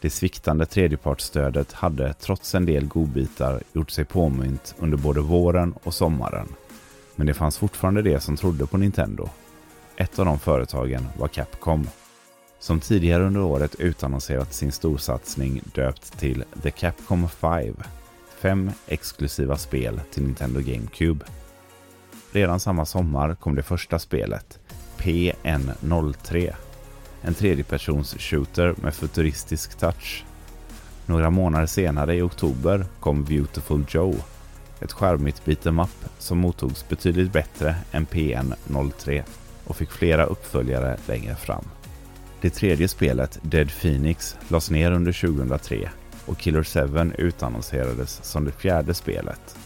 Det 0.00 0.10
sviktande 0.10 0.66
tredjepartsstödet 0.66 1.72
hade 1.72 2.12
trots 2.12 2.54
en 2.54 2.66
del 2.66 2.86
godbitar 2.86 3.62
gjort 3.72 3.90
sig 3.90 4.04
påmynt 4.04 4.74
under 4.78 4.96
både 4.96 5.20
våren 5.20 5.74
och 5.82 5.94
sommaren. 5.94 6.48
Men 7.16 7.26
det 7.26 7.34
fanns 7.34 7.58
fortfarande 7.58 8.02
de 8.02 8.20
som 8.20 8.36
trodde 8.36 8.66
på 8.66 8.76
Nintendo 8.76 9.28
ett 9.96 10.18
av 10.18 10.24
de 10.24 10.38
företagen 10.38 11.08
var 11.18 11.28
Capcom, 11.28 11.88
som 12.58 12.80
tidigare 12.80 13.24
under 13.24 13.40
året 13.40 13.74
utannonserat 13.74 14.54
sin 14.54 14.72
storsatsning 14.72 15.62
döpt 15.74 16.18
till 16.18 16.44
The 16.62 16.70
Capcom 16.70 17.28
5. 17.28 17.74
Fem 18.38 18.70
exklusiva 18.86 19.56
spel 19.56 20.00
till 20.10 20.22
Nintendo 20.22 20.60
GameCube. 20.60 21.24
Redan 22.32 22.60
samma 22.60 22.86
sommar 22.86 23.34
kom 23.34 23.54
det 23.54 23.62
första 23.62 23.98
spelet, 23.98 24.58
PN03. 24.98 26.54
En 27.22 27.34
tredjepersons 27.34 28.16
shooter 28.18 28.74
med 28.82 28.94
futuristisk 28.94 29.78
touch. 29.78 30.24
Några 31.06 31.30
månader 31.30 31.66
senare 31.66 32.16
i 32.16 32.22
oktober 32.22 32.86
kom 33.00 33.24
Beautiful 33.24 33.84
Joe. 33.88 34.14
Ett 34.80 34.92
skärmigt 34.92 35.44
beat'em 35.44 35.82
up 35.82 36.10
som 36.18 36.38
mottogs 36.38 36.88
betydligt 36.88 37.32
bättre 37.32 37.76
än 37.92 38.06
PN03 38.06 39.24
och 39.66 39.76
fick 39.76 39.90
flera 39.90 40.24
uppföljare 40.24 40.96
längre 41.06 41.34
fram. 41.34 41.64
Det 42.40 42.50
tredje 42.50 42.88
spelet, 42.88 43.38
Dead 43.42 43.70
Phoenix, 43.70 44.36
lades 44.48 44.70
ner 44.70 44.92
under 44.92 45.12
2003 45.12 45.90
och 46.26 46.38
Killer 46.38 46.62
7 47.08 47.12
utannonserades 47.18 48.24
som 48.24 48.44
det 48.44 48.52
fjärde 48.52 48.94
spelet. 48.94 49.56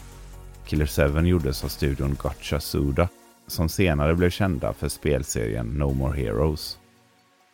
Killer 0.65 1.11
7 1.21 1.27
gjordes 1.27 1.63
av 1.63 1.67
studion 1.67 2.17
Gotcha 2.19 2.59
Suda 2.59 3.07
som 3.47 3.69
senare 3.69 4.15
blev 4.15 4.29
kända 4.29 4.73
för 4.73 4.89
spelserien 4.89 5.67
No 5.67 5.93
More 5.93 6.17
Heroes. 6.17 6.77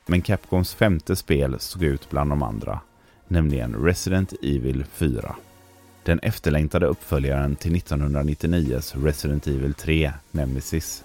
Men 0.05 0.21
Capcoms 0.21 0.73
femte 0.73 1.15
spel 1.15 1.59
stod 1.59 1.83
ut 1.83 2.09
bland 2.09 2.29
de 2.29 2.43
andra, 2.43 2.79
nämligen 3.27 3.75
Resident 3.75 4.33
Evil 4.43 4.85
4. 4.91 5.35
Den 6.03 6.19
efterlängtade 6.19 6.85
uppföljaren 6.85 7.55
till 7.55 7.75
1999s 7.75 9.03
Resident 9.03 9.47
Evil 9.47 9.73
3, 9.73 10.13
Nemesis, 10.31 11.03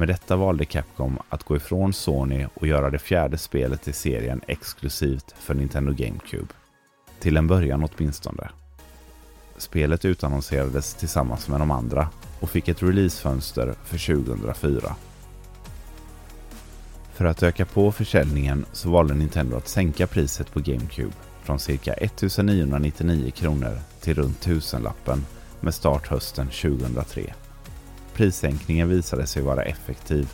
med 0.00 0.08
detta 0.08 0.36
valde 0.36 0.64
Capcom 0.64 1.18
att 1.28 1.44
gå 1.44 1.56
ifrån 1.56 1.92
Sony 1.92 2.46
och 2.54 2.66
göra 2.66 2.90
det 2.90 2.98
fjärde 2.98 3.38
spelet 3.38 3.88
i 3.88 3.92
serien 3.92 4.40
exklusivt 4.46 5.34
för 5.38 5.54
Nintendo 5.54 5.92
GameCube. 5.92 6.54
Till 7.18 7.36
en 7.36 7.46
början 7.46 7.88
åtminstone. 7.90 8.50
Spelet 9.56 10.04
utannonserades 10.04 10.94
tillsammans 10.94 11.48
med 11.48 11.60
de 11.60 11.70
andra 11.70 12.08
och 12.40 12.50
fick 12.50 12.68
ett 12.68 12.82
releasefönster 12.82 13.74
för 13.84 14.24
2004. 14.24 14.96
För 17.12 17.24
att 17.24 17.42
öka 17.42 17.64
på 17.64 17.92
försäljningen 17.92 18.66
så 18.72 18.90
valde 18.90 19.14
Nintendo 19.14 19.56
att 19.56 19.68
sänka 19.68 20.06
priset 20.06 20.52
på 20.52 20.60
GameCube 20.60 21.14
från 21.42 21.58
cirka 21.58 21.92
1999 21.92 23.30
kronor 23.30 23.78
till 24.00 24.14
runt 24.14 24.40
tusenlappen 24.40 25.26
med 25.60 25.74
start 25.74 26.08
hösten 26.08 26.46
2003. 26.46 27.34
Prissänkningen 28.20 28.88
visade 28.88 29.26
sig 29.26 29.42
vara 29.42 29.62
effektiv 29.62 30.32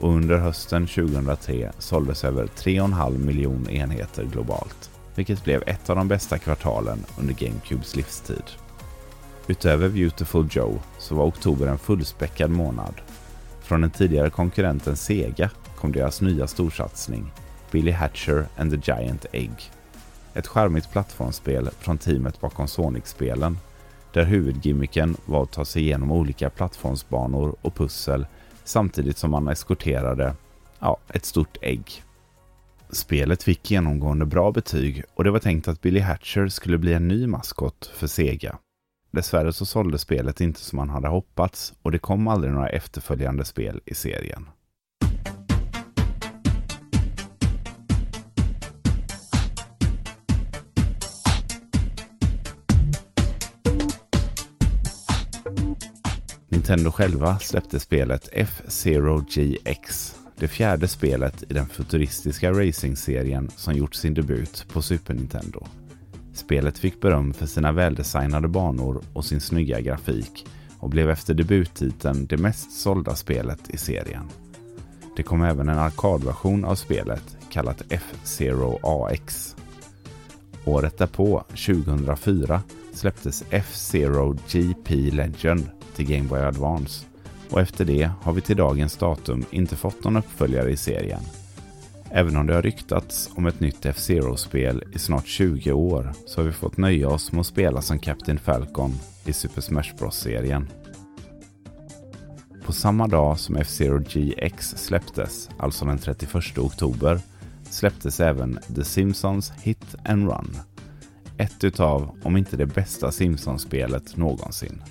och 0.00 0.08
under 0.08 0.38
hösten 0.38 0.86
2003 0.86 1.72
såldes 1.78 2.24
över 2.24 2.46
3,5 2.46 3.18
miljon 3.18 3.70
enheter 3.70 4.24
globalt, 4.24 4.90
vilket 5.14 5.44
blev 5.44 5.62
ett 5.66 5.90
av 5.90 5.96
de 5.96 6.08
bästa 6.08 6.38
kvartalen 6.38 7.04
under 7.18 7.34
GameCubes 7.34 7.96
livstid. 7.96 8.42
Utöver 9.46 9.88
Beautiful 9.88 10.48
Joe 10.50 10.78
så 10.98 11.14
var 11.14 11.24
oktober 11.24 11.66
en 11.66 11.78
fullspäckad 11.78 12.50
månad. 12.50 12.94
Från 13.62 13.80
den 13.80 13.90
tidigare 13.90 14.30
konkurrenten 14.30 14.96
Sega 14.96 15.50
kom 15.76 15.92
deras 15.92 16.20
nya 16.20 16.46
storsatsning 16.46 17.32
Billy 17.70 17.92
Hatcher 17.92 18.46
and 18.56 18.70
the 18.70 18.92
Giant 18.92 19.26
Egg. 19.32 19.70
Ett 20.34 20.46
charmigt 20.46 20.92
plattformsspel 20.92 21.70
från 21.78 21.98
teamet 21.98 22.40
bakom 22.40 22.68
Sonic-spelen 22.68 23.58
där 24.14 24.24
huvudgimmicken 24.24 25.16
var 25.26 25.42
att 25.42 25.52
ta 25.52 25.64
sig 25.64 25.82
igenom 25.82 26.12
olika 26.12 26.50
plattformsbanor 26.50 27.56
och 27.62 27.74
pussel 27.74 28.26
samtidigt 28.64 29.18
som 29.18 29.30
man 29.30 29.48
eskorterade 29.48 30.34
ja, 30.78 30.96
ett 31.08 31.24
stort 31.24 31.56
ägg. 31.62 32.02
Spelet 32.90 33.42
fick 33.42 33.70
genomgående 33.70 34.26
bra 34.26 34.52
betyg 34.52 35.02
och 35.14 35.24
det 35.24 35.30
var 35.30 35.38
tänkt 35.38 35.68
att 35.68 35.80
Billy 35.80 36.00
Hatcher 36.00 36.48
skulle 36.48 36.78
bli 36.78 36.92
en 36.92 37.08
ny 37.08 37.26
maskot 37.26 37.90
för 37.94 38.06
Sega. 38.06 38.58
Dessvärre 39.10 39.52
så 39.52 39.66
sålde 39.66 39.98
spelet 39.98 40.40
inte 40.40 40.60
som 40.60 40.76
man 40.76 40.90
hade 40.90 41.08
hoppats 41.08 41.74
och 41.82 41.92
det 41.92 41.98
kom 41.98 42.28
aldrig 42.28 42.52
några 42.52 42.68
efterföljande 42.68 43.44
spel 43.44 43.80
i 43.84 43.94
serien. 43.94 44.46
Nintendo 56.54 56.90
själva 56.90 57.38
släppte 57.38 57.80
spelet 57.80 58.28
F-Zero 58.32 59.24
GX, 59.28 60.14
det 60.36 60.48
fjärde 60.48 60.88
spelet 60.88 61.42
i 61.42 61.54
den 61.54 61.66
futuristiska 61.66 62.52
racingserien 62.52 63.50
som 63.56 63.74
gjort 63.74 63.94
sin 63.94 64.14
debut 64.14 64.66
på 64.72 64.82
Super 64.82 65.14
Nintendo. 65.14 65.66
Spelet 66.34 66.78
fick 66.78 67.00
beröm 67.00 67.34
för 67.34 67.46
sina 67.46 67.72
väldesignade 67.72 68.48
banor 68.48 69.02
och 69.12 69.24
sin 69.24 69.40
snygga 69.40 69.80
grafik 69.80 70.46
och 70.78 70.90
blev 70.90 71.10
efter 71.10 71.34
debuttiteln 71.34 72.26
det 72.26 72.36
mest 72.36 72.72
sålda 72.72 73.14
spelet 73.14 73.70
i 73.70 73.76
serien. 73.76 74.28
Det 75.16 75.22
kom 75.22 75.42
även 75.42 75.68
en 75.68 75.78
arkadversion 75.78 76.64
av 76.64 76.74
spelet 76.74 77.36
kallat 77.50 77.82
F-Zero 77.88 78.78
AX. 78.82 79.56
Året 80.64 80.98
därpå, 80.98 81.44
2004, 81.48 82.62
släpptes 82.92 83.44
F-Zero 83.50 84.36
GP 84.48 85.10
Legend 85.10 85.70
till 85.94 86.06
Game 86.06 86.28
Boy 86.28 86.40
Advance 86.40 87.06
och 87.50 87.60
efter 87.60 87.84
det 87.84 88.10
har 88.22 88.32
vi 88.32 88.40
till 88.40 88.56
dagens 88.56 88.96
datum 88.96 89.44
inte 89.50 89.76
fått 89.76 90.04
någon 90.04 90.16
uppföljare 90.16 90.70
i 90.70 90.76
serien. 90.76 91.20
Även 92.10 92.36
om 92.36 92.46
det 92.46 92.54
har 92.54 92.62
ryktats 92.62 93.30
om 93.34 93.46
ett 93.46 93.60
nytt 93.60 93.86
F-Zero-spel 93.86 94.84
i 94.92 94.98
snart 94.98 95.26
20 95.26 95.72
år 95.72 96.12
så 96.26 96.40
har 96.40 96.46
vi 96.46 96.52
fått 96.52 96.76
nöja 96.76 97.08
oss 97.08 97.32
med 97.32 97.40
att 97.40 97.46
spela 97.46 97.82
som 97.82 97.98
Captain 97.98 98.38
Falcon 98.38 98.94
i 99.24 99.32
Super 99.32 99.60
Smash 99.60 99.96
Bros-serien. 99.98 100.68
På 102.64 102.72
samma 102.72 103.06
dag 103.06 103.38
som 103.38 103.56
F-Zero 103.56 103.98
GX 103.98 104.68
släpptes, 104.76 105.50
alltså 105.58 105.84
den 105.84 105.98
31 105.98 106.58
oktober, 106.58 107.20
släpptes 107.70 108.20
även 108.20 108.58
The 108.74 108.84
Simpsons 108.84 109.52
Hit 109.62 109.94
and 110.04 110.28
Run. 110.28 110.56
Ett 111.38 111.64
utav, 111.64 112.18
om 112.22 112.36
inte 112.36 112.56
det 112.56 112.66
bästa 112.66 113.10
Simpsons-spelet 113.10 114.16
någonsin. 114.16 114.82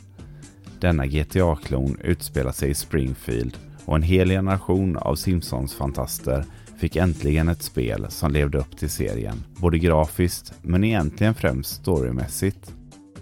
Denna 0.83 1.05
GTA-klon 1.05 1.97
utspelar 2.03 2.51
sig 2.51 2.69
i 2.69 2.73
Springfield 2.73 3.57
och 3.85 3.95
en 3.95 4.03
hel 4.03 4.29
generation 4.29 4.97
av 4.97 5.15
Simpsons-fantaster 5.15 6.45
fick 6.77 6.95
äntligen 6.95 7.49
ett 7.49 7.61
spel 7.61 8.05
som 8.09 8.31
levde 8.31 8.57
upp 8.57 8.77
till 8.77 8.89
serien, 8.89 9.43
både 9.57 9.77
grafiskt 9.77 10.53
men 10.61 10.83
egentligen 10.83 11.33
främst 11.33 11.75
storymässigt. 11.75 12.73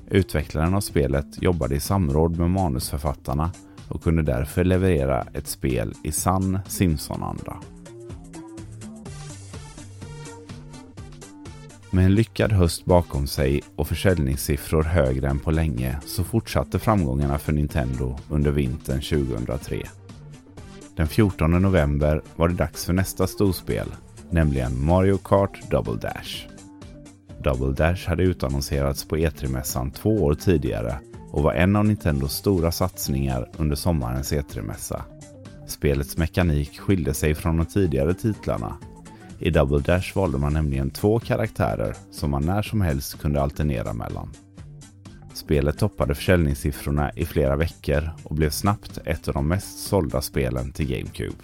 Utvecklaren 0.10 0.74
av 0.74 0.82
spelet 0.82 1.42
jobbade 1.42 1.76
i 1.76 1.80
samråd 1.80 2.40
med 2.40 2.50
manusförfattarna 2.50 3.52
och 3.88 4.04
kunde 4.04 4.22
därför 4.22 4.64
leverera 4.64 5.28
ett 5.34 5.48
spel 5.48 5.94
i 6.04 6.12
sann 6.12 6.60
Simpson-anda. 6.68 7.58
Med 11.94 12.06
en 12.06 12.16
lyckad 12.16 12.52
höst 12.52 12.86
bakom 12.86 13.28
sig 13.28 13.62
och 13.76 13.88
försäljningssiffror 13.88 14.84
högre 14.84 15.28
än 15.28 15.40
på 15.40 15.52
länge 15.52 16.00
så 16.06 16.24
fortsatte 16.24 16.80
framgångarna 16.80 17.38
för 17.38 17.54
Nintendo 17.54 18.18
under 18.30 18.52
vintern 18.52 19.02
2003. 19.02 19.82
Den 20.96 21.08
14 21.08 21.52
november 21.52 22.22
var 22.36 22.48
det 22.48 22.56
dags 22.56 22.86
för 22.86 22.94
nästa 22.94 23.28
storspel, 23.28 23.88
nämligen 24.30 24.86
Mario 24.86 25.18
Kart 25.18 25.70
Double 25.70 25.96
Dash. 26.02 26.48
Double 27.44 27.86
Dash 27.86 28.10
hade 28.10 28.24
utannonserats 28.24 29.06
på 29.06 29.18
E3-mässan 29.18 29.92
två 29.92 30.24
år 30.24 30.34
tidigare 30.34 31.00
och 31.32 31.44
var 31.44 31.54
en 31.54 31.76
av 31.76 31.86
Nintendos 31.86 32.34
stora 32.34 32.72
satsningar 32.72 33.50
under 33.58 33.76
sommarens 33.76 34.34
E3-mässa. 34.34 35.02
Spelets 35.68 36.18
mekanik 36.18 36.80
skilde 36.80 37.14
sig 37.14 37.36
från 37.36 37.58
de 37.58 37.66
tidigare 37.66 38.14
titlarna 38.14 38.78
i 39.42 39.50
Double 39.50 39.80
Dash 39.80 40.16
valde 40.16 40.38
man 40.38 40.54
nämligen 40.54 40.90
två 40.90 41.20
karaktärer 41.20 41.96
som 42.12 42.32
man 42.32 42.46
när 42.46 42.62
som 42.62 42.82
helst 42.82 43.22
kunde 43.22 43.42
alternera 43.42 43.94
mellan. 43.94 44.30
Spelet 45.34 45.78
toppade 45.78 46.16
försäljningssiffrorna 46.16 47.12
i 47.16 47.26
flera 47.26 47.56
veckor 47.56 48.10
och 48.24 48.36
blev 48.36 48.50
snabbt 48.50 49.00
ett 49.06 49.28
av 49.28 49.34
de 49.34 49.48
mest 49.48 49.80
sålda 49.80 50.22
spelen 50.22 50.72
till 50.72 50.88
GameCube. 50.88 51.36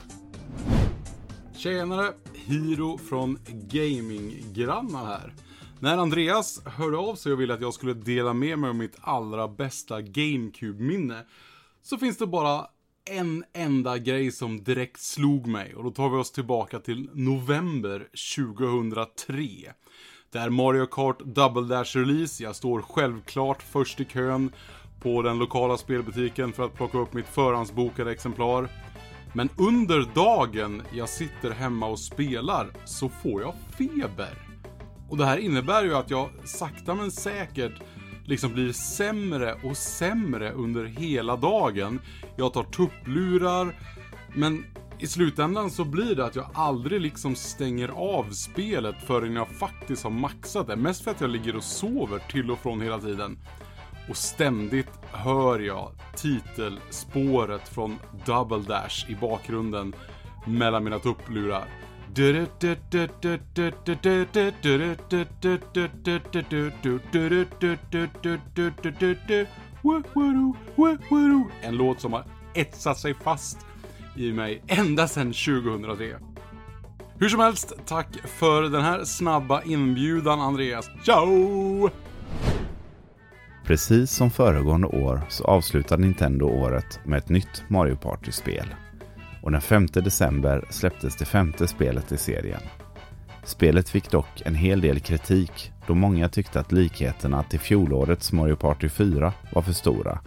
Tjenare! 1.56 2.12
Hiro 2.34 2.98
från 2.98 3.38
Gaminggrannar 3.48 5.06
här. 5.06 5.34
När 5.80 5.98
Andreas 5.98 6.62
hörde 6.66 6.98
av 6.98 7.16
sig 7.16 7.34
och 7.34 7.42
ville 7.42 7.54
att 7.54 7.62
jag 7.62 7.74
skulle 7.74 7.94
dela 7.94 8.34
med 8.34 8.60
mig 8.60 8.70
av 8.70 8.76
mitt 8.76 8.98
allra 9.02 9.48
bästa 9.48 10.02
GameCube-minne 10.02 11.22
så 11.82 11.98
finns 11.98 12.18
det 12.18 12.28
bara 12.28 12.68
en 13.10 13.44
enda 13.54 13.98
grej 13.98 14.32
som 14.32 14.64
direkt 14.64 15.02
slog 15.02 15.48
mig 15.48 15.76
och 15.76 15.84
då 15.84 15.92
tar 15.92 16.10
vi 16.10 16.18
oss 16.18 16.32
tillbaka 16.32 16.80
till 16.80 17.10
november 17.14 18.08
2003. 18.36 19.48
Det 20.32 20.40
är 20.40 20.50
Mario 20.50 20.86
Kart 20.86 21.20
Double 21.20 21.76
Dash 21.76 21.98
Release. 21.98 22.44
Jag 22.44 22.56
står 22.56 22.82
självklart 22.82 23.64
först 23.64 24.00
i 24.00 24.06
kön 24.06 24.52
på 25.02 25.22
den 25.22 25.40
lokala 25.40 25.78
spelbutiken 25.78 26.54
för 26.54 26.66
att 26.66 26.76
plocka 26.76 26.98
upp 26.98 27.14
mitt 27.14 27.28
förhandsbokade 27.28 28.12
exemplar. 28.12 28.70
Men 29.34 29.50
under 29.58 30.06
dagen 30.16 30.82
jag 30.94 31.10
sitter 31.10 31.52
hemma 31.52 31.88
och 31.88 32.00
spelar 32.00 32.68
så 32.86 33.10
får 33.10 33.42
jag 33.42 33.54
feber. 33.78 34.38
Och 35.10 35.18
det 35.18 35.26
här 35.26 35.38
innebär 35.38 35.84
ju 35.84 35.96
att 35.96 36.10
jag 36.10 36.30
sakta 36.44 36.96
men 36.96 37.12
säkert 37.12 37.74
liksom 38.28 38.54
blir 38.54 38.72
sämre 38.72 39.56
och 39.64 39.78
sämre 39.78 40.52
under 40.52 40.86
hela 40.86 41.36
dagen. 41.36 42.02
Jag 42.36 42.54
tar 42.54 42.64
tupplurar, 42.64 43.76
men 44.36 44.66
i 45.00 45.08
slutändan 45.08 45.72
så 45.72 45.86
blir 45.86 46.16
det 46.16 46.26
att 46.26 46.36
jag 46.36 46.50
aldrig 46.54 47.02
liksom 47.02 47.36
stänger 47.36 47.90
av 47.90 48.32
spelet 48.32 48.96
förrän 49.06 49.36
jag 49.36 49.48
faktiskt 49.48 50.04
har 50.04 50.12
maxat 50.12 50.68
det. 50.68 50.76
Mest 50.76 51.04
för 51.04 51.12
att 51.12 51.22
jag 51.22 51.30
ligger 51.30 51.56
och 51.56 51.64
sover 51.64 52.20
till 52.32 52.52
och 52.52 52.60
från 52.60 52.82
hela 52.82 53.00
tiden. 53.00 53.38
Och 54.10 54.18
ständigt 54.18 54.90
hör 55.12 55.60
jag 55.60 55.92
titelspåret 56.16 57.70
från 57.70 58.00
Double 58.26 58.64
Dash 58.68 59.10
i 59.12 59.16
bakgrunden 59.16 59.96
mellan 60.46 60.84
mina 60.84 61.00
tupplurar. 61.00 61.87
En 71.62 71.76
låt 71.76 72.02
som 72.02 72.14
har 72.14 72.26
etsat 72.54 72.98
sig 72.98 73.14
fast 73.14 73.58
i 74.16 74.32
mig 74.32 74.64
ända 74.68 75.08
sedan 75.08 75.34
2003. 75.34 76.16
Hur 77.20 77.30
som 77.30 77.40
helst, 77.40 77.74
tack 77.86 78.08
för 78.26 78.62
den 78.62 78.82
här 78.82 79.04
snabba 79.04 79.62
inbjudan 79.64 80.42
Andreas. 80.42 80.90
Ciao! 81.04 81.90
Precis 83.66 84.12
som 84.12 84.32
föregående 84.32 84.88
år 84.88 85.22
så 85.30 85.44
avslutade 85.44 86.02
Nintendo 86.02 86.46
året 86.46 87.00
med 87.06 87.18
ett 87.18 87.30
nytt 87.30 87.64
Mario 87.68 87.96
Party-spel 87.96 88.66
och 89.42 89.52
den 89.52 89.62
5 89.62 89.86
december 89.86 90.66
släpptes 90.70 91.16
det 91.16 91.26
femte 91.26 91.68
spelet 91.68 92.12
i 92.12 92.18
serien. 92.18 92.62
Spelet 93.44 93.90
fick 93.90 94.12
dock 94.12 94.42
en 94.46 94.56
hel 94.56 94.82
del 94.82 95.00
kritik 95.00 95.72
då 95.88 95.96
många 95.96 96.30
tyckte 96.30 96.60
att 96.60 96.72
likheterna 96.72 97.44
till 97.44 97.60
fjolårets 97.60 98.32
Mario 98.32 98.56
Party 98.56 98.90
4 98.90 99.34
var 99.54 99.62
för 99.62 99.74
stora 99.74 100.20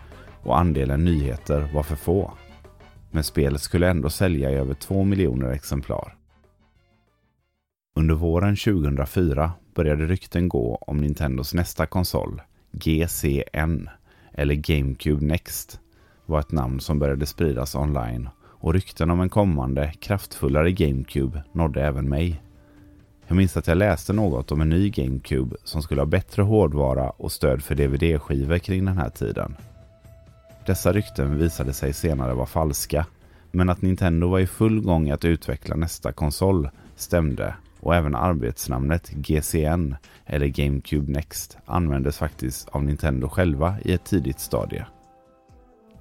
och 0.43 0.59
andelen 0.59 1.05
nyheter 1.05 1.71
var 1.75 1.83
för 1.83 1.97
få. 1.97 2.33
Men 3.11 3.25
spelet 3.25 3.61
skulle 3.61 3.91
ändå 3.91 4.11
sälja 4.11 4.51
i 4.51 4.55
över 4.55 4.75
2 4.75 5.05
miljoner 5.05 5.51
exemplar. 5.51 6.17
Under 7.97 8.15
våren 8.15 8.57
2004 8.57 9.53
började 9.75 10.07
rykten 10.07 10.49
gå 10.49 10.77
om 10.81 10.97
Nintendos 11.01 11.55
nästa 11.55 11.87
konsol, 11.87 12.43
GCN, 12.73 13.89
eller 14.33 14.55
GameCube 14.55 15.25
Next, 15.25 15.81
var 16.27 16.41
ett 16.41 16.53
namn 16.53 16.81
som 16.81 16.99
började 16.99 17.27
spridas 17.27 17.75
online 17.75 18.29
och 18.61 18.73
rykten 18.73 19.11
om 19.11 19.21
en 19.21 19.29
kommande, 19.29 19.93
kraftfullare 20.01 20.73
GameCube 20.73 21.43
nådde 21.53 21.83
även 21.83 22.09
mig. 22.09 22.43
Jag 23.27 23.37
minns 23.37 23.57
att 23.57 23.67
jag 23.67 23.79
läste 23.79 24.13
något 24.13 24.53
om 24.53 24.61
en 24.61 24.69
ny 24.69 24.91
GameCube 24.91 25.57
som 25.65 25.83
skulle 25.83 26.01
ha 26.01 26.07
bättre 26.07 26.43
hårdvara 26.43 27.11
och 27.11 27.33
stöd 27.33 27.63
för 27.63 27.75
DVD-skivor 27.75 28.59
kring 28.59 28.85
den 28.85 28.99
här 28.99 29.11
tiden. 29.11 29.57
Dessa 30.67 30.93
rykten 30.93 31.39
visade 31.39 31.73
sig 31.73 31.93
senare 31.93 32.35
vara 32.35 32.47
falska, 32.47 33.07
men 33.51 33.69
att 33.71 33.83
Nintendo 33.83 34.29
var 34.29 34.39
i 34.39 34.47
full 34.47 34.81
gång 34.81 35.11
att 35.11 35.25
utveckla 35.25 35.77
nästa 35.77 36.13
konsol 36.13 36.69
stämde 36.97 37.55
och 37.81 37.95
även 37.95 38.15
arbetsnamnet 38.15 39.11
GCN 39.11 39.95
eller 40.27 40.47
GameCube 40.47 41.13
Next 41.13 41.59
användes 41.65 42.19
faktiskt 42.19 42.69
av 42.69 42.85
Nintendo 42.85 43.29
själva 43.29 43.77
i 43.85 43.93
ett 43.93 44.05
tidigt 44.05 44.41
stadie. 44.41 44.87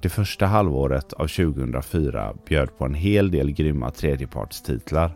Det 0.02 0.10
första 0.10 0.46
halvåret 0.46 1.14
av 1.14 1.28
2004 1.28 2.34
bjöd 2.46 2.78
på 2.78 2.86
en 2.86 2.94
hel 2.94 3.32
del 3.32 3.52
grymma 3.52 3.92
tredjepartstitlar. 3.92 5.12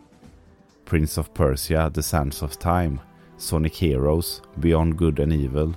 Prince 0.88 1.20
of 1.20 1.30
Persia, 1.34 1.90
The 1.90 2.02
Sands 2.02 2.42
of 2.42 2.56
Time, 2.56 2.98
Sonic 3.38 3.80
Heroes, 3.80 4.42
Beyond 4.54 4.96
Good 4.96 5.20
and 5.20 5.32
Evil 5.32 5.76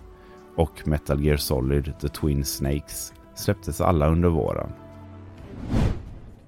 och 0.55 0.88
Metal 0.88 1.24
Gear 1.26 1.38
Solid 1.38 1.93
The 2.01 2.08
Twin 2.08 2.45
Snakes 2.45 3.14
släpptes 3.36 3.82
alla 3.82 4.08
under 4.08 4.30
våren. 4.30 4.70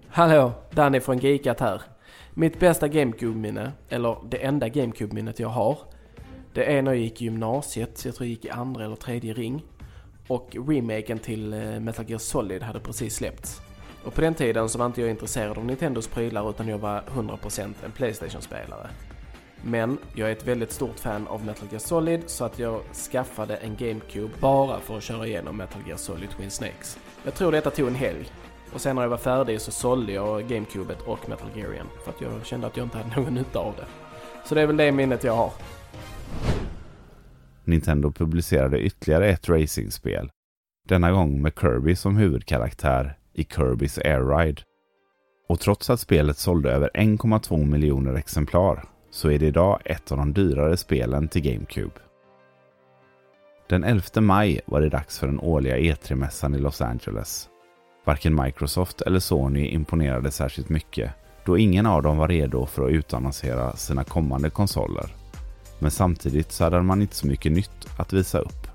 Hallå, 0.07 0.51
Danny 0.71 0.99
från 0.99 1.17
Geekat 1.17 1.59
här. 1.59 1.81
Mitt 2.33 2.59
bästa 2.59 2.87
GameCube-minne, 2.87 3.71
eller 3.89 4.17
det 4.29 4.37
enda 4.37 4.67
GameCube-minnet 4.67 5.39
jag 5.39 5.49
har, 5.49 5.77
det 6.53 6.77
är 6.77 6.81
när 6.81 6.91
jag 6.91 7.01
gick 7.01 7.21
i 7.21 7.25
gymnasiet, 7.25 8.05
jag 8.05 8.15
tror 8.15 8.25
jag 8.25 8.29
gick 8.29 8.45
i 8.45 8.49
andra 8.49 8.85
eller 8.85 8.95
tredje 8.95 9.33
ring. 9.33 9.63
Och 10.29 10.55
remaken 10.67 11.19
till 11.19 11.53
eh, 11.53 11.79
Metal 11.79 12.05
Gear 12.07 12.19
Solid 12.19 12.63
hade 12.63 12.79
precis 12.79 13.15
släppts. 13.15 13.61
Och 14.03 14.13
på 14.13 14.21
den 14.21 14.33
tiden 14.33 14.69
så 14.69 14.77
var 14.79 14.85
inte 14.85 15.01
jag 15.01 15.09
intresserad 15.09 15.57
av 15.57 15.65
Nintendos 15.65 16.07
prylar 16.07 16.49
utan 16.49 16.67
jag 16.67 16.77
var 16.77 17.01
100% 17.01 17.73
en 17.85 17.91
Playstation-spelare. 17.91 18.89
Men 19.61 19.97
jag 20.15 20.29
är 20.29 20.31
ett 20.31 20.47
väldigt 20.47 20.71
stort 20.71 20.99
fan 20.99 21.27
av 21.27 21.45
Metal 21.45 21.67
Gear 21.71 21.79
Solid 21.79 22.21
så 22.25 22.45
att 22.45 22.59
jag 22.59 22.81
skaffade 23.11 23.55
en 23.55 23.75
GameCube 23.75 24.33
bara 24.39 24.79
för 24.79 24.97
att 24.97 25.03
köra 25.03 25.27
igenom 25.27 25.57
Metal 25.57 25.81
Gear 25.87 25.97
Solid 25.97 26.29
Twin 26.29 26.51
Snakes. 26.51 26.99
Jag 27.23 27.33
tror 27.33 27.51
detta 27.51 27.69
tog 27.69 27.87
en 27.87 27.95
helg. 27.95 28.25
Och 28.73 28.81
sen 28.81 28.95
när 28.95 29.03
jag 29.03 29.09
var 29.09 29.17
färdig 29.17 29.61
så 29.61 29.71
sålde 29.71 30.13
jag 30.13 30.47
GameCubet 30.47 31.01
och 31.01 31.29
Metal 31.29 31.49
Gear 31.55 31.73
igen. 31.73 31.87
För 32.03 32.11
att 32.11 32.21
jag 32.21 32.45
kände 32.45 32.67
att 32.67 32.77
jag 32.77 32.85
inte 32.85 32.97
hade 32.97 33.15
någon 33.21 33.33
nytta 33.33 33.59
av 33.59 33.73
det. 33.77 33.85
Så 34.45 34.55
det 34.55 34.61
är 34.61 34.67
väl 34.67 34.77
det 34.77 34.91
minnet 34.91 35.23
jag 35.23 35.35
har. 35.35 35.51
Nintendo 37.69 38.11
publicerade 38.11 38.79
ytterligare 38.79 39.29
ett 39.29 39.49
racingspel. 39.49 40.29
Denna 40.87 41.11
gång 41.11 41.41
med 41.41 41.53
Kirby 41.61 41.95
som 41.95 42.17
huvudkaraktär 42.17 43.17
i 43.33 43.43
Kirby's 43.43 43.99
Air 44.05 44.37
Ride. 44.37 44.61
Och 45.49 45.59
trots 45.59 45.89
att 45.89 45.99
spelet 45.99 46.37
sålde 46.37 46.71
över 46.71 46.89
1,2 46.93 47.65
miljoner 47.65 48.13
exemplar 48.13 48.85
så 49.11 49.31
är 49.31 49.39
det 49.39 49.45
idag 49.45 49.79
ett 49.85 50.11
av 50.11 50.17
de 50.17 50.33
dyrare 50.33 50.77
spelen 50.77 51.27
till 51.27 51.41
GameCube. 51.41 51.95
Den 53.69 53.83
11 53.83 54.21
maj 54.21 54.61
var 54.65 54.81
det 54.81 54.89
dags 54.89 55.19
för 55.19 55.27
den 55.27 55.39
årliga 55.39 55.77
E3-mässan 55.77 56.55
i 56.55 56.59
Los 56.59 56.81
Angeles. 56.81 57.49
Varken 58.05 58.43
Microsoft 58.43 59.01
eller 59.01 59.19
Sony 59.19 59.67
imponerade 59.67 60.31
särskilt 60.31 60.69
mycket 60.69 61.11
då 61.45 61.57
ingen 61.57 61.85
av 61.85 62.03
dem 62.03 62.17
var 62.17 62.27
redo 62.27 62.65
för 62.65 62.85
att 62.85 62.91
utannonsera 62.91 63.75
sina 63.75 64.03
kommande 64.03 64.49
konsoler. 64.49 65.18
Men 65.79 65.91
samtidigt 65.91 66.51
så 66.51 66.63
hade 66.63 66.81
man 66.81 67.01
inte 67.01 67.15
så 67.15 67.27
mycket 67.27 67.51
nytt 67.51 67.87
att 67.97 68.13
visa 68.13 68.39
upp. 68.39 68.67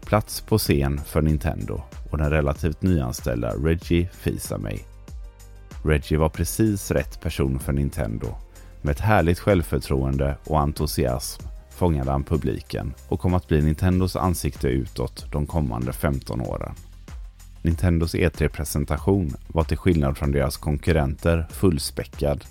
Plats 0.00 0.40
på 0.40 0.58
scen 0.58 1.00
för 1.06 1.22
Nintendo 1.22 1.80
och 2.10 2.18
den 2.18 2.30
relativt 2.30 2.82
nyanställda 2.82 3.50
Reggie 3.50 4.08
Fils-Aimé. 4.12 4.78
Reggie 5.84 6.18
var 6.18 6.28
precis 6.28 6.90
rätt 6.90 7.20
person 7.20 7.58
för 7.58 7.72
Nintendo. 7.72 8.34
Med 8.82 8.92
ett 8.92 9.00
härligt 9.00 9.38
självförtroende 9.38 10.36
och 10.44 10.60
entusiasm 10.60 11.42
fångade 11.70 12.10
han 12.10 12.24
publiken 12.24 12.94
och 13.08 13.20
kom 13.20 13.34
att 13.34 13.48
bli 13.48 13.62
Nintendos 13.62 14.16
ansikte 14.16 14.68
utåt 14.68 15.32
de 15.32 15.46
kommande 15.46 15.92
15 15.92 16.40
åren. 16.40 16.74
Nintendos 17.62 18.14
E3-presentation 18.14 19.34
var 19.48 19.64
till 19.64 19.76
skillnad 19.76 20.18
från 20.18 20.32
deras 20.32 20.56
konkurrenter 20.56 21.46
fullspäckad. 21.50 22.44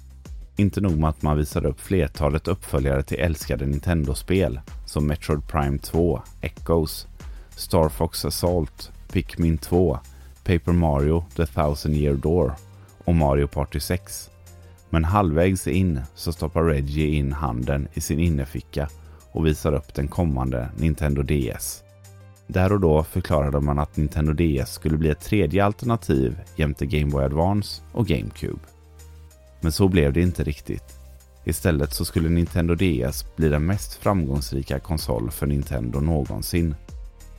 Inte 0.57 0.81
nog 0.81 0.97
med 0.99 1.09
att 1.09 1.21
man 1.21 1.37
visade 1.37 1.67
upp 1.67 1.79
flertalet 1.79 2.47
uppföljare 2.47 3.03
till 3.03 3.19
älskade 3.19 3.65
Nintendo-spel 3.65 4.59
som 4.85 5.07
Metroid 5.07 5.47
Prime 5.47 5.77
2, 5.77 6.21
Echoes, 6.41 7.07
Star 7.55 7.89
Fox 7.89 8.25
Assault, 8.25 8.91
Pikmin 9.11 9.57
2, 9.57 9.99
Paper 10.43 10.71
Mario 10.71 11.25
The 11.35 11.45
Thousand 11.45 11.95
Year 11.95 12.15
Door 12.15 12.53
och 13.05 13.15
Mario 13.15 13.47
Party 13.47 13.79
6. 13.79 14.29
Men 14.89 15.03
halvvägs 15.03 15.67
in 15.67 16.01
så 16.15 16.31
stoppar 16.31 16.63
Reggie 16.63 17.07
in 17.07 17.33
handen 17.33 17.87
i 17.93 18.01
sin 18.01 18.19
innerficka 18.19 18.89
och 19.31 19.45
visar 19.45 19.73
upp 19.73 19.93
den 19.93 20.07
kommande 20.07 20.69
Nintendo 20.77 21.21
DS. 21.21 21.83
Där 22.47 22.73
och 22.73 22.79
då 22.79 23.03
förklarade 23.03 23.59
man 23.61 23.79
att 23.79 23.97
Nintendo 23.97 24.33
DS 24.33 24.73
skulle 24.73 24.97
bli 24.97 25.09
ett 25.09 25.21
tredje 25.21 25.65
alternativ 25.65 26.39
jämte 26.55 26.85
Game 26.85 27.11
Boy 27.11 27.23
Advance 27.23 27.81
och 27.91 28.07
GameCube. 28.07 28.74
Men 29.66 29.72
så 29.72 29.88
blev 29.88 30.13
det 30.13 30.22
inte 30.22 30.43
riktigt. 30.43 30.99
Istället 31.43 31.93
så 31.93 32.05
skulle 32.05 32.30
Nintendo 32.30 32.76
DS 32.76 33.26
bli 33.36 33.49
den 33.49 33.66
mest 33.66 33.93
framgångsrika 33.93 34.80
konsol 34.80 35.32
för 35.32 35.47
Nintendo 35.47 35.99
någonsin 35.99 36.76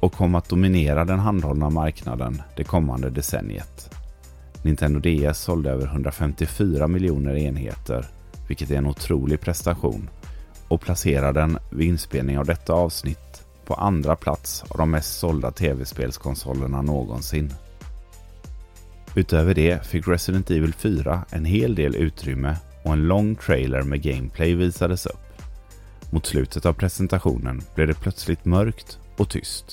och 0.00 0.12
kom 0.12 0.34
att 0.34 0.48
dominera 0.48 1.04
den 1.04 1.18
handhållna 1.18 1.70
marknaden 1.70 2.42
det 2.56 2.64
kommande 2.64 3.10
decenniet. 3.10 3.90
Nintendo 4.62 5.00
DS 5.00 5.38
sålde 5.38 5.70
över 5.70 5.86
154 5.86 6.88
miljoner 6.88 7.36
enheter, 7.36 8.06
vilket 8.48 8.70
är 8.70 8.76
en 8.76 8.86
otrolig 8.86 9.40
prestation 9.40 10.10
och 10.68 10.80
placerar 10.80 11.32
den 11.32 11.58
vid 11.70 11.88
inspelning 11.88 12.38
av 12.38 12.44
detta 12.44 12.72
avsnitt 12.72 13.44
på 13.66 13.74
andra 13.74 14.16
plats 14.16 14.64
av 14.68 14.78
de 14.78 14.90
mest 14.90 15.18
sålda 15.18 15.50
tv-spelskonsolerna 15.50 16.82
någonsin. 16.82 17.52
Utöver 19.18 19.54
det 19.54 19.86
fick 19.86 20.08
Resident 20.08 20.50
Evil 20.50 20.72
4 20.74 21.24
en 21.30 21.44
hel 21.44 21.74
del 21.74 21.96
utrymme 21.96 22.56
och 22.84 22.92
en 22.92 23.08
lång 23.08 23.34
trailer 23.36 23.82
med 23.82 24.02
gameplay 24.02 24.54
visades 24.54 25.06
upp. 25.06 25.42
Mot 26.10 26.26
slutet 26.26 26.66
av 26.66 26.72
presentationen 26.72 27.62
blev 27.74 27.86
det 27.86 27.94
plötsligt 27.94 28.44
mörkt 28.44 28.98
och 29.16 29.30
tyst. 29.30 29.72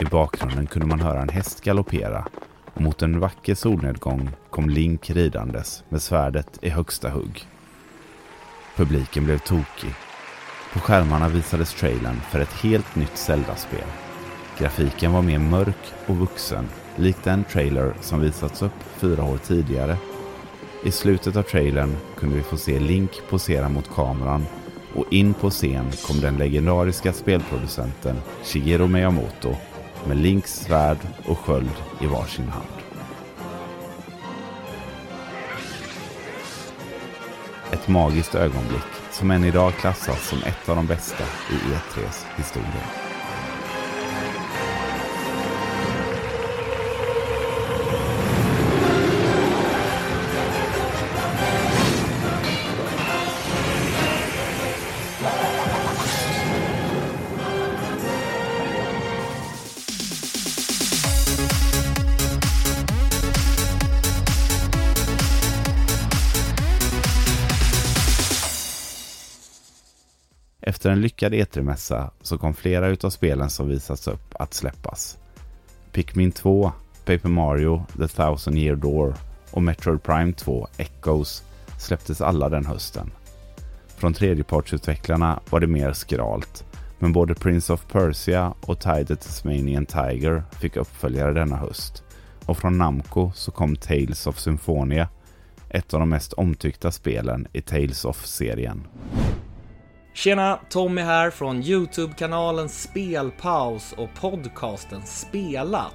I 0.00 0.04
bakgrunden 0.04 0.66
kunde 0.66 0.86
man 0.86 1.00
höra 1.00 1.22
en 1.22 1.28
häst 1.28 1.64
galoppera 1.64 2.28
och 2.74 2.80
mot 2.80 3.02
en 3.02 3.20
vacker 3.20 3.54
solnedgång 3.54 4.30
kom 4.50 4.70
Link 4.70 5.10
ridandes 5.10 5.84
med 5.88 6.02
svärdet 6.02 6.58
i 6.62 6.70
högsta 6.70 7.10
hugg. 7.10 7.46
Publiken 8.76 9.24
blev 9.24 9.38
tokig. 9.38 9.94
På 10.72 10.80
skärmarna 10.80 11.28
visades 11.28 11.74
trailern 11.74 12.20
för 12.30 12.40
ett 12.40 12.52
helt 12.52 12.96
nytt 12.96 13.16
Zelda-spel. 13.16 13.84
Grafiken 14.58 15.12
var 15.12 15.22
mer 15.22 15.38
mörk 15.38 15.92
och 16.06 16.16
vuxen, 16.16 16.68
likt 16.96 17.24
den 17.24 17.44
trailer 17.44 17.94
som 18.00 18.20
visats 18.20 18.62
upp 18.62 18.84
fyra 18.96 19.24
år 19.24 19.36
tidigare. 19.36 19.96
I 20.84 20.90
slutet 20.90 21.36
av 21.36 21.42
trailern 21.42 21.96
kunde 22.16 22.36
vi 22.36 22.42
få 22.42 22.56
se 22.56 22.80
Link 22.80 23.10
posera 23.30 23.68
mot 23.68 23.94
kameran 23.94 24.46
och 24.94 25.12
in 25.12 25.34
på 25.34 25.50
scen 25.50 25.92
kom 26.06 26.20
den 26.20 26.36
legendariska 26.36 27.12
spelproducenten 27.12 28.16
Shigeru 28.44 28.86
Miyamoto 28.86 29.56
med 30.06 30.16
Links 30.16 30.54
svärd 30.54 30.98
och 31.26 31.38
sköld 31.38 31.82
i 32.00 32.06
varsin 32.06 32.48
hand. 32.48 32.66
Ett 37.70 37.88
magiskt 37.88 38.34
ögonblick 38.34 39.01
som 39.12 39.30
än 39.30 39.44
idag 39.44 39.72
klassas 39.72 40.28
som 40.28 40.38
ett 40.38 40.68
av 40.68 40.76
de 40.76 40.86
bästa 40.86 41.24
i 41.50 41.54
E3s 41.54 42.26
historia. 42.36 43.01
Efter 70.82 70.90
en 70.90 71.00
lyckad 71.00 71.34
E3-mässa 71.34 72.10
så 72.22 72.38
kom 72.38 72.54
flera 72.54 72.88
utav 72.88 73.10
spelen 73.10 73.50
som 73.50 73.68
visats 73.68 74.08
upp 74.08 74.34
att 74.38 74.54
släppas. 74.54 75.18
Pikmin 75.92 76.32
2, 76.32 76.72
Paper 77.04 77.28
Mario, 77.28 77.84
The 77.98 78.08
Thousand 78.08 78.58
Year 78.58 78.76
Door 78.76 79.14
och 79.50 79.62
Metroid 79.62 80.02
Prime 80.02 80.32
2, 80.32 80.68
Echoes 80.76 81.44
släpptes 81.78 82.20
alla 82.20 82.48
den 82.48 82.66
hösten. 82.66 83.10
Från 83.96 84.14
tredjepartsutvecklarna 84.14 85.40
var 85.50 85.60
det 85.60 85.66
mer 85.66 85.92
skralt, 85.92 86.64
men 86.98 87.12
både 87.12 87.34
Prince 87.34 87.72
of 87.72 87.86
Persia 87.92 88.54
och 88.60 88.80
Tide 88.80 89.04
the 89.04 89.16
Tasmanian 89.16 89.86
Tiger 89.86 90.42
fick 90.60 90.76
uppföljare 90.76 91.32
denna 91.32 91.56
höst. 91.56 92.02
Och 92.46 92.58
från 92.58 92.78
Namco 92.78 93.32
så 93.34 93.50
kom 93.50 93.76
Tales 93.76 94.26
of 94.26 94.38
Symphonia, 94.38 95.08
ett 95.68 95.94
av 95.94 96.00
de 96.00 96.08
mest 96.08 96.32
omtyckta 96.32 96.90
spelen 96.90 97.46
i 97.52 97.60
Tales 97.60 98.04
of-serien. 98.04 98.86
Tjena! 100.14 100.60
Tommy 100.68 101.02
här 101.02 101.30
från 101.30 101.62
Youtube-kanalen 101.62 102.68
Spelpaus 102.68 103.92
och 103.92 104.14
podcasten 104.14 105.02
Spelat. 105.06 105.94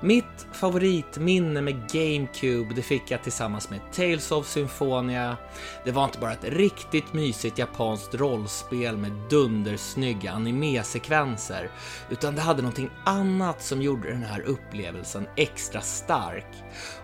Mitt 0.00 0.46
favoritminne 0.52 1.60
med 1.60 1.90
GameCube 1.92 2.74
det 2.74 2.82
fick 2.82 3.10
jag 3.10 3.22
tillsammans 3.22 3.70
med 3.70 3.80
Tales 3.92 4.32
of 4.32 4.46
Symphonia. 4.46 5.36
Det 5.84 5.92
var 5.92 6.04
inte 6.04 6.18
bara 6.18 6.32
ett 6.32 6.44
riktigt 6.44 7.12
mysigt 7.12 7.58
japanskt 7.58 8.14
rollspel 8.14 8.96
med 8.96 9.12
dundersnygga 9.30 10.32
animesekvenser 10.32 11.70
utan 12.10 12.34
det 12.34 12.42
hade 12.42 12.62
någonting 12.62 12.90
annat 13.04 13.62
som 13.62 13.82
gjorde 13.82 14.10
den 14.10 14.22
här 14.22 14.40
upplevelsen 14.40 15.26
extra 15.36 15.80
stark. 15.80 16.46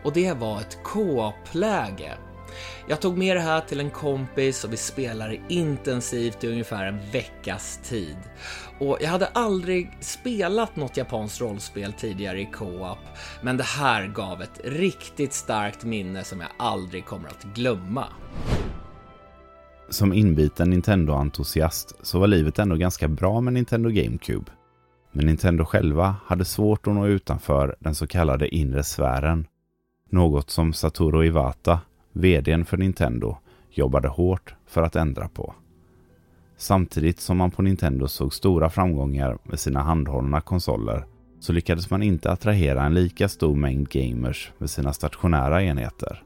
Och 0.02 0.12
det 0.12 0.32
var 0.32 0.60
ett 0.60 0.78
co-op-läge. 0.82 2.16
Jag 2.88 3.00
tog 3.00 3.18
med 3.18 3.36
det 3.36 3.40
här 3.40 3.60
till 3.60 3.80
en 3.80 3.90
kompis 3.90 4.64
och 4.64 4.72
vi 4.72 4.76
spelade 4.76 5.38
intensivt 5.48 6.44
i 6.44 6.48
ungefär 6.48 6.86
en 6.86 7.10
veckas 7.12 7.80
tid. 7.84 8.16
Och 8.78 8.98
jag 9.00 9.08
hade 9.08 9.26
aldrig 9.26 9.90
spelat 10.00 10.76
något 10.76 10.96
japanskt 10.96 11.40
rollspel 11.40 11.92
tidigare 11.92 12.40
i 12.40 12.46
co-op, 12.52 12.98
men 13.42 13.56
det 13.56 13.64
här 13.64 14.06
gav 14.06 14.42
ett 14.42 14.60
riktigt 14.64 15.32
starkt 15.32 15.84
minne 15.84 16.24
som 16.24 16.40
jag 16.40 16.50
aldrig 16.58 17.04
kommer 17.04 17.28
att 17.28 17.44
glömma. 17.54 18.04
Som 19.88 20.12
inbiten 20.12 20.70
Nintendo-entusiast 20.70 21.94
så 22.02 22.18
var 22.18 22.26
livet 22.26 22.58
ändå 22.58 22.76
ganska 22.76 23.08
bra 23.08 23.40
med 23.40 23.52
Nintendo 23.52 23.90
GameCube. 23.90 24.50
Men 25.12 25.26
Nintendo 25.26 25.64
själva 25.64 26.16
hade 26.26 26.44
svårt 26.44 26.86
att 26.86 26.94
nå 26.94 27.06
utanför 27.06 27.76
den 27.78 27.94
så 27.94 28.06
kallade 28.06 28.54
inre 28.54 28.84
sfären. 28.84 29.46
Något 30.10 30.50
som 30.50 30.72
Satoru 30.72 31.26
Iwata, 31.26 31.80
VDn 32.16 32.64
för 32.64 32.76
Nintendo, 32.76 33.36
jobbade 33.70 34.08
hårt 34.08 34.54
för 34.66 34.82
att 34.82 34.96
ändra 34.96 35.28
på. 35.28 35.54
Samtidigt 36.56 37.20
som 37.20 37.36
man 37.36 37.50
på 37.50 37.62
Nintendo 37.62 38.08
såg 38.08 38.34
stora 38.34 38.70
framgångar 38.70 39.38
med 39.42 39.60
sina 39.60 39.82
handhållna 39.82 40.40
konsoler 40.40 41.06
så 41.40 41.52
lyckades 41.52 41.90
man 41.90 42.02
inte 42.02 42.30
attrahera 42.30 42.84
en 42.84 42.94
lika 42.94 43.28
stor 43.28 43.56
mängd 43.56 43.88
gamers 43.88 44.52
med 44.58 44.70
sina 44.70 44.92
stationära 44.92 45.62
enheter. 45.62 46.22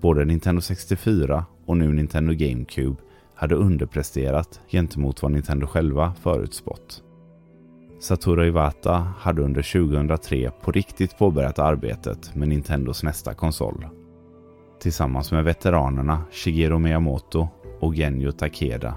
Både 0.00 0.24
Nintendo 0.24 0.60
64 0.60 1.44
och 1.66 1.76
nu 1.76 1.92
Nintendo 1.92 2.32
GameCube 2.32 2.96
hade 3.34 3.54
underpresterat 3.54 4.60
gentemot 4.68 5.22
vad 5.22 5.32
Nintendo 5.32 5.66
själva 5.66 6.14
förutspått. 6.22 7.02
Satoru 8.00 8.46
Iwata 8.46 8.94
hade 9.18 9.42
under 9.42 9.62
2003 9.62 10.50
på 10.62 10.72
riktigt 10.72 11.18
påbörjat 11.18 11.58
arbetet 11.58 12.34
med 12.34 12.48
Nintendos 12.48 13.02
nästa 13.02 13.34
konsol. 13.34 13.86
Tillsammans 14.84 15.32
med 15.32 15.44
veteranerna 15.44 16.22
Shigeru 16.30 16.78
Miyamoto 16.78 17.48
och 17.80 17.94
Genyo 17.94 18.32
Takeda 18.32 18.94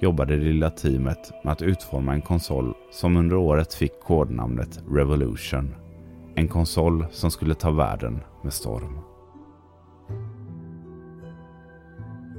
jobbade 0.00 0.36
det 0.36 0.44
lilla 0.44 0.70
teamet 0.70 1.32
med 1.44 1.52
att 1.52 1.62
utforma 1.62 2.14
en 2.14 2.22
konsol 2.22 2.74
som 2.92 3.16
under 3.16 3.36
året 3.36 3.74
fick 3.74 4.00
kodnamnet 4.00 4.82
Revolution. 4.90 5.74
En 6.34 6.48
konsol 6.48 7.06
som 7.10 7.30
skulle 7.30 7.54
ta 7.54 7.70
världen 7.70 8.20
med 8.42 8.52
storm. 8.52 8.98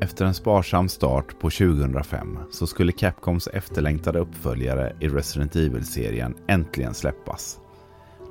Efter 0.01 0.25
en 0.25 0.33
sparsam 0.33 0.89
start 0.89 1.39
på 1.39 1.49
2005 1.49 2.39
så 2.51 2.67
skulle 2.67 2.91
Capcoms 2.91 3.47
efterlängtade 3.47 4.19
uppföljare 4.19 4.95
i 4.99 5.07
Resident 5.07 5.55
Evil-serien 5.55 6.35
äntligen 6.47 6.93
släppas. 6.93 7.60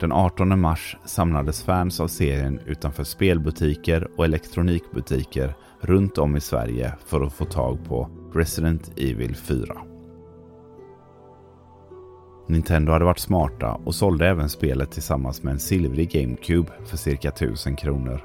Den 0.00 0.12
18 0.12 0.60
mars 0.60 0.96
samlades 1.04 1.62
fans 1.62 2.00
av 2.00 2.08
serien 2.08 2.60
utanför 2.66 3.04
spelbutiker 3.04 4.08
och 4.16 4.24
elektronikbutiker 4.24 5.54
runt 5.80 6.18
om 6.18 6.36
i 6.36 6.40
Sverige 6.40 6.94
för 7.06 7.20
att 7.20 7.32
få 7.32 7.44
tag 7.44 7.84
på 7.84 8.08
Resident 8.34 8.92
Evil 8.96 9.36
4. 9.36 9.76
Nintendo 12.48 12.92
hade 12.92 13.04
varit 13.04 13.18
smarta 13.18 13.72
och 13.72 13.94
sålde 13.94 14.28
även 14.28 14.48
spelet 14.48 14.90
tillsammans 14.90 15.42
med 15.42 15.52
en 15.52 15.60
silvrig 15.60 16.10
GameCube 16.10 16.72
för 16.86 16.96
cirka 16.96 17.28
1000 17.28 17.76
kronor. 17.76 18.20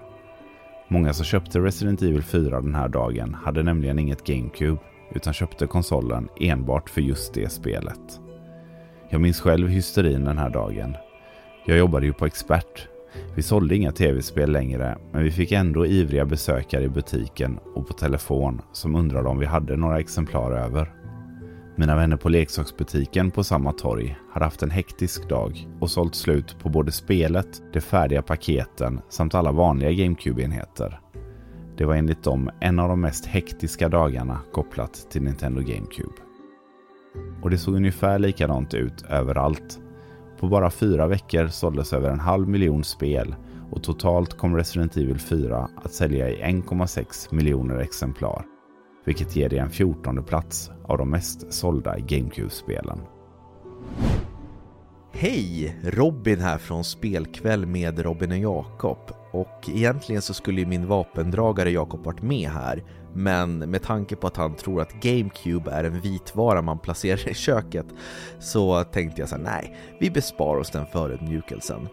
Många 0.88 1.14
som 1.14 1.26
köpte 1.26 1.60
Resident 1.60 2.02
Evil 2.02 2.24
4 2.24 2.62
den 2.62 2.76
här 2.76 2.90
dagen 2.90 3.34
hade 3.34 3.64
nämligen 3.64 4.00
inget 4.00 4.28
GameCube 4.28 4.82
utan 5.12 5.34
köpte 5.34 5.68
konsolen 5.68 6.30
enbart 6.40 6.90
för 6.90 7.02
just 7.02 7.34
det 7.34 7.50
spelet. 7.50 8.20
Jag 9.10 9.22
minns 9.22 9.42
själv 9.42 9.68
hysterin 9.68 10.26
den 10.26 10.38
här 10.38 10.50
dagen. 10.50 10.96
Jag 11.68 11.78
jobbade 11.78 12.06
ju 12.06 12.14
på 12.14 12.26
Expert. 12.26 12.88
Vi 13.36 13.44
sålde 13.44 13.76
inga 13.76 13.92
tv-spel 13.92 14.52
längre 14.52 14.98
men 15.12 15.24
vi 15.24 15.32
fick 15.32 15.52
ändå 15.52 15.86
ivriga 15.86 16.26
besökare 16.26 16.84
i 16.84 16.90
butiken 16.90 17.60
och 17.76 17.88
på 17.88 17.94
telefon 17.94 18.62
som 18.72 18.96
undrade 18.96 19.30
om 19.30 19.40
vi 19.40 19.46
hade 19.46 19.76
några 19.76 20.00
exemplar 20.00 20.52
över. 20.52 20.94
Mina 21.76 21.96
vänner 21.96 22.18
på 22.18 22.30
leksaksbutiken 22.30 23.32
på 23.32 23.44
samma 23.44 23.72
torg 23.72 24.18
hade 24.32 24.46
haft 24.46 24.64
en 24.64 24.72
hektisk 24.72 25.30
dag 25.30 25.68
och 25.80 25.90
sålt 25.90 26.16
slut 26.16 26.56
på 26.60 26.70
både 26.70 26.92
spelet, 26.92 27.62
de 27.74 27.82
färdiga 27.82 28.22
paketen 28.22 29.02
samt 29.10 29.36
alla 29.36 29.52
vanliga 29.52 29.92
GameCube-enheter. 29.92 31.00
Det 31.78 31.86
var 31.86 31.96
enligt 31.96 32.24
dem 32.24 32.50
en 32.60 32.80
av 32.80 32.90
de 32.90 33.02
mest 33.02 33.26
hektiska 33.26 33.90
dagarna 33.90 34.40
kopplat 34.52 35.08
till 35.12 35.22
Nintendo 35.22 35.62
GameCube. 35.62 36.16
Och 37.42 37.50
det 37.50 37.58
såg 37.58 37.76
ungefär 37.76 38.20
likadant 38.20 38.74
ut 38.74 39.06
överallt. 39.10 39.80
På 40.40 40.48
bara 40.48 40.70
fyra 40.70 41.08
veckor 41.08 41.48
såldes 41.48 41.94
över 41.94 42.10
en 42.10 42.20
halv 42.20 42.48
miljon 42.50 42.84
spel 42.84 43.36
och 43.72 43.84
totalt 43.84 44.38
kom 44.38 44.56
Resident 44.56 44.98
Evil 44.98 45.20
4 45.20 45.70
att 45.76 45.94
sälja 45.94 46.30
i 46.30 46.44
1,6 46.44 47.34
miljoner 47.34 47.78
exemplar 47.78 48.46
vilket 49.06 49.36
ger 49.36 49.50
det 49.50 49.58
en 49.58 49.70
14 49.70 50.24
plats 50.24 50.72
av 50.84 50.98
de 50.98 51.10
mest 51.10 51.54
sålda 51.54 52.00
GameCube-spelen. 52.00 53.00
Hej! 55.14 55.78
Robin 55.84 56.40
här 56.40 56.58
från 56.58 56.84
Spelkväll 56.84 57.66
med 57.66 58.00
Robin 58.00 58.32
och 58.32 58.38
Jakob. 58.38 58.98
Och 59.32 59.70
egentligen 59.70 60.22
så 60.22 60.34
skulle 60.34 60.62
ju 60.62 60.68
min 60.68 60.88
vapendragare 60.88 61.72
Jakob 61.72 62.06
varit 62.06 62.22
med 62.22 62.50
här, 62.50 62.84
men 63.16 63.58
med 63.58 63.84
tanke 63.84 64.16
på 64.16 64.28
att 64.28 64.38
han 64.38 64.56
tror 64.56 64.82
att 64.82 64.94
GameCube 64.94 65.72
är 65.72 65.84
en 65.84 66.02
vitvara 66.02 66.62
man 66.62 66.80
placerar 66.80 67.30
i 67.30 67.34
köket 67.34 67.86
så 68.40 68.84
tänkte 68.84 69.22
jag 69.22 69.30
så 69.30 69.36
här, 69.36 69.44
nej, 69.44 69.78
vi 70.00 70.12
besparar 70.12 70.60
oss 70.60 70.72
den 70.72 70.86
förödmjukelsen. 70.86 71.88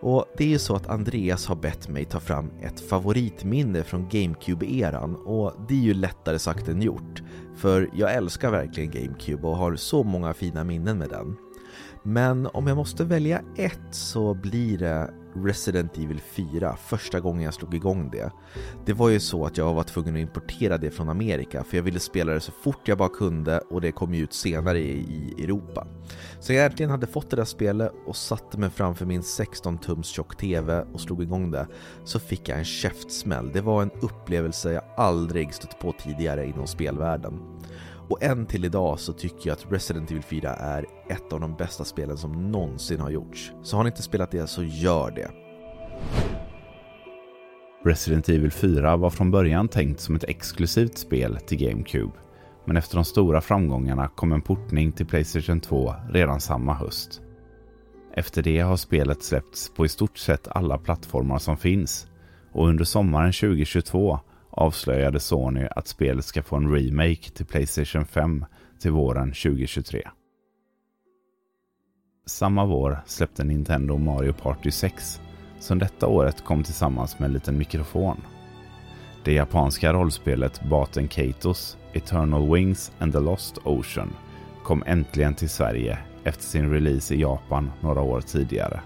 Och 0.00 0.24
det 0.36 0.44
är 0.44 0.48
ju 0.48 0.58
så 0.58 0.76
att 0.76 0.88
Andreas 0.88 1.46
har 1.46 1.56
bett 1.56 1.88
mig 1.88 2.04
ta 2.04 2.20
fram 2.20 2.50
ett 2.62 2.80
favoritminne 2.80 3.82
från 3.82 4.08
GameCube-eran 4.08 5.14
och 5.14 5.52
det 5.68 5.74
är 5.74 5.78
ju 5.78 5.94
lättare 5.94 6.38
sagt 6.38 6.68
än 6.68 6.82
gjort. 6.82 7.22
För 7.56 7.90
jag 7.94 8.14
älskar 8.14 8.50
verkligen 8.50 8.90
GameCube 8.90 9.46
och 9.46 9.56
har 9.56 9.76
så 9.76 10.02
många 10.02 10.34
fina 10.34 10.64
minnen 10.64 10.98
med 10.98 11.08
den. 11.08 11.36
Men 12.02 12.46
om 12.46 12.66
jag 12.66 12.76
måste 12.76 13.04
välja 13.04 13.40
ett 13.56 13.88
så 13.90 14.34
blir 14.34 14.78
det 14.78 15.10
Resident 15.44 15.98
Evil 15.98 16.20
4, 16.20 16.76
första 16.76 17.20
gången 17.20 17.42
jag 17.42 17.54
slog 17.54 17.74
igång 17.74 18.10
det. 18.10 18.30
Det 18.86 18.92
var 18.92 19.08
ju 19.08 19.20
så 19.20 19.46
att 19.46 19.56
jag 19.56 19.74
var 19.74 19.82
tvungen 19.82 20.14
att 20.14 20.20
importera 20.20 20.78
det 20.78 20.90
från 20.90 21.08
Amerika 21.08 21.64
för 21.64 21.76
jag 21.76 21.84
ville 21.84 22.00
spela 22.00 22.32
det 22.32 22.40
så 22.40 22.52
fort 22.52 22.88
jag 22.88 22.98
bara 22.98 23.08
kunde 23.08 23.58
och 23.58 23.80
det 23.80 23.92
kom 23.92 24.14
ju 24.14 24.22
ut 24.22 24.32
senare 24.32 24.78
i 24.78 25.34
Europa. 25.38 25.86
Så 26.40 26.52
jag 26.52 26.64
äntligen 26.66 26.90
hade 26.90 27.06
fått 27.06 27.30
det 27.30 27.36
där 27.36 27.44
spelet 27.44 27.92
och 28.06 28.16
satte 28.16 28.58
mig 28.58 28.70
framför 28.70 29.06
min 29.06 29.22
16 29.22 29.78
tums 29.78 30.06
tjock 30.06 30.36
TV 30.36 30.84
och 30.92 31.00
slog 31.00 31.22
igång 31.22 31.50
det 31.50 31.66
så 32.04 32.18
fick 32.18 32.48
jag 32.48 32.58
en 32.58 32.64
käftsmäll. 32.64 33.50
Det 33.52 33.60
var 33.60 33.82
en 33.82 33.90
upplevelse 33.90 34.72
jag 34.72 34.84
aldrig 34.96 35.54
stött 35.54 35.78
på 35.78 35.92
tidigare 35.92 36.46
inom 36.46 36.66
spelvärlden. 36.66 37.40
Och 38.08 38.22
än 38.22 38.46
till 38.46 38.64
idag 38.64 39.00
så 39.00 39.12
tycker 39.12 39.48
jag 39.48 39.52
att 39.52 39.72
Resident 39.72 40.10
Evil 40.10 40.22
4 40.22 40.54
är 40.54 40.86
ett 41.08 41.32
av 41.32 41.40
de 41.40 41.56
bästa 41.56 41.84
spelen 41.84 42.16
som 42.16 42.50
någonsin 42.52 43.00
har 43.00 43.10
gjorts. 43.10 43.52
Så 43.62 43.76
har 43.76 43.84
ni 43.84 43.88
inte 43.88 44.02
spelat 44.02 44.30
det 44.30 44.46
så 44.46 44.62
gör 44.62 45.10
det. 45.10 45.30
Resident 47.84 48.28
Evil 48.28 48.50
4 48.50 48.96
var 48.96 49.10
från 49.10 49.30
början 49.30 49.68
tänkt 49.68 50.00
som 50.00 50.16
ett 50.16 50.24
exklusivt 50.24 50.98
spel 50.98 51.38
till 51.46 51.58
GameCube. 51.58 52.12
Men 52.64 52.76
efter 52.76 52.94
de 52.94 53.04
stora 53.04 53.40
framgångarna 53.40 54.08
kom 54.08 54.32
en 54.32 54.42
portning 54.42 54.92
till 54.92 55.06
Playstation 55.06 55.60
2 55.60 55.94
redan 56.10 56.40
samma 56.40 56.74
höst. 56.74 57.22
Efter 58.14 58.42
det 58.42 58.60
har 58.60 58.76
spelet 58.76 59.22
släppts 59.22 59.74
på 59.74 59.84
i 59.84 59.88
stort 59.88 60.18
sett 60.18 60.48
alla 60.48 60.78
plattformar 60.78 61.38
som 61.38 61.56
finns 61.56 62.06
och 62.52 62.68
under 62.68 62.84
sommaren 62.84 63.32
2022 63.32 64.18
avslöjade 64.56 65.20
Sony 65.20 65.68
att 65.70 65.88
spelet 65.88 66.24
ska 66.24 66.42
få 66.42 66.56
en 66.56 66.74
remake 66.74 67.30
till 67.30 67.46
Playstation 67.46 68.06
5 68.06 68.44
till 68.80 68.90
våren 68.90 69.28
2023. 69.28 70.08
Samma 72.26 72.66
vår 72.66 73.02
släppte 73.06 73.44
Nintendo 73.44 73.98
Mario 73.98 74.32
Party 74.32 74.70
6 74.70 75.20
som 75.58 75.78
detta 75.78 76.06
året 76.06 76.44
kom 76.44 76.62
tillsammans 76.62 77.18
med 77.18 77.26
en 77.26 77.32
liten 77.32 77.58
mikrofon. 77.58 78.20
Det 79.24 79.32
japanska 79.32 79.92
rollspelet 79.92 80.62
Baten 80.62 81.08
Katos 81.08 81.76
Eternal 81.92 82.52
Wings 82.52 82.92
and 82.98 83.12
the 83.12 83.20
Lost 83.20 83.58
Ocean 83.64 84.14
kom 84.64 84.82
äntligen 84.86 85.34
till 85.34 85.48
Sverige 85.48 85.98
efter 86.24 86.44
sin 86.44 86.70
release 86.70 87.14
i 87.14 87.20
Japan 87.20 87.70
några 87.80 88.00
år 88.00 88.20
tidigare. 88.20 88.80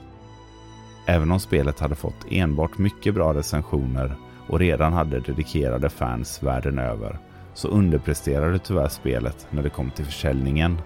Även 1.07 1.31
om 1.31 1.41
spelet 1.41 1.81
hade 1.81 1.95
fått 1.95 2.27
enbart 2.31 2.79
mycket 2.79 3.15
bra 3.15 3.35
recensioner 3.35 4.17
och 4.49 4.59
redan 4.59 4.93
hade 4.93 5.21
dedikerade 5.21 5.91
fans 5.91 6.43
världen 6.43 6.79
över 6.79 7.19
så 7.55 7.69
underpresterade 7.69 8.59
tyvärr 8.59 8.89
spelet 8.89 9.47
när 9.51 9.63
det 9.63 9.71
kom 9.71 9.91
till 9.91 10.05
försäljningen. 10.05 10.79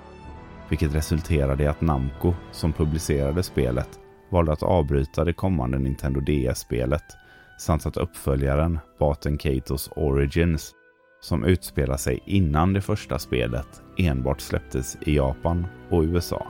Vilket 0.69 0.95
resulterade 0.95 1.65
i 1.65 1.67
att 1.67 1.81
Namco, 1.81 2.35
som 2.53 2.73
publicerade 2.73 3.43
spelet, 3.43 3.89
valde 4.31 4.53
att 4.53 4.63
avbryta 4.63 5.25
det 5.25 5.33
kommande 5.33 5.79
Nintendo 5.79 6.21
DS-spelet 6.21 7.05
samt 7.59 7.87
att 7.87 7.97
uppföljaren 7.97 8.79
Baten 8.99 9.39
Katos 9.39 9.91
Origins 9.97 10.73
som 11.21 11.45
utspelar 11.45 11.97
sig 11.97 12.21
innan 12.27 12.73
det 12.73 12.81
första 12.81 13.19
spelet 13.19 13.83
enbart 13.99 14.41
släpptes 14.41 14.97
i 15.01 15.17
Japan 15.17 15.67
och 15.91 16.03
USA. 16.03 16.47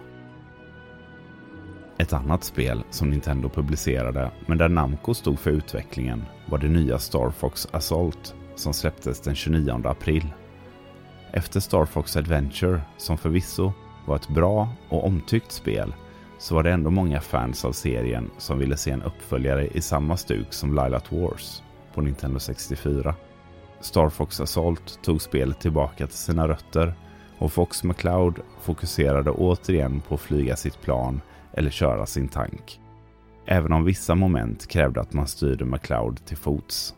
Ett 1.98 2.12
annat 2.12 2.44
spel 2.44 2.84
som 2.90 3.10
Nintendo 3.10 3.48
publicerade, 3.48 4.30
men 4.46 4.58
där 4.58 4.68
Namco 4.68 5.14
stod 5.14 5.38
för 5.38 5.50
utvecklingen, 5.50 6.24
var 6.46 6.58
det 6.58 6.68
nya 6.68 6.98
Star 6.98 7.30
Fox 7.30 7.68
Assault 7.70 8.34
som 8.54 8.74
släpptes 8.74 9.20
den 9.20 9.34
29 9.34 9.82
april. 9.84 10.26
Efter 11.32 11.60
Star 11.60 11.84
Fox 11.84 12.16
Adventure, 12.16 12.80
som 12.96 13.18
förvisso 13.18 13.72
var 14.06 14.16
ett 14.16 14.28
bra 14.28 14.68
och 14.88 15.06
omtyckt 15.06 15.52
spel, 15.52 15.94
så 16.38 16.54
var 16.54 16.62
det 16.62 16.72
ändå 16.72 16.90
många 16.90 17.20
fans 17.20 17.64
av 17.64 17.72
serien 17.72 18.30
som 18.38 18.58
ville 18.58 18.76
se 18.76 18.90
en 18.90 19.02
uppföljare 19.02 19.66
i 19.66 19.80
samma 19.80 20.16
stuk 20.16 20.52
som 20.52 20.70
Lilat 20.70 21.12
Wars 21.12 21.62
på 21.94 22.00
Nintendo 22.00 22.38
64. 22.38 23.14
Star 23.80 24.08
Fox 24.08 24.40
Assault 24.40 24.98
tog 25.02 25.22
spelet 25.22 25.60
tillbaka 25.60 26.06
till 26.06 26.16
sina 26.16 26.48
rötter 26.48 26.94
och 27.38 27.52
Fox 27.52 27.84
McCloud 27.84 28.40
fokuserade 28.60 29.30
återigen 29.30 30.00
på 30.00 30.14
att 30.14 30.20
flyga 30.20 30.56
sitt 30.56 30.80
plan 30.80 31.20
eller 31.56 31.70
köra 31.70 32.06
sin 32.06 32.28
tank. 32.28 32.80
Även 33.46 33.72
om 33.72 33.84
vissa 33.84 34.14
moment 34.14 34.66
krävde 34.68 35.00
att 35.00 35.12
man 35.12 35.26
styrde 35.26 35.64
McCloud 35.64 36.26
till 36.26 36.36
fots. 36.36 36.94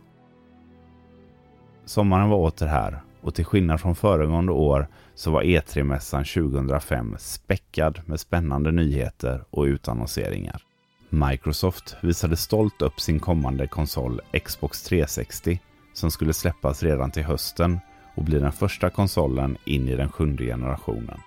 Sommaren 1.85 2.29
var 2.29 2.37
åter 2.37 2.67
här 2.67 3.03
och 3.21 3.35
till 3.35 3.45
skillnad 3.45 3.81
från 3.81 3.95
föregående 3.95 4.53
år 4.53 4.89
så 5.15 5.31
var 5.31 5.43
E3-mässan 5.43 6.51
2005 6.51 7.17
späckad 7.19 8.01
med 8.07 8.21
spännande 8.21 8.73
nyheter 8.73 9.45
och 9.51 9.63
utannonseringar. 9.63 10.63
Microsoft 11.11 11.97
visade 12.03 12.37
stolt 12.37 12.83
upp 12.83 13.01
sin 13.01 13.21
kommande 13.21 13.67
konsol 13.67 14.21
Xbox 14.45 14.83
360 14.83 15.61
som 15.93 16.11
skulle 16.11 16.33
släppas 16.33 16.83
redan 16.83 17.11
till 17.11 17.25
hösten 17.25 17.79
och 18.15 18.25
bli 18.25 18.39
den 18.39 18.53
första 18.53 18.91
konsolen 18.91 19.57
in 19.65 19.89
i 19.89 19.97
den 19.97 20.13
sjunde 20.13 20.45
generationen. 20.45 21.19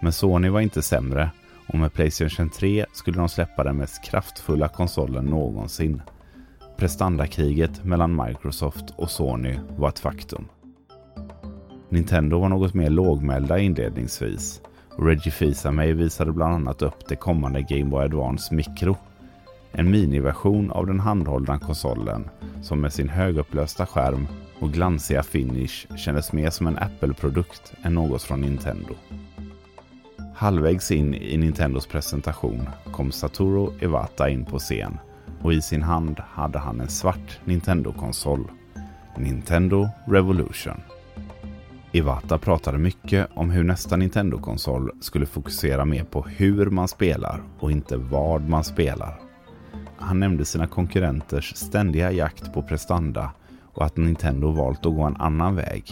Men 0.00 0.12
Sony 0.12 0.48
var 0.48 0.60
inte 0.60 0.82
sämre 0.82 1.30
och 1.72 1.78
med 1.78 1.92
Playstation 1.92 2.50
3 2.50 2.86
skulle 2.92 3.18
de 3.18 3.28
släppa 3.28 3.64
den 3.64 3.76
mest 3.76 4.04
kraftfulla 4.04 4.68
konsolen 4.68 5.24
någonsin. 5.24 6.02
Prestandakriget 6.76 7.84
mellan 7.84 8.26
Microsoft 8.26 8.90
och 8.96 9.10
Sony 9.10 9.58
var 9.76 9.88
ett 9.88 9.98
faktum. 9.98 10.48
Nintendo 11.88 12.38
var 12.38 12.48
något 12.48 12.74
mer 12.74 12.90
lågmälda 12.90 13.58
inledningsvis 13.58 14.60
och 14.96 15.06
Reggie 15.06 15.32
Fils-Aimé 15.32 15.92
visade 15.92 16.32
bland 16.32 16.54
annat 16.54 16.82
upp 16.82 17.08
det 17.08 17.16
kommande 17.16 17.62
Game 17.62 17.90
Boy 17.90 18.04
Advance 18.04 18.54
Micro. 18.54 18.96
En 19.72 19.90
miniversion 19.90 20.70
av 20.70 20.86
den 20.86 21.00
handhållna 21.00 21.58
konsolen 21.58 22.28
som 22.62 22.80
med 22.80 22.92
sin 22.92 23.08
högupplösta 23.08 23.86
skärm 23.86 24.26
och 24.58 24.72
glansiga 24.72 25.22
finish 25.22 25.96
kändes 25.96 26.32
mer 26.32 26.50
som 26.50 26.66
en 26.66 26.78
Apple-produkt 26.78 27.72
än 27.82 27.94
något 27.94 28.22
från 28.22 28.40
Nintendo. 28.40 28.94
Halvvägs 30.42 30.90
in 30.90 31.14
i 31.14 31.36
Nintendos 31.36 31.86
presentation 31.86 32.68
kom 32.92 33.12
Satoru 33.12 33.72
Iwata 33.80 34.28
in 34.28 34.44
på 34.44 34.58
scen 34.58 34.98
och 35.42 35.52
i 35.52 35.62
sin 35.62 35.82
hand 35.82 36.20
hade 36.20 36.58
han 36.58 36.80
en 36.80 36.88
svart 36.88 37.40
Nintendo-konsol. 37.44 38.50
Nintendo 39.16 39.88
Revolution. 40.06 40.80
Iwata 41.92 42.38
pratade 42.38 42.78
mycket 42.78 43.28
om 43.34 43.50
hur 43.50 43.64
nästa 43.64 43.96
Nintendo-konsol 43.96 44.90
skulle 45.00 45.26
fokusera 45.26 45.84
mer 45.84 46.04
på 46.04 46.22
hur 46.22 46.66
man 46.70 46.88
spelar 46.88 47.42
och 47.58 47.70
inte 47.72 47.96
vad 47.96 48.48
man 48.48 48.64
spelar. 48.64 49.20
Han 49.96 50.20
nämnde 50.20 50.44
sina 50.44 50.66
konkurrenters 50.66 51.56
ständiga 51.56 52.12
jakt 52.12 52.52
på 52.54 52.62
prestanda 52.62 53.32
och 53.62 53.84
att 53.84 53.96
Nintendo 53.96 54.50
valt 54.50 54.86
att 54.86 54.94
gå 54.94 55.02
en 55.02 55.16
annan 55.16 55.56
väg. 55.56 55.84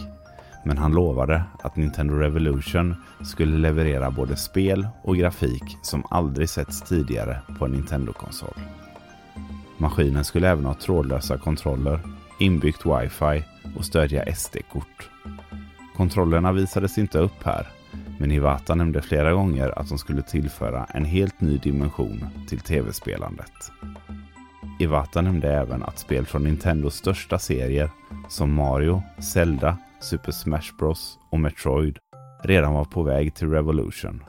Men 0.63 0.77
han 0.77 0.91
lovade 0.91 1.43
att 1.59 1.75
Nintendo 1.75 2.13
Revolution 2.13 2.95
skulle 3.23 3.57
leverera 3.57 4.11
både 4.11 4.35
spel 4.35 4.87
och 5.03 5.17
grafik 5.17 5.77
som 5.81 6.03
aldrig 6.09 6.49
setts 6.49 6.81
tidigare 6.81 7.39
på 7.59 7.65
en 7.65 7.71
Nintendo-konsol. 7.71 8.53
Maskinen 9.77 10.23
skulle 10.23 10.49
även 10.49 10.65
ha 10.65 10.73
trådlösa 10.73 11.37
kontroller, 11.37 11.99
inbyggt 12.39 12.85
wifi 12.85 13.43
och 13.77 13.85
stödja 13.85 14.35
SD-kort. 14.35 15.09
Kontrollerna 15.95 16.51
visades 16.51 16.97
inte 16.97 17.19
upp 17.19 17.43
här, 17.43 17.67
men 18.19 18.31
Iwata 18.31 18.75
nämnde 18.75 19.01
flera 19.01 19.33
gånger 19.33 19.79
att 19.79 19.89
de 19.89 19.97
skulle 19.97 20.21
tillföra 20.21 20.85
en 20.85 21.05
helt 21.05 21.41
ny 21.41 21.57
dimension 21.57 22.25
till 22.49 22.59
tv-spelandet. 22.59 23.71
Iwata 24.79 25.21
nämnde 25.21 25.53
även 25.53 25.83
att 25.83 25.99
spel 25.99 26.25
från 26.25 26.43
Nintendos 26.43 26.95
största 26.95 27.39
serier 27.39 27.89
som 28.31 28.53
Mario, 28.53 29.03
Zelda, 29.19 29.77
Super 29.99 30.31
Smash 30.31 30.75
Bros 30.79 31.19
och 31.29 31.39
Metroid 31.39 31.97
redan 32.43 32.73
var 32.73 32.85
på 32.85 33.03
väg 33.03 33.35
till 33.35 33.49
Revolution. 33.49 34.23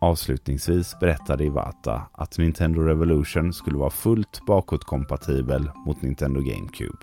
Avslutningsvis 0.00 0.98
berättade 1.00 1.44
Iwata 1.44 2.02
att 2.12 2.38
Nintendo 2.38 2.82
Revolution 2.82 3.52
skulle 3.52 3.78
vara 3.78 3.90
fullt 3.90 4.40
bakåtkompatibel 4.46 5.70
mot 5.86 6.02
Nintendo 6.02 6.40
GameCube. 6.40 6.98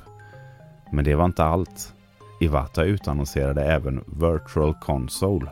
Men 0.91 1.05
det 1.05 1.15
var 1.15 1.25
inte 1.25 1.43
allt. 1.43 1.93
Iwata 2.41 2.83
utannonserade 2.83 3.63
även 3.63 4.03
Virtual 4.07 4.73
Console 4.73 5.51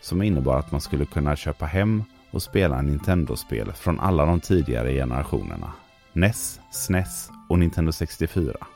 som 0.00 0.22
innebar 0.22 0.58
att 0.58 0.72
man 0.72 0.80
skulle 0.80 1.06
kunna 1.06 1.36
köpa 1.36 1.66
hem 1.66 2.04
och 2.30 2.42
spela 2.42 2.82
Nintendo-spel 2.82 3.72
från 3.72 4.00
alla 4.00 4.26
de 4.26 4.40
tidigare 4.40 4.92
generationerna. 4.92 5.72
NES, 6.12 6.60
SNES 6.70 7.30
och 7.48 7.58
Nintendo 7.58 7.92
64. 7.92 8.66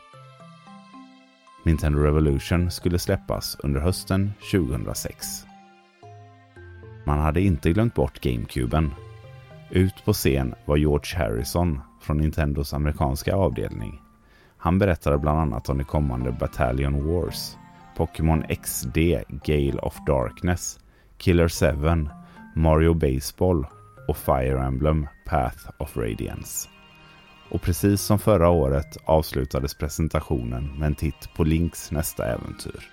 Nintendo 1.62 1.98
Revolution 1.98 2.70
skulle 2.70 2.98
släppas 2.98 3.56
under 3.62 3.80
hösten 3.80 4.32
2006. 4.52 5.26
Man 7.04 7.18
hade 7.18 7.40
inte 7.40 7.72
glömt 7.72 7.94
bort 7.94 8.20
GameCuben. 8.20 8.90
Ut 9.70 10.04
på 10.04 10.12
scen 10.12 10.54
var 10.64 10.76
George 10.76 11.18
Harrison 11.18 11.80
från 12.00 12.18
Nintendos 12.18 12.74
amerikanska 12.74 13.34
avdelning 13.34 14.00
han 14.62 14.78
berättade 14.78 15.18
bland 15.18 15.38
annat 15.38 15.68
om 15.68 15.78
det 15.78 15.84
kommande 15.84 16.32
Battalion 16.32 17.06
Wars, 17.06 17.56
Pokémon 17.96 18.44
XD 18.62 18.98
Gale 19.44 19.78
of 19.82 19.96
Darkness, 20.06 20.78
Killer 21.16 21.48
7, 21.48 22.08
Mario 22.56 22.94
Baseball 22.94 23.66
och 24.08 24.16
Fire 24.16 24.66
Emblem 24.66 25.06
Path 25.26 25.70
of 25.78 25.96
Radiance. 25.96 26.68
Och 27.50 27.62
precis 27.62 28.00
som 28.00 28.18
förra 28.18 28.48
året 28.48 28.96
avslutades 29.04 29.74
presentationen 29.74 30.78
med 30.78 30.86
en 30.86 30.94
titt 30.94 31.34
på 31.36 31.44
Links 31.44 31.90
nästa 31.90 32.26
äventyr. 32.26 32.90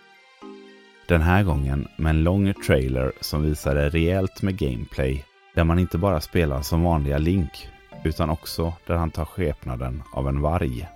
Den 1.07 1.21
här 1.21 1.43
gången 1.43 1.87
med 1.97 2.09
en 2.09 2.23
lång 2.23 2.53
trailer 2.53 3.11
som 3.21 3.43
visade 3.43 3.89
rejält 3.89 4.41
med 4.41 4.57
gameplay 4.57 5.25
där 5.55 5.63
man 5.63 5.79
inte 5.79 5.97
bara 5.97 6.21
spelar 6.21 6.61
som 6.61 6.83
vanliga 6.83 7.17
Link 7.17 7.69
utan 8.03 8.29
också 8.29 8.73
där 8.85 8.95
han 8.95 9.11
tar 9.11 9.25
skepnaden 9.25 10.03
av 10.13 10.27
en 10.27 10.41
varg. 10.41 10.87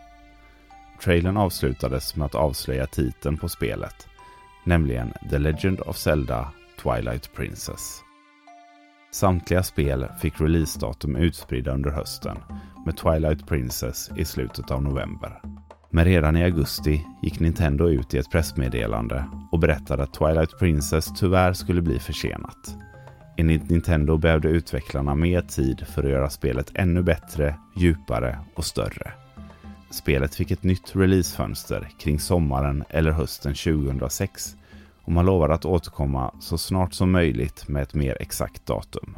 Trailern 1.03 1.37
avslutades 1.37 2.15
med 2.15 2.25
att 2.25 2.35
avslöja 2.35 2.87
titeln 2.87 3.37
på 3.37 3.49
spelet, 3.49 4.07
nämligen 4.63 5.13
The 5.29 5.37
Legend 5.37 5.81
of 5.81 5.97
Zelda 5.97 6.51
Twilight 6.83 7.33
Princess. 7.33 8.03
Samtliga 9.13 9.63
spel 9.63 10.07
fick 10.21 10.41
releasedatum 10.41 11.15
utspridda 11.15 11.71
under 11.71 11.89
hösten, 11.89 12.37
med 12.85 12.97
Twilight 12.97 13.47
Princess 13.47 14.11
i 14.17 14.25
slutet 14.25 14.71
av 14.71 14.83
november. 14.83 15.41
Men 15.89 16.05
redan 16.05 16.37
i 16.37 16.43
augusti 16.43 17.05
gick 17.21 17.39
Nintendo 17.39 17.89
ut 17.89 18.13
i 18.13 18.17
ett 18.17 18.31
pressmeddelande 18.31 19.25
och 19.51 19.59
berättade 19.59 20.03
att 20.03 20.13
Twilight 20.13 20.59
Princess 20.59 21.19
tyvärr 21.19 21.53
skulle 21.53 21.81
bli 21.81 21.99
försenat. 21.99 22.75
Enligt 23.37 23.69
Nintendo 23.69 24.17
behövde 24.17 24.49
utvecklarna 24.49 25.15
mer 25.15 25.41
tid 25.41 25.87
för 25.87 26.03
att 26.03 26.09
göra 26.09 26.29
spelet 26.29 26.71
ännu 26.75 27.03
bättre, 27.03 27.55
djupare 27.75 28.39
och 28.55 28.65
större. 28.65 29.11
Spelet 29.89 30.35
fick 30.35 30.51
ett 30.51 30.63
nytt 30.63 30.95
releasefönster 30.95 31.89
kring 31.99 32.19
sommaren 32.19 32.83
eller 32.89 33.11
hösten 33.11 33.53
2006 33.53 34.55
och 35.03 35.11
man 35.11 35.25
lovade 35.25 35.53
att 35.53 35.65
återkomma 35.65 36.33
så 36.39 36.57
snart 36.57 36.93
som 36.93 37.11
möjligt 37.11 37.67
med 37.67 37.81
ett 37.81 37.93
mer 37.93 38.17
exakt 38.19 38.65
datum. 38.65 39.17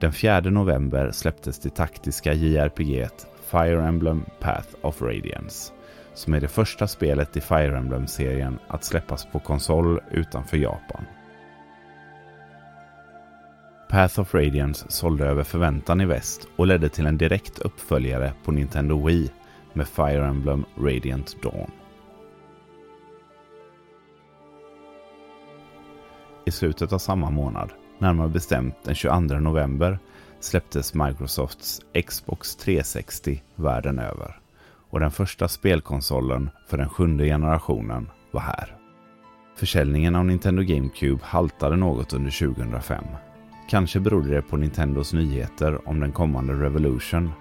Den 0.00 0.12
4 0.12 0.40
november 0.40 1.10
släpptes 1.12 1.58
det 1.58 1.70
taktiska 1.70 2.34
JRPG 2.34 3.08
Fire 3.50 3.88
Emblem 3.88 4.24
Path 4.40 4.68
of 4.82 5.02
Radiance 5.02 5.72
som 6.18 6.34
är 6.34 6.40
det 6.40 6.48
första 6.48 6.86
spelet 6.86 7.36
i 7.36 7.40
Fire 7.40 7.78
Emblem-serien 7.78 8.58
att 8.68 8.84
släppas 8.84 9.26
på 9.26 9.40
konsol 9.40 10.00
utanför 10.10 10.56
Japan. 10.56 11.04
Path 13.88 14.20
of 14.20 14.34
Radiance 14.34 14.86
sålde 14.88 15.26
över 15.26 15.44
förväntan 15.44 16.00
i 16.00 16.06
väst 16.06 16.48
och 16.56 16.66
ledde 16.66 16.88
till 16.88 17.06
en 17.06 17.18
direkt 17.18 17.58
uppföljare 17.58 18.32
på 18.44 18.52
Nintendo 18.52 19.06
Wii 19.06 19.30
med 19.72 19.88
Fire 19.88 20.26
Emblem 20.26 20.64
Radiant 20.76 21.42
Dawn. 21.42 21.70
I 26.46 26.50
slutet 26.50 26.92
av 26.92 26.98
samma 26.98 27.30
månad, 27.30 27.70
närmare 27.98 28.28
bestämt 28.28 28.76
den 28.84 28.94
22 28.94 29.18
november, 29.20 29.98
släpptes 30.40 30.94
Microsofts 30.94 31.80
Xbox 32.06 32.56
360 32.56 33.42
världen 33.54 33.98
över 33.98 34.40
och 34.90 35.00
den 35.00 35.10
första 35.10 35.48
spelkonsolen 35.48 36.50
för 36.66 36.78
den 36.78 36.88
sjunde 36.88 37.24
generationen 37.24 38.10
var 38.30 38.40
här. 38.40 38.76
Försäljningen 39.56 40.16
av 40.16 40.24
Nintendo 40.24 40.62
GameCube 40.62 41.24
haltade 41.24 41.76
något 41.76 42.12
under 42.12 42.54
2005. 42.54 43.04
Kanske 43.68 44.00
berodde 44.00 44.30
det 44.30 44.42
på 44.42 44.56
Nintendos 44.56 45.12
nyheter 45.12 45.88
om 45.88 46.00
den 46.00 46.12
kommande 46.12 46.52
Revolution. 46.52 47.32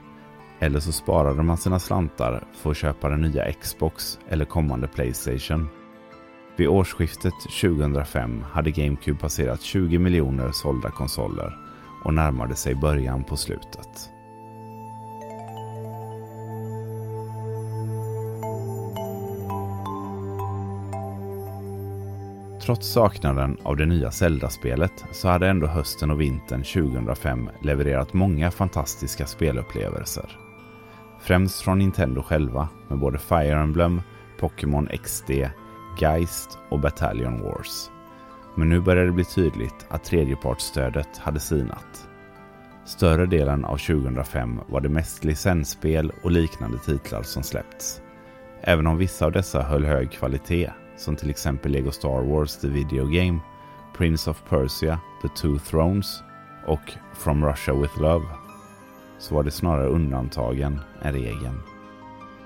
Eller 0.59 0.79
så 0.79 0.91
sparade 0.91 1.43
man 1.43 1.57
sina 1.57 1.79
slantar 1.79 2.43
för 2.53 2.71
att 2.71 2.77
köpa 2.77 3.09
den 3.09 3.21
nya 3.21 3.51
Xbox 3.53 4.19
eller 4.29 4.45
kommande 4.45 4.87
Playstation. 4.87 5.67
Vid 6.55 6.67
årsskiftet 6.67 7.33
2005 7.61 8.43
hade 8.51 8.71
GameCube 8.71 9.19
passerat 9.19 9.61
20 9.61 9.99
miljoner 9.99 10.51
sålda 10.51 10.89
konsoler 10.89 11.57
och 12.03 12.13
närmade 12.13 12.55
sig 12.55 12.75
början 12.75 13.23
på 13.23 13.37
slutet. 13.37 14.16
Trots 22.67 22.87
saknaden 22.87 23.57
av 23.63 23.77
det 23.77 23.85
nya 23.85 24.11
Zelda-spelet 24.11 25.05
så 25.11 25.27
hade 25.27 25.47
ändå 25.47 25.67
hösten 25.67 26.11
och 26.11 26.21
vintern 26.21 26.63
2005 26.63 27.49
levererat 27.61 28.13
många 28.13 28.51
fantastiska 28.51 29.25
spelupplevelser. 29.25 30.37
Främst 31.19 31.61
från 31.61 31.79
Nintendo 31.79 32.21
själva 32.21 32.69
med 32.87 32.99
både 32.99 33.17
Fire 33.17 33.61
Emblem, 33.61 34.01
Pokémon 34.39 34.87
XD, 35.03 35.31
Geist 36.01 36.57
och 36.69 36.79
Battalion 36.79 37.41
Wars. 37.41 37.89
Men 38.55 38.69
nu 38.69 38.81
började 38.81 39.07
det 39.07 39.13
bli 39.13 39.25
tydligt 39.25 39.85
att 39.89 40.03
tredjepartsstödet 40.03 41.17
hade 41.17 41.39
sinat. 41.39 42.09
Större 42.85 43.25
delen 43.25 43.65
av 43.65 43.77
2005 43.77 44.59
var 44.67 44.81
det 44.81 44.89
mest 44.89 45.23
licensspel 45.23 46.11
och 46.23 46.31
liknande 46.31 46.77
titlar 46.77 47.23
som 47.23 47.43
släppts. 47.43 48.01
Även 48.61 48.87
om 48.87 48.97
vissa 48.97 49.25
av 49.25 49.31
dessa 49.31 49.61
höll 49.61 49.85
hög 49.85 50.11
kvalitet 50.11 50.71
som 50.97 51.15
till 51.15 51.29
exempel 51.29 51.71
Lego 51.71 51.91
Star 51.91 52.21
Wars 52.21 52.57
The 52.57 52.67
Video 52.67 53.05
Game, 53.05 53.39
Prince 53.97 54.29
of 54.29 54.43
Persia, 54.49 54.99
The 55.21 55.27
Two 55.27 55.57
Thrones 55.57 56.23
och 56.65 56.93
From 57.13 57.45
Russia 57.45 57.73
With 57.73 58.01
Love 58.01 58.25
så 59.19 59.35
var 59.35 59.43
det 59.43 59.51
snarare 59.51 59.87
undantagen 59.87 60.79
än 61.01 61.13
regeln. 61.13 61.61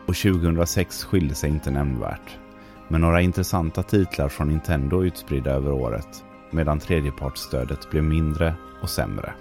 Och 0.08 0.16
2006 0.16 1.04
skilde 1.04 1.36
sig 1.36 1.50
inte 1.50 1.72
nämnvärt 1.72 2.38
med 2.88 3.02
några 3.02 3.22
intressanta 3.22 3.84
titlar 3.84 4.30
från 4.30 4.48
Nintendo 4.48 5.04
utspridda 5.04 5.52
över 5.52 5.72
året 5.72 6.24
medan 6.52 6.80
tredjepartsstödet 6.80 7.90
blev 7.90 8.04
mindre 8.04 8.54
och 8.82 8.90
sämre. 8.90 9.34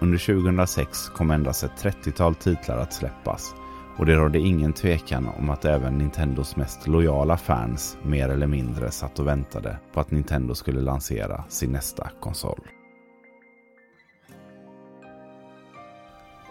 Under 0.00 0.18
2006 0.18 1.08
kom 1.08 1.30
endast 1.30 1.64
ett 1.64 1.82
30-tal 1.82 2.34
titlar 2.34 2.78
att 2.78 2.92
släppas 2.92 3.54
och 3.98 4.06
det 4.06 4.14
rådde 4.14 4.38
ingen 4.38 4.72
tvekan 4.72 5.28
om 5.38 5.50
att 5.50 5.64
även 5.64 5.98
Nintendos 5.98 6.56
mest 6.56 6.86
lojala 6.86 7.36
fans 7.36 7.96
mer 8.02 8.28
eller 8.28 8.46
mindre 8.46 8.90
satt 8.90 9.18
och 9.18 9.26
väntade 9.26 9.78
på 9.92 10.00
att 10.00 10.10
Nintendo 10.10 10.54
skulle 10.54 10.80
lansera 10.80 11.44
sin 11.48 11.72
nästa 11.72 12.10
konsol. 12.20 12.60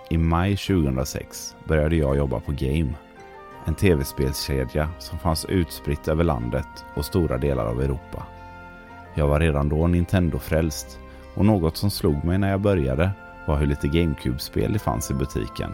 I 0.09 0.17
maj 0.17 0.57
2006 0.57 1.55
började 1.67 1.95
jag 1.95 2.17
jobba 2.17 2.39
på 2.39 2.51
Game, 2.51 2.93
en 3.65 3.75
tv-spelskedja 3.75 4.89
som 4.99 5.19
fanns 5.19 5.45
utspritt 5.45 6.07
över 6.07 6.23
landet 6.23 6.85
och 6.95 7.05
stora 7.05 7.37
delar 7.37 7.65
av 7.65 7.81
Europa. 7.81 8.23
Jag 9.15 9.27
var 9.27 9.39
redan 9.39 9.69
då 9.69 9.87
Nintendo-frälst 9.87 10.99
och 11.35 11.45
något 11.45 11.77
som 11.77 11.89
slog 11.89 12.23
mig 12.23 12.37
när 12.37 12.51
jag 12.51 12.61
började 12.61 13.11
var 13.45 13.57
hur 13.57 13.67
lite 13.67 13.87
GameCube-spel 13.87 14.73
det 14.73 14.79
fanns 14.79 15.11
i 15.11 15.13
butiken 15.13 15.71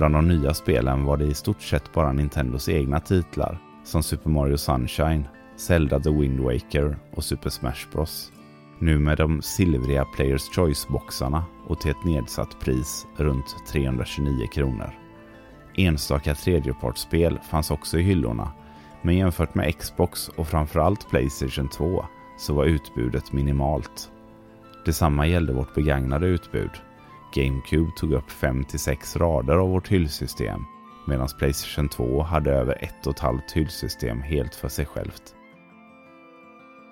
Bland 0.00 0.14
de 0.14 0.28
nya 0.28 0.54
spelen 0.54 1.04
var 1.04 1.16
det 1.16 1.24
i 1.24 1.34
stort 1.34 1.62
sett 1.62 1.92
bara 1.92 2.12
Nintendos 2.12 2.68
egna 2.68 3.00
titlar 3.00 3.58
som 3.84 4.02
Super 4.02 4.30
Mario 4.30 4.56
Sunshine, 4.56 5.28
Zelda 5.56 6.00
The 6.00 6.10
Wind 6.10 6.40
Waker 6.40 6.98
och 7.12 7.24
Super 7.24 7.50
Smash 7.50 7.88
Bros. 7.92 8.32
Nu 8.78 8.98
med 8.98 9.18
de 9.18 9.42
silvriga 9.42 10.04
Players 10.04 10.42
Choice-boxarna 10.42 11.44
och 11.66 11.80
till 11.80 11.90
ett 11.90 12.04
nedsatt 12.04 12.60
pris 12.60 13.06
runt 13.16 13.56
329 13.72 14.46
kronor. 14.54 14.90
Enstaka 15.76 16.34
tredjepartsspel 16.34 17.38
fanns 17.50 17.70
också 17.70 17.98
i 17.98 18.02
hyllorna, 18.02 18.52
men 19.02 19.16
jämfört 19.16 19.54
med 19.54 19.78
Xbox 19.78 20.28
och 20.28 20.48
framförallt 20.48 21.10
Playstation 21.10 21.68
2 21.68 22.04
så 22.38 22.54
var 22.54 22.64
utbudet 22.64 23.32
minimalt. 23.32 24.10
Detsamma 24.84 25.26
gällde 25.26 25.52
vårt 25.52 25.74
begagnade 25.74 26.26
utbud. 26.26 26.70
GameCube 27.34 27.92
tog 27.96 28.12
upp 28.12 28.30
5-6 28.30 29.18
rader 29.18 29.56
av 29.56 29.70
vårt 29.70 29.88
hyllsystem 29.88 30.64
medan 31.06 31.28
Playstation 31.38 31.88
2 31.88 32.22
hade 32.22 32.50
över 32.50 32.84
ett 32.84 33.06
och 33.06 33.14
ett 33.14 33.20
halvt 33.20 33.52
hyllsystem 33.52 34.22
helt 34.22 34.54
för 34.54 34.68
sig 34.68 34.86
självt. 34.86 35.34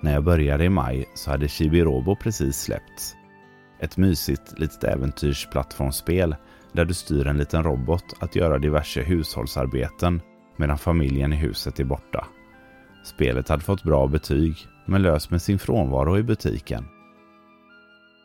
När 0.03 0.13
jag 0.13 0.25
började 0.25 0.65
i 0.65 0.69
maj 0.69 1.09
så 1.15 1.31
hade 1.31 1.47
Chibi-Robo 1.47 2.17
precis 2.17 2.61
släppts. 2.61 3.15
Ett 3.81 3.97
mysigt 3.97 4.59
litet 4.59 4.85
äventyrsplattformsspel 4.85 6.37
där 6.73 6.85
du 6.85 6.95
styr 6.95 7.27
en 7.27 7.39
liten 7.39 7.65
robot 7.65 8.05
att 8.19 8.37
göra 8.37 8.59
diverse 8.59 9.03
hushållsarbeten 9.03 10.21
medan 10.57 10.79
familjen 10.79 11.33
i 11.33 11.37
huset 11.37 11.81
är 11.81 11.85
borta. 11.85 12.27
Spelet 13.05 13.49
hade 13.49 13.63
fått 13.63 13.83
bra 13.83 14.07
betyg 14.07 14.57
men 14.87 15.03
lös 15.03 15.31
med 15.31 15.43
sin 15.43 15.59
frånvaro 15.59 16.19
i 16.19 16.23
butiken. 16.23 16.85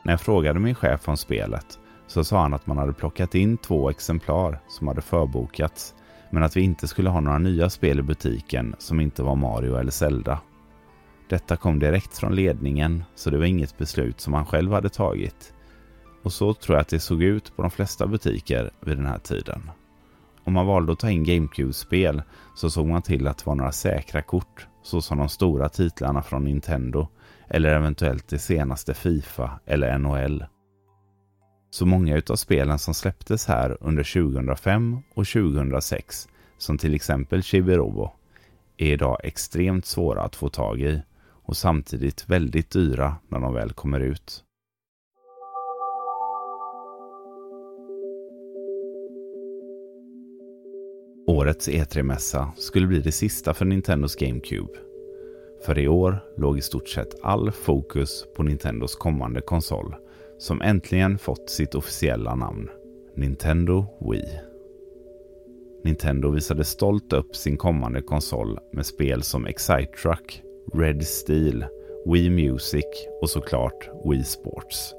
När 0.06 0.14
jag 0.14 0.22
frågade 0.22 0.60
min 0.60 0.76
chef 0.76 1.08
om 1.08 1.18
spelet 1.18 1.80
så 2.14 2.24
sa 2.24 2.42
han 2.42 2.54
att 2.54 2.68
man 2.68 2.78
hade 2.78 2.94
plockat 2.94 3.36
in 3.36 3.58
två 3.58 3.90
exemplar 3.90 4.60
som 4.68 4.88
hade 4.88 5.02
förbokats 5.02 5.96
men 6.30 6.44
att 6.44 6.58
vi 6.58 6.62
inte 6.62 6.88
skulle 6.88 7.10
ha 7.10 7.20
några 7.20 7.38
nya 7.38 7.70
spel 7.70 8.00
i 8.00 8.02
butiken 8.02 8.76
som 8.80 9.00
inte 9.00 9.24
var 9.24 9.36
Mario 9.36 9.76
eller 9.76 9.92
Zelda. 9.92 10.40
Detta 11.30 11.56
kom 11.56 11.80
direkt 11.80 12.18
från 12.18 12.36
ledningen 12.36 13.04
så 13.16 13.30
det 13.30 13.38
var 13.38 13.46
inget 13.46 13.78
beslut 13.78 14.22
som 14.22 14.34
han 14.34 14.46
själv 14.46 14.72
hade 14.72 14.90
tagit. 14.90 15.54
Och 16.24 16.34
så 16.34 16.54
tror 16.54 16.76
jag 16.76 16.82
att 16.82 16.88
det 16.88 17.00
såg 17.00 17.24
ut 17.24 17.56
på 17.56 17.62
de 17.62 17.72
flesta 17.72 18.08
butiker 18.08 18.72
vid 18.80 18.98
den 18.98 19.06
här 19.06 19.20
tiden. 19.20 19.72
Om 20.44 20.54
man 20.54 20.68
valde 20.68 20.92
att 20.92 21.00
ta 21.00 21.10
in 21.10 21.24
GameCube-spel 21.24 22.22
så 22.56 22.70
såg 22.70 22.88
man 22.88 23.02
till 23.02 23.28
att 23.28 23.38
det 23.38 23.46
var 23.46 23.56
några 23.56 23.72
säkra 23.72 24.22
kort 24.22 24.68
såsom 24.84 25.18
de 25.18 25.30
stora 25.30 25.70
titlarna 25.70 26.22
från 26.22 26.44
Nintendo 26.44 27.08
eller 27.48 27.70
eventuellt 27.76 28.28
det 28.28 28.40
senaste 28.40 28.94
Fifa 28.94 29.60
eller 29.66 29.98
NHL. 29.98 30.46
Så 31.74 31.86
många 31.86 32.18
utav 32.18 32.36
spelen 32.36 32.80
som 32.80 32.94
släpptes 32.94 33.46
här 33.46 33.78
under 33.82 34.04
2005 34.34 34.98
och 35.14 35.28
2006, 35.28 36.28
som 36.58 36.78
till 36.78 36.96
exempel 36.96 37.44
Chibirobo, 37.44 38.12
är 38.78 38.94
idag 38.94 39.18
extremt 39.24 39.86
svåra 39.86 40.22
att 40.22 40.36
få 40.36 40.50
tag 40.50 40.82
i 40.82 41.02
och 41.30 41.58
samtidigt 41.58 42.30
väldigt 42.30 42.72
dyra 42.72 43.16
när 43.28 43.40
de 43.40 43.54
väl 43.54 43.74
kommer 43.74 44.00
ut. 44.00 44.44
Årets 51.28 51.70
E3-mässa 51.70 52.52
skulle 52.58 52.88
bli 52.88 53.00
det 53.00 53.12
sista 53.12 53.54
för 53.54 53.66
Nintendos 53.66 54.16
GameCube. 54.16 54.74
För 55.66 55.80
i 55.80 55.88
år 55.88 56.24
låg 56.38 56.58
i 56.58 56.62
stort 56.62 56.90
sett 56.90 57.24
all 57.24 57.52
fokus 57.52 58.26
på 58.36 58.44
Nintendos 58.44 58.96
kommande 58.96 59.42
konsol 59.42 59.96
som 60.38 60.62
äntligen 60.62 61.18
fått 61.18 61.50
sitt 61.50 61.76
officiella 61.76 62.36
namn. 62.36 62.70
Nintendo 63.16 63.86
Wii. 64.12 64.40
Nintendo 65.84 66.30
visade 66.30 66.64
stolt 66.64 67.14
upp 67.14 67.36
sin 67.36 67.58
kommande 67.58 68.02
konsol 68.02 68.60
med 68.74 68.86
spel 68.86 69.24
som 69.24 69.46
Excite 69.46 69.92
Truck, 70.02 70.44
Red 70.74 71.04
Steel, 71.08 71.66
Wii 72.06 72.30
Music 72.30 72.86
och 73.22 73.30
såklart 73.30 73.90
Wii 74.06 74.24
Sports. 74.24 74.94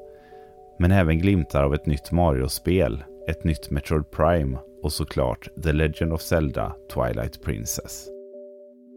Men 0.78 0.93
även 0.93 1.19
glimtar 1.19 1.62
av 1.62 1.74
ett 1.74 1.86
nytt 1.86 2.12
Mario-spel, 2.12 3.05
ett 3.28 3.44
nytt 3.44 3.70
Metroid 3.70 4.11
Prime 4.11 4.59
och 4.82 4.93
såklart 4.93 5.48
The 5.62 5.73
Legend 5.73 6.12
of 6.12 6.23
Zelda 6.23 6.74
Twilight 6.94 7.43
Princess. 7.43 8.14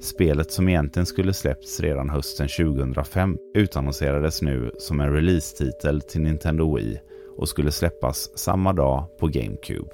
Spelet 0.01 0.51
som 0.51 0.69
egentligen 0.69 1.05
skulle 1.05 1.33
släppts 1.33 1.79
redan 1.79 2.09
hösten 2.09 2.47
2005 2.47 3.37
utannonserades 3.55 4.41
nu 4.41 4.71
som 4.77 4.99
en 4.99 5.13
release-titel 5.13 6.01
till 6.01 6.21
Nintendo 6.21 6.75
Wii 6.75 6.99
och 7.37 7.49
skulle 7.49 7.71
släppas 7.71 8.37
samma 8.37 8.73
dag 8.73 9.17
på 9.19 9.27
GameCube. 9.27 9.89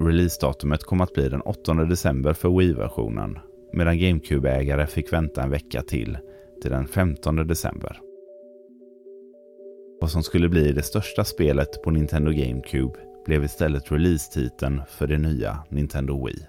Releasedatumet 0.00 0.84
kom 0.84 1.00
att 1.00 1.12
bli 1.12 1.28
den 1.28 1.40
8 1.40 1.74
december 1.74 2.32
för 2.32 2.58
Wii-versionen 2.58 3.38
medan 3.72 3.98
GameCube-ägare 3.98 4.86
fick 4.86 5.12
vänta 5.12 5.42
en 5.42 5.50
vecka 5.50 5.82
till, 5.82 6.18
till 6.62 6.70
den 6.70 6.86
15 6.86 7.36
december. 7.36 8.00
Vad 10.00 10.10
som 10.10 10.22
skulle 10.22 10.48
bli 10.48 10.72
det 10.72 10.82
största 10.82 11.24
spelet 11.24 11.82
på 11.82 11.90
Nintendo 11.90 12.30
GameCube 12.30 12.98
blev 13.24 13.44
istället 13.44 13.92
releasetiteln 13.92 14.82
för 14.88 15.06
det 15.06 15.18
nya 15.18 15.58
Nintendo 15.68 16.26
Wii. 16.26 16.46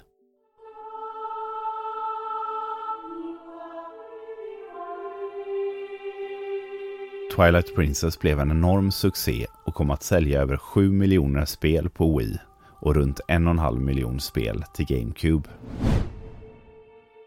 Twilight 7.36 7.76
Princess 7.76 8.20
blev 8.20 8.40
en 8.40 8.52
enorm 8.52 8.92
succé 8.92 9.48
och 9.64 9.74
kom 9.74 9.92
att 9.92 10.04
sälja 10.04 10.42
över 10.42 10.58
7 10.58 10.92
miljoner 10.92 11.46
spel 11.46 11.90
på 11.90 12.18
Wii 12.18 12.38
och 12.80 12.96
runt 12.96 13.20
en 13.28 13.48
och 13.48 13.52
en 13.52 13.60
halv 13.60 13.82
miljon 13.82 14.20
spel 14.20 14.64
till 14.74 14.86
GameCube. 14.86 15.50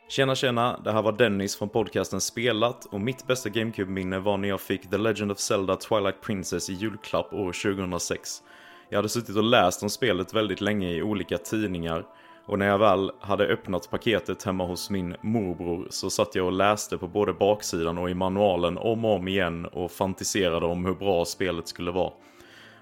Tjena 0.08 0.34
tjena, 0.34 0.80
det 0.84 0.92
här 0.92 1.02
var 1.02 1.12
Dennis 1.12 1.56
från 1.56 1.68
podcasten 1.68 2.20
Spelat 2.20 2.84
och 2.84 3.00
mitt 3.00 3.26
bästa 3.26 3.48
GameCube-minne 3.48 4.18
var 4.18 4.36
när 4.36 4.48
jag 4.48 4.60
fick 4.60 4.90
The 4.90 4.98
Legend 4.98 5.32
of 5.32 5.38
Zelda 5.38 5.76
Twilight 5.76 6.20
Princess 6.20 6.70
i 6.70 6.72
julklapp 6.72 7.32
år 7.32 7.52
2006. 7.76 8.42
Jag 8.88 8.98
hade 8.98 9.08
suttit 9.08 9.36
och 9.36 9.44
läst 9.44 9.82
om 9.82 9.90
spelet 9.90 10.34
väldigt 10.34 10.60
länge 10.60 10.90
i 10.90 11.02
olika 11.02 11.38
tidningar 11.38 12.04
och 12.46 12.58
när 12.58 12.66
jag 12.66 12.78
väl 12.78 13.10
hade 13.20 13.46
öppnat 13.46 13.90
paketet 13.90 14.42
hemma 14.42 14.66
hos 14.66 14.90
min 14.90 15.16
morbror 15.20 15.86
så 15.90 16.10
satt 16.10 16.34
jag 16.34 16.46
och 16.46 16.52
läste 16.52 16.98
på 16.98 17.08
både 17.08 17.32
baksidan 17.32 17.98
och 17.98 18.10
i 18.10 18.14
manualen 18.14 18.78
om 18.78 19.04
och 19.04 19.14
om 19.14 19.28
igen 19.28 19.66
och 19.66 19.90
fantiserade 19.90 20.66
om 20.66 20.84
hur 20.84 20.94
bra 20.94 21.24
spelet 21.24 21.68
skulle 21.68 21.90
vara. 21.90 22.12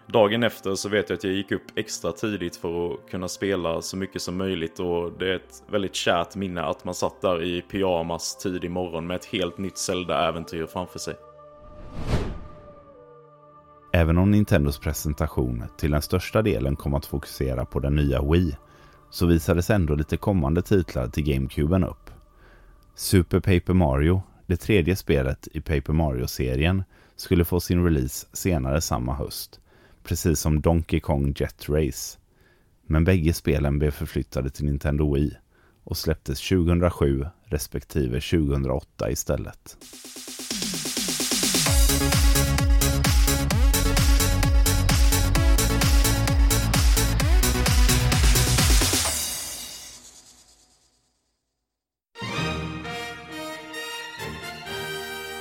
Dagen 0.07 0.43
efter 0.43 0.75
så 0.75 0.89
vet 0.89 1.11
jag 1.11 1.17
att 1.17 1.25
jag 1.25 1.33
gick 1.33 1.53
upp 1.53 1.63
extra 1.75 2.13
tidigt 2.13 2.57
för 2.57 2.93
att 2.93 3.11
kunna 3.11 3.29
spela 3.29 3.83
så 3.83 3.97
mycket 3.97 4.23
som 4.23 4.37
möjligt 4.37 4.81
och 4.81 5.13
det 5.19 5.31
är 5.31 5.37
ett 5.37 5.63
väldigt 5.71 5.95
kärt 5.95 6.37
minne 6.37 6.63
att 6.63 6.85
man 6.85 6.95
satt 6.95 7.21
där 7.21 7.43
i 7.43 7.63
pyjamas 7.63 8.37
tidig 8.37 8.71
morgon 8.71 9.07
med 9.07 9.15
ett 9.15 9.25
helt 9.25 9.59
nytt 9.59 9.79
Zelda-äventyr 9.79 10.67
framför 10.67 10.99
sig. 10.99 11.15
Även 13.93 14.19
om 14.19 14.31
Nintendos 14.31 14.79
presentation 14.79 15.65
till 15.77 15.91
den 15.91 16.03
största 16.03 16.43
delen 16.43 16.77
kom 16.77 16.95
att 16.95 17.07
fokusera 17.07 17.65
på 17.65 17.81
den 17.81 17.95
nya 17.95 18.23
Wii 18.23 18.57
så 19.15 19.27
visades 19.27 19.71
ändå 19.71 19.95
lite 19.95 20.17
kommande 20.17 20.63
titlar 20.63 21.09
till 21.09 21.25
GameCuben 21.25 21.85
upp. 21.85 22.11
Super 22.95 23.41
Paper 23.41 23.73
Mario, 23.73 24.23
det 24.47 24.57
tredje 24.57 24.97
spelet 24.97 25.49
i 25.53 25.61
Paper 25.61 25.93
Mario-serien, 25.93 26.85
skulle 27.17 27.45
få 27.45 27.61
sin 27.61 27.85
release 27.85 28.27
senare 28.33 28.81
samma 28.81 29.15
höst, 29.15 29.61
precis 30.03 30.41
som 30.41 30.61
Donkey 30.61 31.01
Kong 31.01 31.35
Jet 31.37 31.69
Race. 31.69 32.19
Men 32.87 33.05
bägge 33.05 33.33
spelen 33.33 33.79
blev 33.79 33.91
förflyttade 33.91 34.51
till 34.51 34.65
Nintendo 34.65 35.15
Wii 35.15 35.37
och 35.85 35.97
släpptes 35.97 36.49
2007 36.49 37.27
respektive 37.45 38.21
2008 38.21 39.11
istället. 39.11 39.77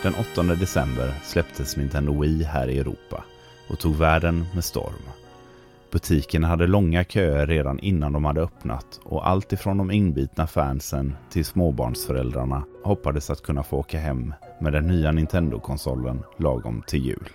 Den 0.03 0.13
8 0.15 0.43
december 0.43 1.13
släpptes 1.23 1.77
Nintendo 1.77 2.21
Wii 2.21 2.43
här 2.43 2.67
i 2.67 2.79
Europa 2.79 3.23
och 3.69 3.79
tog 3.79 3.95
världen 3.95 4.45
med 4.53 4.63
storm. 4.63 5.03
Butikerna 5.91 6.47
hade 6.47 6.67
långa 6.67 7.03
köer 7.03 7.47
redan 7.47 7.79
innan 7.79 8.13
de 8.13 8.25
hade 8.25 8.41
öppnat 8.41 8.99
och 9.03 9.27
allt 9.27 9.53
ifrån 9.53 9.77
de 9.77 9.91
inbitna 9.91 10.47
fansen 10.47 11.15
till 11.29 11.45
småbarnsföräldrarna 11.45 12.63
hoppades 12.83 13.29
att 13.29 13.43
kunna 13.43 13.63
få 13.63 13.77
åka 13.77 13.99
hem 13.99 14.33
med 14.59 14.73
den 14.73 14.87
nya 14.87 15.11
Nintendo-konsolen 15.11 16.23
lagom 16.37 16.83
till 16.87 17.05
jul. 17.05 17.29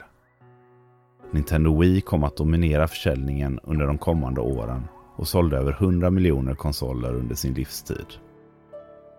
Nintendo 1.33 1.81
Wii 1.81 2.01
kom 2.01 2.25
att 2.25 2.37
dominera 2.37 2.89
försäljningen 2.89 3.61
under 3.63 3.87
de 3.87 3.99
kommande 3.99 4.41
åren 4.41 4.83
och 5.17 5.29
sålde 5.29 5.57
över 5.57 5.73
100 5.73 6.11
miljoner 6.11 6.55
konsoler 6.55 7.15
under 7.15 7.35
sin 7.35 7.55
livstid. 7.55 8.07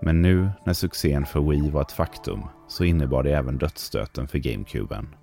Men 0.02 0.22
nu 0.22 0.50
när 0.66 0.74
succén 0.74 1.26
för 1.26 1.40
Wii 1.40 1.70
var 1.70 1.82
ett 1.82 1.92
faktum 1.92 2.44
så 2.68 2.84
innebar 2.84 3.24
det 3.24 3.36
även 3.36 3.58
dödsstöten 3.58 4.28
för 4.28 4.38
GameCuben. 4.38 5.16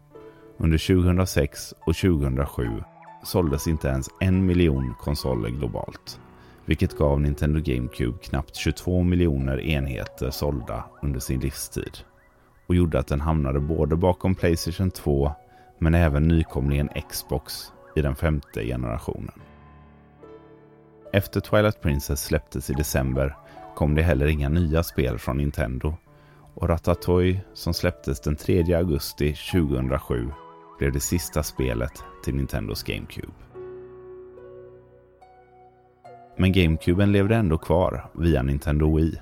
Under 0.58 0.78
2006 0.78 1.74
och 1.86 1.96
2007 1.96 2.82
såldes 3.24 3.66
inte 3.66 3.88
ens 3.88 4.08
en 4.20 4.46
miljon 4.46 4.94
konsoler 5.00 5.50
globalt, 5.50 6.20
vilket 6.64 6.96
gav 6.96 7.20
Nintendo 7.20 7.60
GameCube 7.64 8.18
knappt 8.18 8.56
22 8.56 9.02
miljoner 9.02 9.60
enheter 9.60 10.30
sålda 10.30 10.84
under 11.02 11.20
sin 11.20 11.40
livstid 11.40 11.98
och 12.66 12.74
gjorde 12.74 12.98
att 12.98 13.06
den 13.06 13.20
hamnade 13.20 13.60
både 13.60 13.96
bakom 13.96 14.34
Playstation 14.34 14.90
2 14.90 15.32
men 15.78 15.94
även 15.94 16.28
nykomlingen 16.28 16.88
Xbox 17.08 17.72
i 17.96 18.02
den 18.02 18.16
femte 18.16 18.64
generationen. 18.64 19.40
Efter 21.12 21.40
Twilight 21.40 21.80
Princess 21.80 22.24
släpptes 22.24 22.70
i 22.70 22.72
december 22.72 23.36
kom 23.76 23.94
det 23.94 24.02
heller 24.02 24.26
inga 24.26 24.48
nya 24.48 24.82
spel 24.82 25.18
från 25.18 25.36
Nintendo 25.36 25.94
och 26.54 26.68
Ratatouille 26.68 27.40
som 27.54 27.74
släpptes 27.74 28.20
den 28.20 28.36
3 28.36 28.74
augusti 28.74 29.34
2007 29.52 30.30
blev 30.78 30.92
det 30.92 31.00
sista 31.00 31.42
spelet 31.42 32.04
till 32.24 32.34
Nintendos 32.34 32.82
GameCube. 32.82 33.32
Men 36.36 36.52
GameCuben 36.52 37.12
levde 37.12 37.36
ändå 37.36 37.58
kvar 37.58 38.10
via 38.14 38.42
Nintendo 38.42 38.96
Wii. 38.96 39.20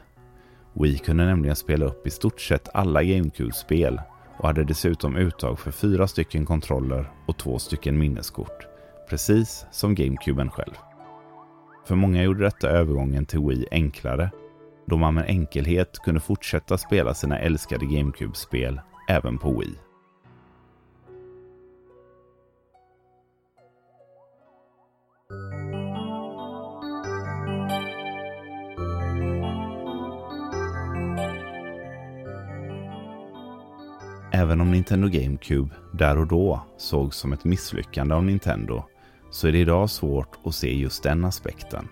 Wii 0.73 0.99
kunde 0.99 1.25
nämligen 1.25 1.57
spela 1.57 1.85
upp 1.85 2.07
i 2.07 2.11
stort 2.11 2.41
sett 2.41 2.69
alla 2.75 3.03
GameCube-spel 3.03 4.01
och 4.39 4.47
hade 4.47 4.65
dessutom 4.65 5.17
uttag 5.17 5.59
för 5.59 5.71
fyra 5.71 6.07
stycken 6.07 6.47
kontroller 6.47 7.11
och 7.27 7.39
två 7.39 7.59
stycken 7.59 7.99
minneskort. 7.99 8.67
Precis 9.09 9.67
som 9.71 9.95
GameCuben 9.95 10.51
själv. 10.51 10.75
För 11.87 11.95
många 11.95 12.23
gjorde 12.23 12.45
detta 12.45 12.69
övergången 12.69 13.27
till 13.27 13.41
Wii 13.41 13.67
enklare 13.71 14.31
då 14.87 14.97
man 14.97 15.15
med 15.15 15.25
enkelhet 15.29 15.99
kunde 15.99 16.21
fortsätta 16.21 16.79
spela 16.79 17.15
sina 17.15 17.39
älskade 17.39 17.87
GameCube-spel 17.87 18.81
även 19.09 19.39
på 19.39 19.61
Wii. 19.61 19.79
Även 34.33 34.61
om 34.61 34.71
Nintendo 34.71 35.09
GameCube 35.09 35.75
där 35.93 36.19
och 36.19 36.27
då 36.27 36.61
sågs 36.77 37.17
som 37.17 37.33
ett 37.33 37.45
misslyckande 37.45 38.15
av 38.15 38.25
Nintendo 38.25 38.85
så 39.31 39.49
är 39.49 39.53
det 39.53 39.59
idag 39.59 39.91
svårt 39.91 40.39
att 40.45 40.55
se 40.55 40.75
just 40.75 41.03
den 41.03 41.25
aspekten. 41.25 41.89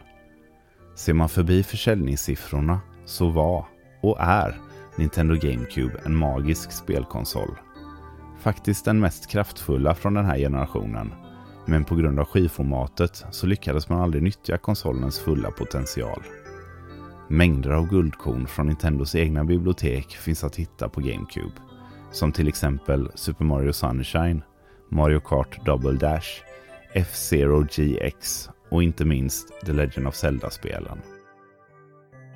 Ser 1.02 1.12
man 1.12 1.28
förbi 1.28 1.62
försäljningssiffrorna 1.62 2.80
så 3.04 3.30
var 3.30 3.66
och 4.02 4.16
är 4.20 4.60
Nintendo 4.96 5.34
GameCube 5.34 6.00
en 6.04 6.16
magisk 6.16 6.72
spelkonsol. 6.72 7.58
Faktiskt 8.40 8.84
den 8.84 9.00
mest 9.00 9.26
kraftfulla 9.26 9.94
från 9.94 10.14
den 10.14 10.24
här 10.24 10.38
generationen. 10.38 11.14
Men 11.66 11.84
på 11.84 11.94
grund 11.94 12.20
av 12.20 12.24
skivformatet 12.24 13.24
så 13.30 13.46
lyckades 13.46 13.88
man 13.88 14.00
aldrig 14.00 14.22
nyttja 14.22 14.58
konsolens 14.58 15.18
fulla 15.18 15.50
potential. 15.50 16.22
Mängder 17.28 17.70
av 17.70 17.88
guldkorn 17.88 18.46
från 18.46 18.66
Nintendos 18.66 19.14
egna 19.14 19.44
bibliotek 19.44 20.10
finns 20.10 20.44
att 20.44 20.56
hitta 20.56 20.88
på 20.88 21.00
GameCube. 21.00 21.54
Som 22.12 22.32
till 22.32 22.48
exempel 22.48 23.10
Super 23.14 23.44
Mario 23.44 23.72
Sunshine, 23.72 24.42
Mario 24.90 25.20
Kart 25.20 25.66
Double 25.66 25.92
Dash, 25.92 26.28
F-Zero 26.92 27.66
GX 27.70 28.48
och 28.72 28.82
inte 28.82 29.04
minst 29.04 29.60
The 29.66 29.72
Legend 29.72 30.08
of 30.08 30.14
Zelda-spelen. 30.14 30.98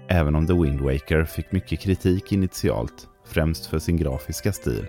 Även 0.09 0.35
om 0.35 0.47
The 0.47 0.53
Wind 0.53 0.81
Waker 0.81 1.25
fick 1.25 1.53
mycket 1.53 1.81
kritik 1.81 2.33
initialt, 2.33 3.09
främst 3.25 3.67
för 3.67 3.79
sin 3.79 3.97
grafiska 3.97 4.53
stil, 4.53 4.87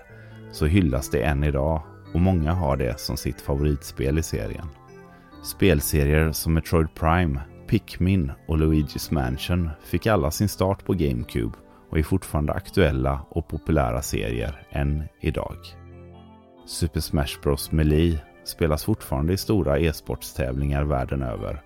så 0.52 0.65
hyllas 0.65 1.10
det 1.10 1.22
än 1.22 1.44
idag 1.44 1.82
och 2.14 2.22
många 2.22 2.53
har 2.53 2.78
det 2.78 2.99
som 2.99 3.18
sitt 3.18 3.41
favoritspel 3.41 4.18
i 4.18 4.24
serien. 4.24 4.68
Spelserier 5.44 6.32
som 6.32 6.53
Metroid 6.53 6.94
Prime, 6.95 7.41
Pikmin 7.68 8.32
och 8.48 8.57
Luigi's 8.57 9.14
Mansion 9.14 9.69
fick 9.84 10.07
alla 10.07 10.32
sin 10.32 10.49
start 10.49 10.86
på 10.86 10.94
GameCube 10.94 11.57
och 11.90 11.99
är 11.99 12.03
fortfarande 12.03 12.53
aktuella 12.53 13.26
och 13.30 13.48
populära 13.48 14.02
serier 14.02 14.68
än 14.69 15.03
idag. 15.22 15.57
Super 16.65 16.99
Smash 16.99 17.41
Bros 17.44 17.72
Melee 17.72 18.19
spelas 18.48 18.84
fortfarande 18.84 19.34
i 19.34 19.38
stora 19.38 19.80
e-sportstävlingar 19.80 20.84
världen 20.84 21.22
över 21.22 21.61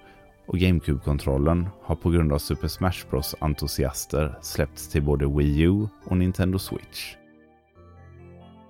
och 0.46 0.58
GameCube-kontrollen 0.58 1.70
har 1.84 1.96
på 1.96 2.10
grund 2.10 2.34
av 2.34 2.38
Super 2.38 2.68
Smash 2.68 3.10
Bros 3.10 3.36
entusiaster 3.40 4.38
släppts 4.42 4.88
till 4.88 5.04
både 5.04 5.26
Wii 5.28 5.62
U 5.62 5.88
och 6.06 6.18
Nintendo 6.18 6.60
Switch. 6.60 7.16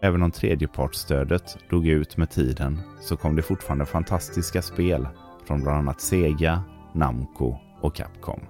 Även 0.01 0.23
om 0.23 0.31
tredjepartsstödet 0.31 1.57
dog 1.69 1.87
ut 1.87 2.17
med 2.17 2.29
tiden 2.31 2.79
så 3.01 3.17
kom 3.17 3.35
det 3.35 3.41
fortfarande 3.41 3.85
fantastiska 3.85 4.61
spel 4.61 5.07
från 5.47 5.63
bland 5.63 5.77
annat 5.77 6.01
Sega, 6.01 6.63
Namco 6.93 7.55
och 7.81 7.95
Capcom. 7.95 8.41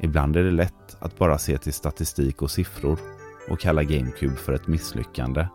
Ibland 0.00 0.36
är 0.36 0.44
det 0.44 0.50
lätt 0.50 0.96
att 0.98 1.18
bara 1.18 1.38
se 1.38 1.58
till 1.58 1.72
statistik 1.72 2.42
och 2.42 2.50
siffror 2.50 2.98
och 3.50 3.60
kalla 3.60 3.82
GameCube 3.82 4.36
för 4.36 4.52
ett 4.52 4.66
misslyckande. 4.66 5.46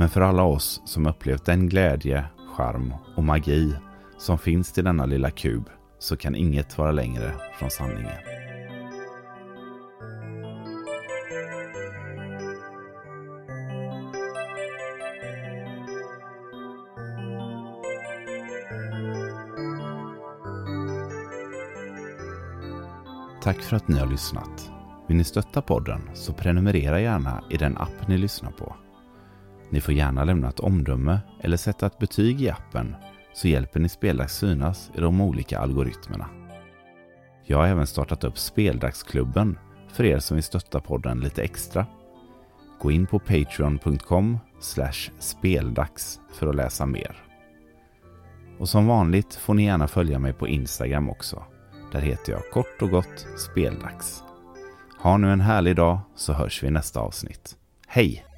Men 0.00 0.08
för 0.08 0.20
alla 0.20 0.42
oss 0.42 0.82
som 0.84 1.06
upplevt 1.06 1.44
den 1.44 1.68
glädje, 1.68 2.24
charm 2.56 2.94
och 3.16 3.24
magi 3.24 3.74
som 4.18 4.38
finns 4.38 4.72
till 4.72 4.84
denna 4.84 5.06
lilla 5.06 5.30
kub 5.30 5.70
så 5.98 6.16
kan 6.16 6.34
inget 6.34 6.78
vara 6.78 6.92
längre 6.92 7.34
från 7.58 7.70
sanningen. 7.70 8.12
Tack 23.42 23.62
för 23.62 23.76
att 23.76 23.88
ni 23.88 23.98
har 23.98 24.06
lyssnat. 24.06 24.70
Vill 25.08 25.16
ni 25.16 25.24
stötta 25.24 25.62
podden 25.62 26.10
så 26.14 26.32
prenumerera 26.32 27.00
gärna 27.00 27.44
i 27.50 27.56
den 27.56 27.76
app 27.76 28.08
ni 28.08 28.18
lyssnar 28.18 28.50
på. 28.50 28.76
Ni 29.70 29.80
får 29.80 29.94
gärna 29.94 30.24
lämna 30.24 30.48
ett 30.48 30.60
omdöme 30.60 31.20
eller 31.40 31.56
sätta 31.56 31.86
ett 31.86 31.98
betyg 31.98 32.42
i 32.42 32.50
appen 32.50 32.96
så 33.32 33.48
hjälper 33.48 33.80
ni 33.80 33.88
Speldags 33.88 34.38
synas 34.38 34.90
i 34.94 35.00
de 35.00 35.20
olika 35.20 35.58
algoritmerna. 35.58 36.28
Jag 37.44 37.58
har 37.58 37.66
även 37.66 37.86
startat 37.86 38.24
upp 38.24 38.38
Speldagsklubben 38.38 39.58
för 39.92 40.04
er 40.04 40.18
som 40.18 40.34
vill 40.34 40.44
stötta 40.44 40.80
podden 40.80 41.20
lite 41.20 41.42
extra. 41.42 41.86
Gå 42.80 42.90
in 42.90 43.06
på 43.06 43.18
patreon.com 43.18 44.38
speldags 45.18 46.20
för 46.32 46.46
att 46.46 46.56
läsa 46.56 46.86
mer. 46.86 47.16
Och 48.58 48.68
som 48.68 48.86
vanligt 48.86 49.34
får 49.34 49.54
ni 49.54 49.64
gärna 49.64 49.88
följa 49.88 50.18
mig 50.18 50.32
på 50.32 50.48
Instagram 50.48 51.10
också. 51.10 51.44
Där 51.92 52.00
heter 52.00 52.32
jag 52.32 52.50
kort 52.52 52.82
och 52.82 52.90
gott 52.90 53.26
Speldags. 53.36 54.24
Ha 54.98 55.16
nu 55.16 55.32
en 55.32 55.40
härlig 55.40 55.76
dag 55.76 55.98
så 56.16 56.32
hörs 56.32 56.62
vi 56.62 56.66
i 56.66 56.70
nästa 56.70 57.00
avsnitt. 57.00 57.56
Hej! 57.86 58.29